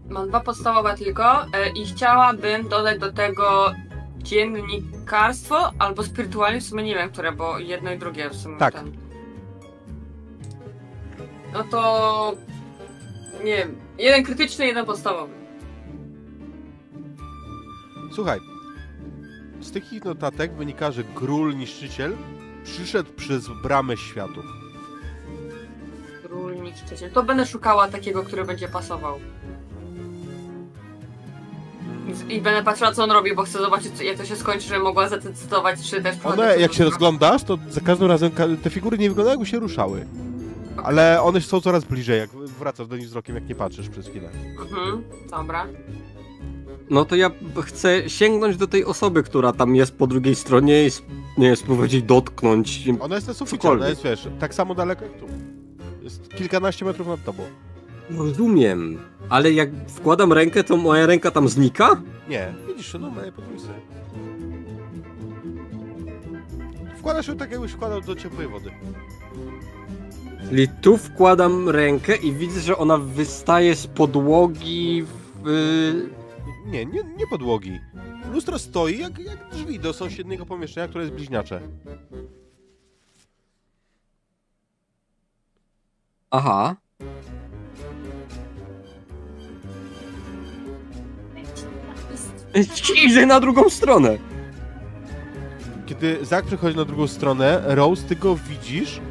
[0.09, 3.71] mam dwa podstawowe tylko e, i chciałabym dodać do tego
[4.17, 8.73] dziennikarstwo albo spirytualnie, w sumie nie wiem, które, bo jedno i drugie w sumie Tak.
[8.73, 8.91] ten.
[11.53, 12.35] No to...
[13.43, 15.33] Nie wiem, jeden krytyczny, jeden podstawowy.
[18.15, 18.39] Słuchaj.
[19.63, 22.15] Z tych ich notatek wynika, że Grul Niszczyciel
[22.63, 24.45] przyszedł przez bramę światów.
[26.23, 27.11] Król niszczyciel.
[27.11, 29.19] To będę szukała takiego, który będzie pasował.
[32.29, 35.09] I- będę patrzyła, co on robi, bo chcę zobaczyć, jak to się skończy, żeby mogła
[35.09, 36.15] zadecydować, czy też...
[36.23, 38.31] One, jak się rozglądasz, to za każdym razem
[38.63, 40.05] te figury nie wyglądają, jakby się ruszały.
[40.83, 44.29] Ale one są coraz bliżej, jak wracasz do nich wzrokiem, jak nie patrzysz przez chwilę.
[44.61, 45.65] Mhm, dobra.
[46.89, 47.31] No to ja
[47.63, 50.89] chcę sięgnąć do tej osoby, która tam jest po drugiej stronie i
[51.37, 51.53] nie
[51.91, 52.89] jej dotknąć.
[52.99, 55.25] Ona jest na suficie, ona jest, wiesz, tak samo daleko jak tu.
[56.01, 57.43] Jest kilkanaście metrów nad tobą.
[58.17, 58.99] Rozumiem,
[59.29, 62.01] ale jak wkładam rękę, to moja ręka tam znika?
[62.29, 63.67] Nie, widzisz, no moje podwójce.
[66.97, 68.71] Wkładasz ją tak, jakbyś wkładał do ciepłej wody.
[70.49, 75.05] Czyli tu wkładam rękę i widzę, że ona wystaje z podłogi
[75.43, 76.13] w...
[76.65, 77.79] Nie, nie, nie podłogi.
[78.31, 81.61] Lustro stoi jak, jak drzwi do sąsiedniego pomieszczenia, które jest bliźniacze.
[86.31, 86.75] Aha.
[93.05, 94.17] Idę na drugą stronę.
[95.85, 99.01] Kiedy Zak przechodzi na drugą stronę, Rose, ty go widzisz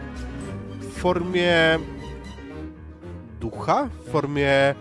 [0.80, 1.78] w formie
[3.40, 4.74] ducha, w formie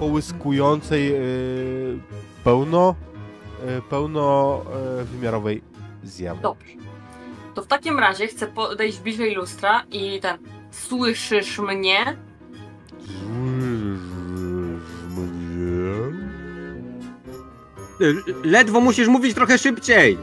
[0.00, 1.18] połyskującej e,
[2.44, 2.94] pełno,
[3.66, 5.62] e, pełnowymiarowej
[6.04, 6.42] zjawy.
[6.42, 6.72] Dobrze.
[7.54, 10.38] To w takim razie chcę podejść bliżej lustra i ten.
[10.70, 12.16] Słyszysz mnie?
[18.00, 20.18] L- Ledwo musisz mówić trochę szybciej.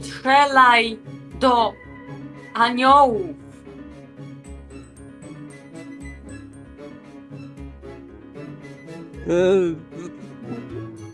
[0.00, 0.98] Strzelaj
[1.40, 1.72] do
[2.54, 3.26] aniołów.
[9.28, 9.74] E,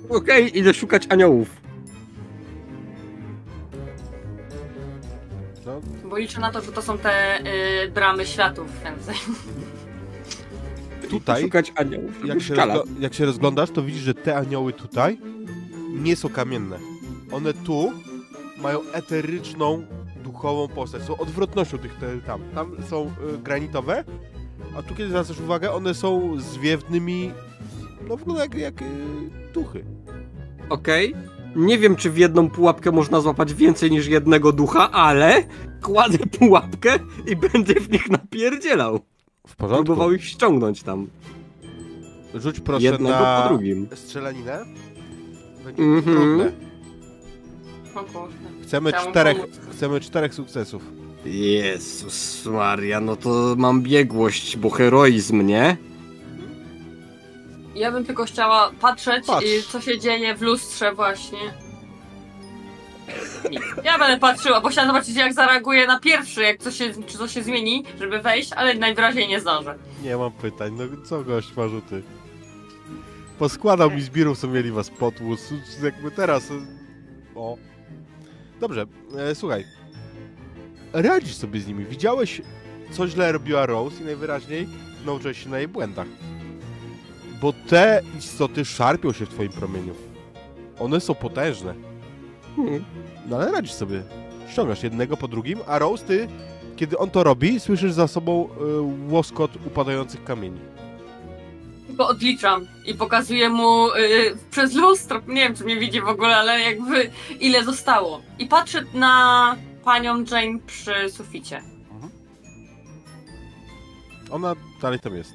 [0.08, 1.48] Okej, idę szukać aniołów.
[5.66, 7.40] No, Bo liczę na to, że to są te
[7.84, 9.18] y, bramy światów, więc.
[11.10, 12.24] tutaj, Szukać aniołów.
[12.26, 12.54] jak się,
[13.00, 15.18] jak się rozglądasz, to widzisz, że te anioły tutaj
[15.92, 16.78] nie są kamienne.
[17.32, 17.92] One tu
[18.58, 19.86] mają eteryczną,
[20.27, 21.03] duchową postać.
[21.03, 22.40] Są odwrotnością tych te, tam.
[22.55, 24.05] Tam są y, granitowe,
[24.78, 27.31] a tu kiedy zwracasz uwagę, one są zwiewnymi,
[28.09, 28.85] no wygląda jak, jak y,
[29.55, 29.85] duchy.
[30.69, 31.15] Okej.
[31.57, 35.44] Nie wiem, czy w jedną pułapkę można złapać więcej niż jednego ducha, ale
[35.82, 39.01] kładę pułapkę i będę w nich napierdzielał.
[39.47, 39.85] W porządku.
[39.85, 41.07] Próbował ich ściągnąć tam.
[42.35, 43.89] Rzuć proszę jednego na po drugim.
[43.94, 44.65] strzelaninę.
[45.65, 46.16] Będzie Mhm.
[46.16, 46.65] trudne.
[47.97, 48.35] O kurde.
[48.62, 49.36] Chcemy Chciałam czterech,
[49.73, 50.82] chcemy czterech sukcesów.
[51.24, 55.77] Jezus Maria, no to mam biegłość, bo heroizm, nie?
[57.74, 59.47] Ja bym tylko chciała patrzeć, Patrz.
[59.47, 61.39] y, co się dzieje w lustrze właśnie.
[63.51, 63.62] Nic.
[63.85, 67.32] Ja będę patrzyła, bo chciałam zobaczyć, jak zareaguje na pierwszy, jak coś się, czy coś
[67.35, 69.78] się zmieni, żeby wejść, ale najwyraźniej nie zdążę.
[70.02, 72.02] Nie mam pytań, no co gość ma rzuty?
[73.39, 75.40] Poskładał mi zbirów, co mieli was potłuc.
[75.82, 76.48] Jakby teraz.
[77.35, 77.56] O.
[78.60, 78.86] Dobrze,
[79.18, 79.64] e, słuchaj.
[80.92, 81.84] Radzisz sobie z nimi.
[81.84, 82.42] Widziałeś,
[82.90, 84.68] co źle robiła Rose i najwyraźniej
[85.06, 86.06] nauczyłeś się na jej błędach.
[87.40, 89.94] Bo te istoty szarpią się w twoim promieniu.
[90.78, 91.74] One są potężne.
[92.56, 92.84] Hmm.
[93.28, 94.02] No ale radzisz sobie.
[94.48, 96.28] Ściągasz jednego po drugim, a Rose, ty,
[96.76, 98.48] kiedy on to robi, słyszysz za sobą
[99.08, 100.60] y, łoskot upadających kamieni.
[101.97, 106.36] Tylko odliczam i pokazuję mu y, przez lustro, nie wiem czy mnie widzi w ogóle,
[106.36, 107.10] ale jakby
[107.40, 108.23] ile zostało.
[108.39, 111.62] I patrzę na panią Jane przy suficie.
[114.31, 115.35] Ona dalej tam jest.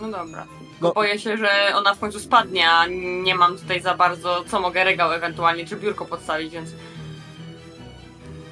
[0.00, 0.46] No dobra.
[0.80, 0.92] No.
[0.92, 2.86] Boję się, że ona w końcu spadnie, a
[3.22, 6.70] nie mam tutaj za bardzo, co mogę regał ewentualnie, czy biurko podstawić, więc...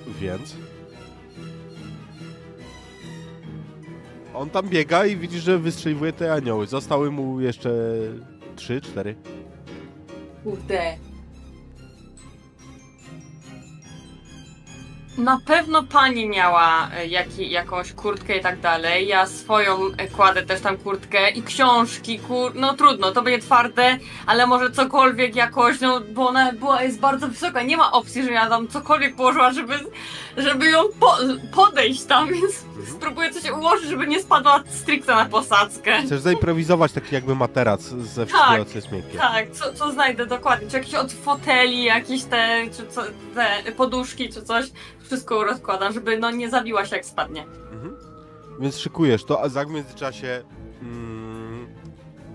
[0.06, 0.54] Więc.
[4.38, 6.66] On tam biega i widzi, że wystrzeliwuje te anioły.
[6.66, 7.70] Zostały mu jeszcze
[8.56, 9.16] trzy, cztery.
[10.44, 10.96] Kurde.
[15.18, 17.06] Na pewno pani miała e,
[17.38, 19.08] jakąś kurtkę i tak dalej.
[19.08, 22.54] Ja swoją e, kładę też tam kurtkę i książki, kur...
[22.54, 27.28] no trudno, to będzie twarde, ale może cokolwiek jakoś, no bo ona była, jest bardzo
[27.28, 29.74] wysoka, nie ma opcji, że ja tam cokolwiek położyła, żeby,
[30.38, 31.16] żeby ją po,
[31.52, 36.02] podejść tam, więc spróbuję coś ułożyć, żeby nie spadła stricte na posadzkę.
[36.02, 39.18] Chcesz zaimprowizować taki jakby materac ze wszystkiego, co jest miękkie.
[39.18, 40.68] Tak, co, co znajdę dokładnie?
[40.70, 43.02] Czy jakieś od foteli, jakieś te, czy co,
[43.34, 44.66] te poduszki, czy coś.
[45.06, 47.44] Wszystko rozkładam, żeby no nie zabiła się jak spadnie.
[47.72, 47.96] Mhm.
[48.60, 50.42] Więc szykujesz to, a za w międzyczasie...
[50.82, 51.66] Mm,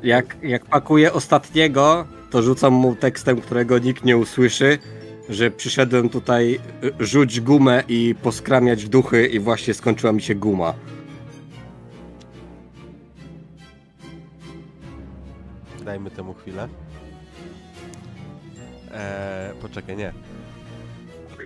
[0.03, 4.79] Jak, jak pakuję ostatniego, to rzucam mu tekstem, którego nikt nie usłyszy,
[5.29, 10.73] że przyszedłem tutaj y, rzuć gumę i poskramiać duchy i właśnie skończyła mi się guma.
[15.83, 16.69] dajmy temu chwilę.
[18.91, 20.13] Eee, poczekaj, nie.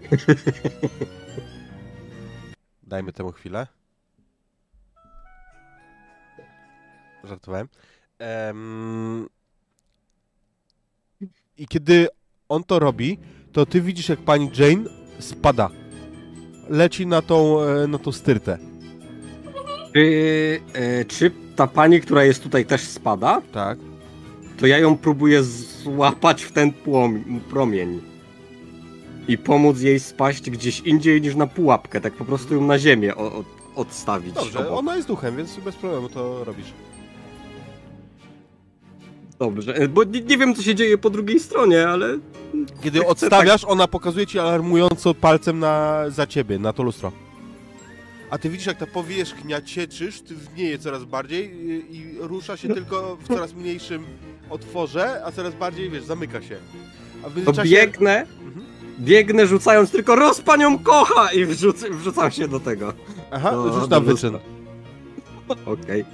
[2.84, 3.68] Dajmy temu chwilę.
[7.24, 7.68] Żartowałem.
[8.20, 9.28] Em,
[11.58, 12.08] I kiedy
[12.50, 13.20] on to robi,
[13.58, 14.84] to ty widzisz, jak pani Jane
[15.20, 15.70] spada.
[16.70, 18.58] Leci na tą, e, na tą styrtę.
[19.94, 23.42] Czy, e, czy ta pani, która jest tutaj też spada?
[23.52, 23.78] Tak.
[24.60, 28.02] To ja ją próbuję złapać w ten płom- promień.
[29.28, 33.16] I pomóc jej spaść gdzieś indziej niż na pułapkę, tak po prostu ją na ziemię
[33.16, 33.44] o,
[33.76, 34.34] odstawić.
[34.34, 34.80] Dobrze, obok.
[34.80, 36.74] ona jest duchem, więc bez problemu to robisz.
[39.40, 42.18] Dobrze, e, bo nie, nie wiem co się dzieje po drugiej stronie, ale
[42.84, 47.12] Kiedy Chcę odstawiasz, ona pokazuje ci alarmująco palcem na, za ciebie, na to lustro.
[48.30, 52.68] A ty widzisz, jak ta powierzchnia cieczysz, ty wnieje coraz bardziej i, i rusza się
[52.74, 54.06] tylko w coraz mniejszym
[54.50, 56.58] otworze, a coraz bardziej, wiesz, zamyka się.
[57.26, 58.66] A w to biegnę, Mhm.
[59.00, 62.94] biegnę rzucając tylko roz panią kocha i wrzuc, wrzucam się do tego.
[63.32, 64.38] Aha, do- rzuć na wyczyn.
[65.66, 66.06] Okej.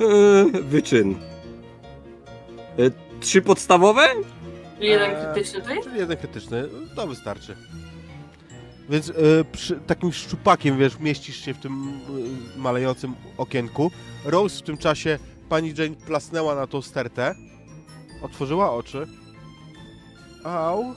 [0.00, 1.14] Eee, Wyczyn.
[2.78, 2.90] E,
[3.20, 4.08] Trzy podstawowe?
[4.78, 5.16] Czyli jeden Eee.
[5.34, 5.88] krytyczny to jest?
[5.88, 7.56] Czyli jeden krytyczny, to wystarczy.
[8.88, 9.14] Więc y,
[9.52, 12.00] przy, takim szczupakiem, wiesz, mieścisz się w tym
[12.56, 13.90] y, malejącym okienku.
[14.24, 15.18] Rose w tym czasie,
[15.48, 17.34] pani Jane plasnęła na tą stertę.
[18.22, 19.06] Otworzyła oczy.
[20.44, 20.94] Au.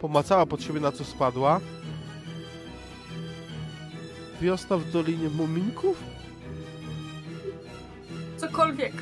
[0.00, 1.60] Pomacała pod siebie, na co spadła.
[4.40, 5.96] Wiosna w Dolinie Muminków?
[8.36, 8.92] Cokolwiek.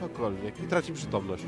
[0.00, 0.60] Cokolwiek.
[0.60, 1.44] I traci przytomność.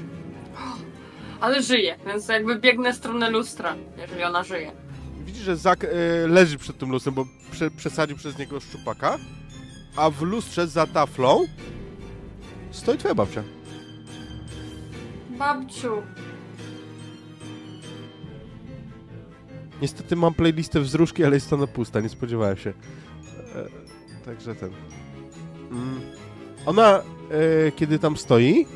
[1.41, 4.73] Ale żyje, więc jakby biegnę w stronę lustra, jeżeli ona żyje.
[5.25, 5.89] Widzisz, że Zak e,
[6.29, 9.19] leży przed tym lustrem, bo prze, przesadził przez niego szczupaka,
[9.97, 11.47] a w lustrze za taflą
[12.71, 13.43] stoi twoja babcia.
[15.31, 16.03] Babciu.
[19.83, 22.73] Niestety mam playlistę wzruszki, ale jest ona pusta, nie spodziewałem się.
[23.55, 24.71] E, także ten.
[25.73, 26.01] Mm.
[26.67, 27.03] Ona, e,
[27.73, 28.67] kiedy tam stoi,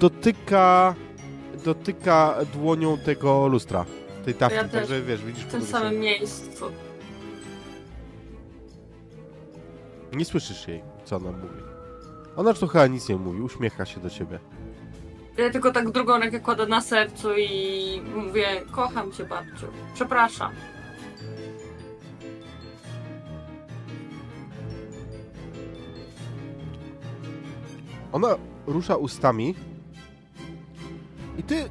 [0.00, 0.94] dotyka
[1.64, 3.84] dotyka dłonią tego lustra,
[4.24, 6.64] tej tafli, Ja także wiesz, widzisz W tym samym miejscu.
[10.12, 11.62] Nie słyszysz jej, co ona mówi.
[12.36, 14.38] Ona to chyba nic nie mówi, uśmiecha się do ciebie.
[15.38, 19.66] Ja tylko tak drugą rękę kładę na sercu i mówię, kocham cię babciu.
[19.94, 20.52] Przepraszam.
[28.12, 28.28] Ona
[28.66, 29.54] rusza ustami
[31.38, 31.68] i ty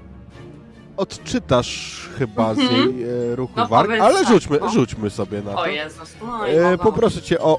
[0.97, 2.81] odczytasz chyba z Mhm.
[2.97, 4.69] jej e, ruchu No warg, powiedz ale tak, rzućmy, no.
[4.69, 5.59] rzućmy sobie na to.
[5.59, 6.15] O Jezus.
[6.21, 7.57] No i E, poproszę cię o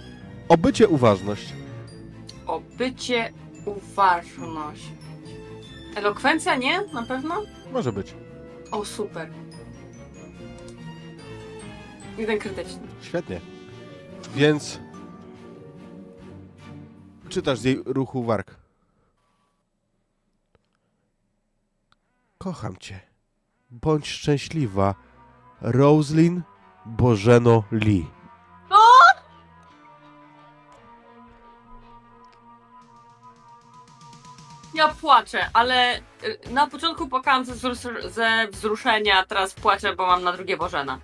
[0.48, 1.52] obycie uważność.
[2.46, 3.32] O bycie
[3.64, 4.82] uważność.
[5.96, 6.80] Elokwencja nie?
[6.94, 7.42] Na pewno?
[7.72, 8.14] Może być.
[8.70, 9.28] O, super.
[12.18, 12.80] Jeden krytyczny.
[13.02, 13.40] Świetnie.
[14.34, 14.78] Więc
[17.28, 18.61] czytasz z jej ruchu warg.
[22.44, 23.00] Kocham cię.
[23.70, 24.94] Bądź szczęśliwa.
[25.60, 26.42] Roslyn
[26.86, 28.06] Bożeno Lee.
[34.74, 36.02] Ja płaczę, ale y,
[36.50, 40.98] na początku płakałam ze, wzrus- ze wzruszenia, a teraz płaczę, bo mam na drugie Bożena.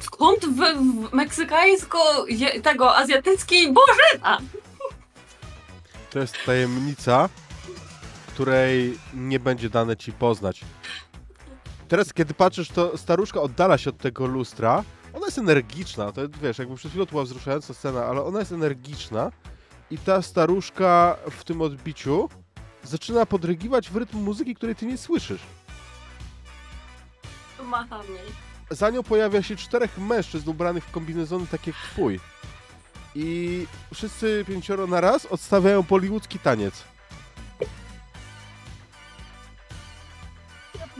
[0.00, 0.58] Skąd w,
[1.08, 1.98] w meksykańsko
[2.28, 4.38] je, tego azjatyckiej Bożena?
[6.10, 7.28] To jest tajemnica,
[8.36, 10.60] której nie będzie dane ci poznać.
[11.88, 14.84] Teraz, kiedy patrzysz, to staruszka oddala się od tego lustra.
[15.14, 18.52] Ona jest energiczna, to wiesz, jakby przed chwilą to była wzruszająca scena, ale ona jest
[18.52, 19.32] energiczna
[19.90, 22.28] i ta staruszka w tym odbiciu
[22.82, 25.42] zaczyna podrygiwać w rytm muzyki, której ty nie słyszysz.
[27.64, 28.20] Macha mnie.
[28.70, 32.20] Za nią pojawia się czterech mężczyzn ubranych w kombinezony takie jak twój.
[33.14, 36.95] I wszyscy pięcioro na raz odstawiają bollywoodzki taniec.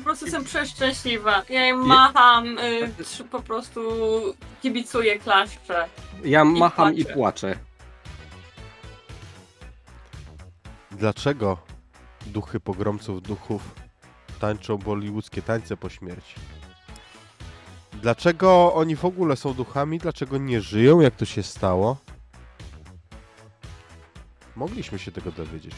[0.07, 1.43] Prostu jestem przeszczęśliwa.
[1.49, 3.81] Ja im macham, y, trzy- po prostu
[4.63, 5.89] kibicuję, klaszczę.
[6.25, 7.15] Ja macham i płaczę.
[7.15, 7.59] płaczę.
[10.91, 11.59] Dlaczego
[12.27, 13.63] duchy pogromców duchów
[14.41, 16.35] tańczą bollywoodzkie tańce po śmierci?
[17.93, 19.99] Dlaczego oni w ogóle są duchami?
[19.99, 21.01] Dlaczego nie żyją?
[21.01, 21.97] Jak to się stało?
[24.57, 25.75] Mogliśmy się tego dowiedzieć.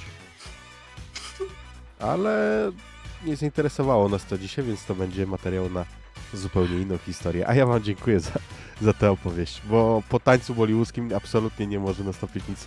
[2.01, 2.39] Ale
[3.25, 5.85] nie zainteresowało nas to dzisiaj, więc to będzie materiał na
[6.35, 7.49] zupełnie inną historię.
[7.49, 8.33] A ja wam dziękuję za,
[8.81, 12.67] za tę opowieść, bo po tańcu bollywoodzkim absolutnie nie może nastąpić nic,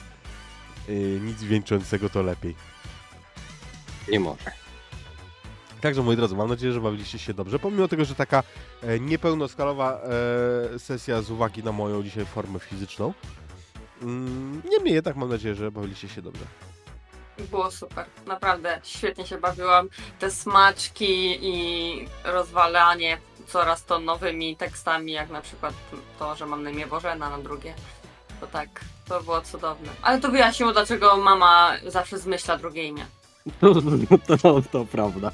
[0.88, 2.56] yy, nic wieńczącego to lepiej.
[4.10, 4.52] Nie może.
[5.82, 8.44] Także moi drodzy, mam nadzieję, że bawiliście się dobrze, pomimo tego, że taka
[8.82, 10.02] e, niepełnoskalowa
[10.74, 13.14] e, sesja z uwagi na moją dzisiaj formę fizyczną.
[14.02, 16.46] Mm, niemniej jednak mam nadzieję, że bawiliście się dobrze.
[17.50, 18.06] Było super.
[18.26, 19.90] Naprawdę świetnie się bawiłam.
[20.20, 25.74] Te smaczki i rozwalanie coraz to nowymi tekstami, jak na przykład
[26.20, 27.74] to, że mam na imię Bożena na drugie.
[28.40, 28.70] To tak,
[29.08, 29.90] to było cudowne.
[30.02, 33.06] Ale to wyjaśniło, dlaczego mama zawsze zmyśla drugie imię.
[34.28, 35.32] To, to, to prawda.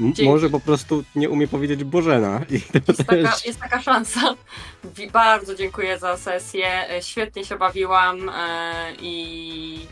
[0.00, 0.24] Dzięki.
[0.24, 2.40] Może po prostu nie umie powiedzieć Bożena.
[2.50, 4.34] Jest taka, jest taka szansa.
[5.12, 6.90] Bardzo dziękuję za sesję.
[6.90, 9.86] E, Świetnie się bawiłam e, i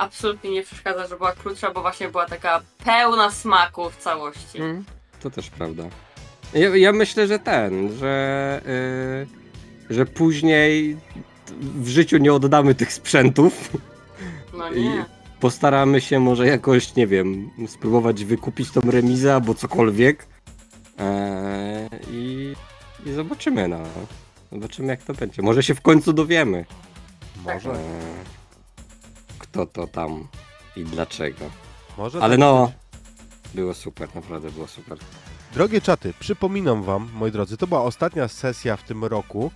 [0.00, 4.58] absolutnie nie przeszkadza, że była krótsza, bo właśnie była taka pełna smaku w całości.
[4.58, 4.84] Mm,
[5.22, 5.82] To też prawda.
[6.54, 8.60] Ja, ja myślę, że ten, że,
[9.90, 10.96] y, że później
[11.60, 13.52] w życiu nie oddamy tych sprzętów.
[14.54, 15.04] No I nie.
[15.40, 20.26] postaramy się może jakoś, nie wiem, spróbować wykupić tą remizę albo cokolwiek.
[20.98, 22.54] Eee, i,
[23.06, 23.78] I zobaczymy, no.
[24.52, 25.42] Zobaczymy jak to będzie.
[25.42, 26.64] Może się w końcu dowiemy.
[27.44, 27.76] Może, Eee,
[29.50, 30.28] kto to tam
[30.76, 31.44] i dlaczego.
[31.98, 32.72] może Ale tak no,
[33.54, 34.98] było super, naprawdę było super.
[35.54, 39.50] Drogie czaty, przypominam wam, moi drodzy, to była ostatnia sesja w tym roku.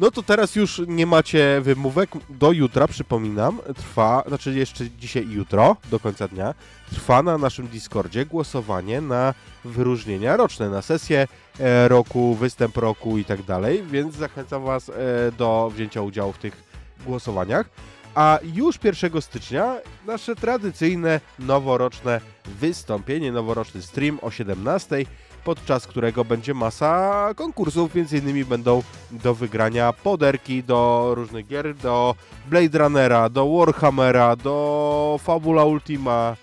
[0.00, 2.10] No to teraz już nie macie wymówek.
[2.30, 6.54] Do jutra, przypominam, trwa, znaczy jeszcze dzisiaj i jutro, do końca dnia,
[6.90, 11.28] trwa na naszym Discordzie głosowanie na wyróżnienia roczne, na sesję
[11.60, 14.92] e, roku, występ roku i tak dalej, więc zachęcam was e,
[15.38, 16.64] do wzięcia udziału w tych
[17.06, 17.68] głosowaniach.
[18.14, 19.76] A już 1 stycznia
[20.06, 25.04] nasze tradycyjne noworoczne wystąpienie, noworoczny stream o 17
[25.44, 32.14] podczas którego będzie masa konkursów, między innymi będą do wygrania poderki do różnych gier, do
[32.46, 36.36] Blade Runnera, do Warhammera, do Fabula Ultima,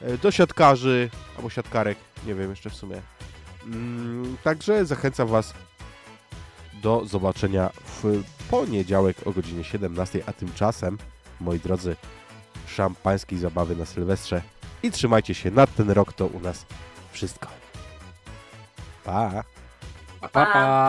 [0.00, 3.02] e, do siatkarzy, albo siatkarek, nie wiem jeszcze w sumie.
[3.66, 5.54] Mm, Także zachęcam Was
[6.82, 10.98] do zobaczenia w poniedziałek o godzinie 17, a tymczasem,
[11.40, 11.96] moi drodzy,
[12.66, 14.42] szampańskiej zabawy na Sylwestrze
[14.82, 16.66] i trzymajcie się, na ten rok to u nas
[17.12, 17.48] wszystko.
[19.04, 19.44] Pa!
[20.20, 20.44] Pa, pa.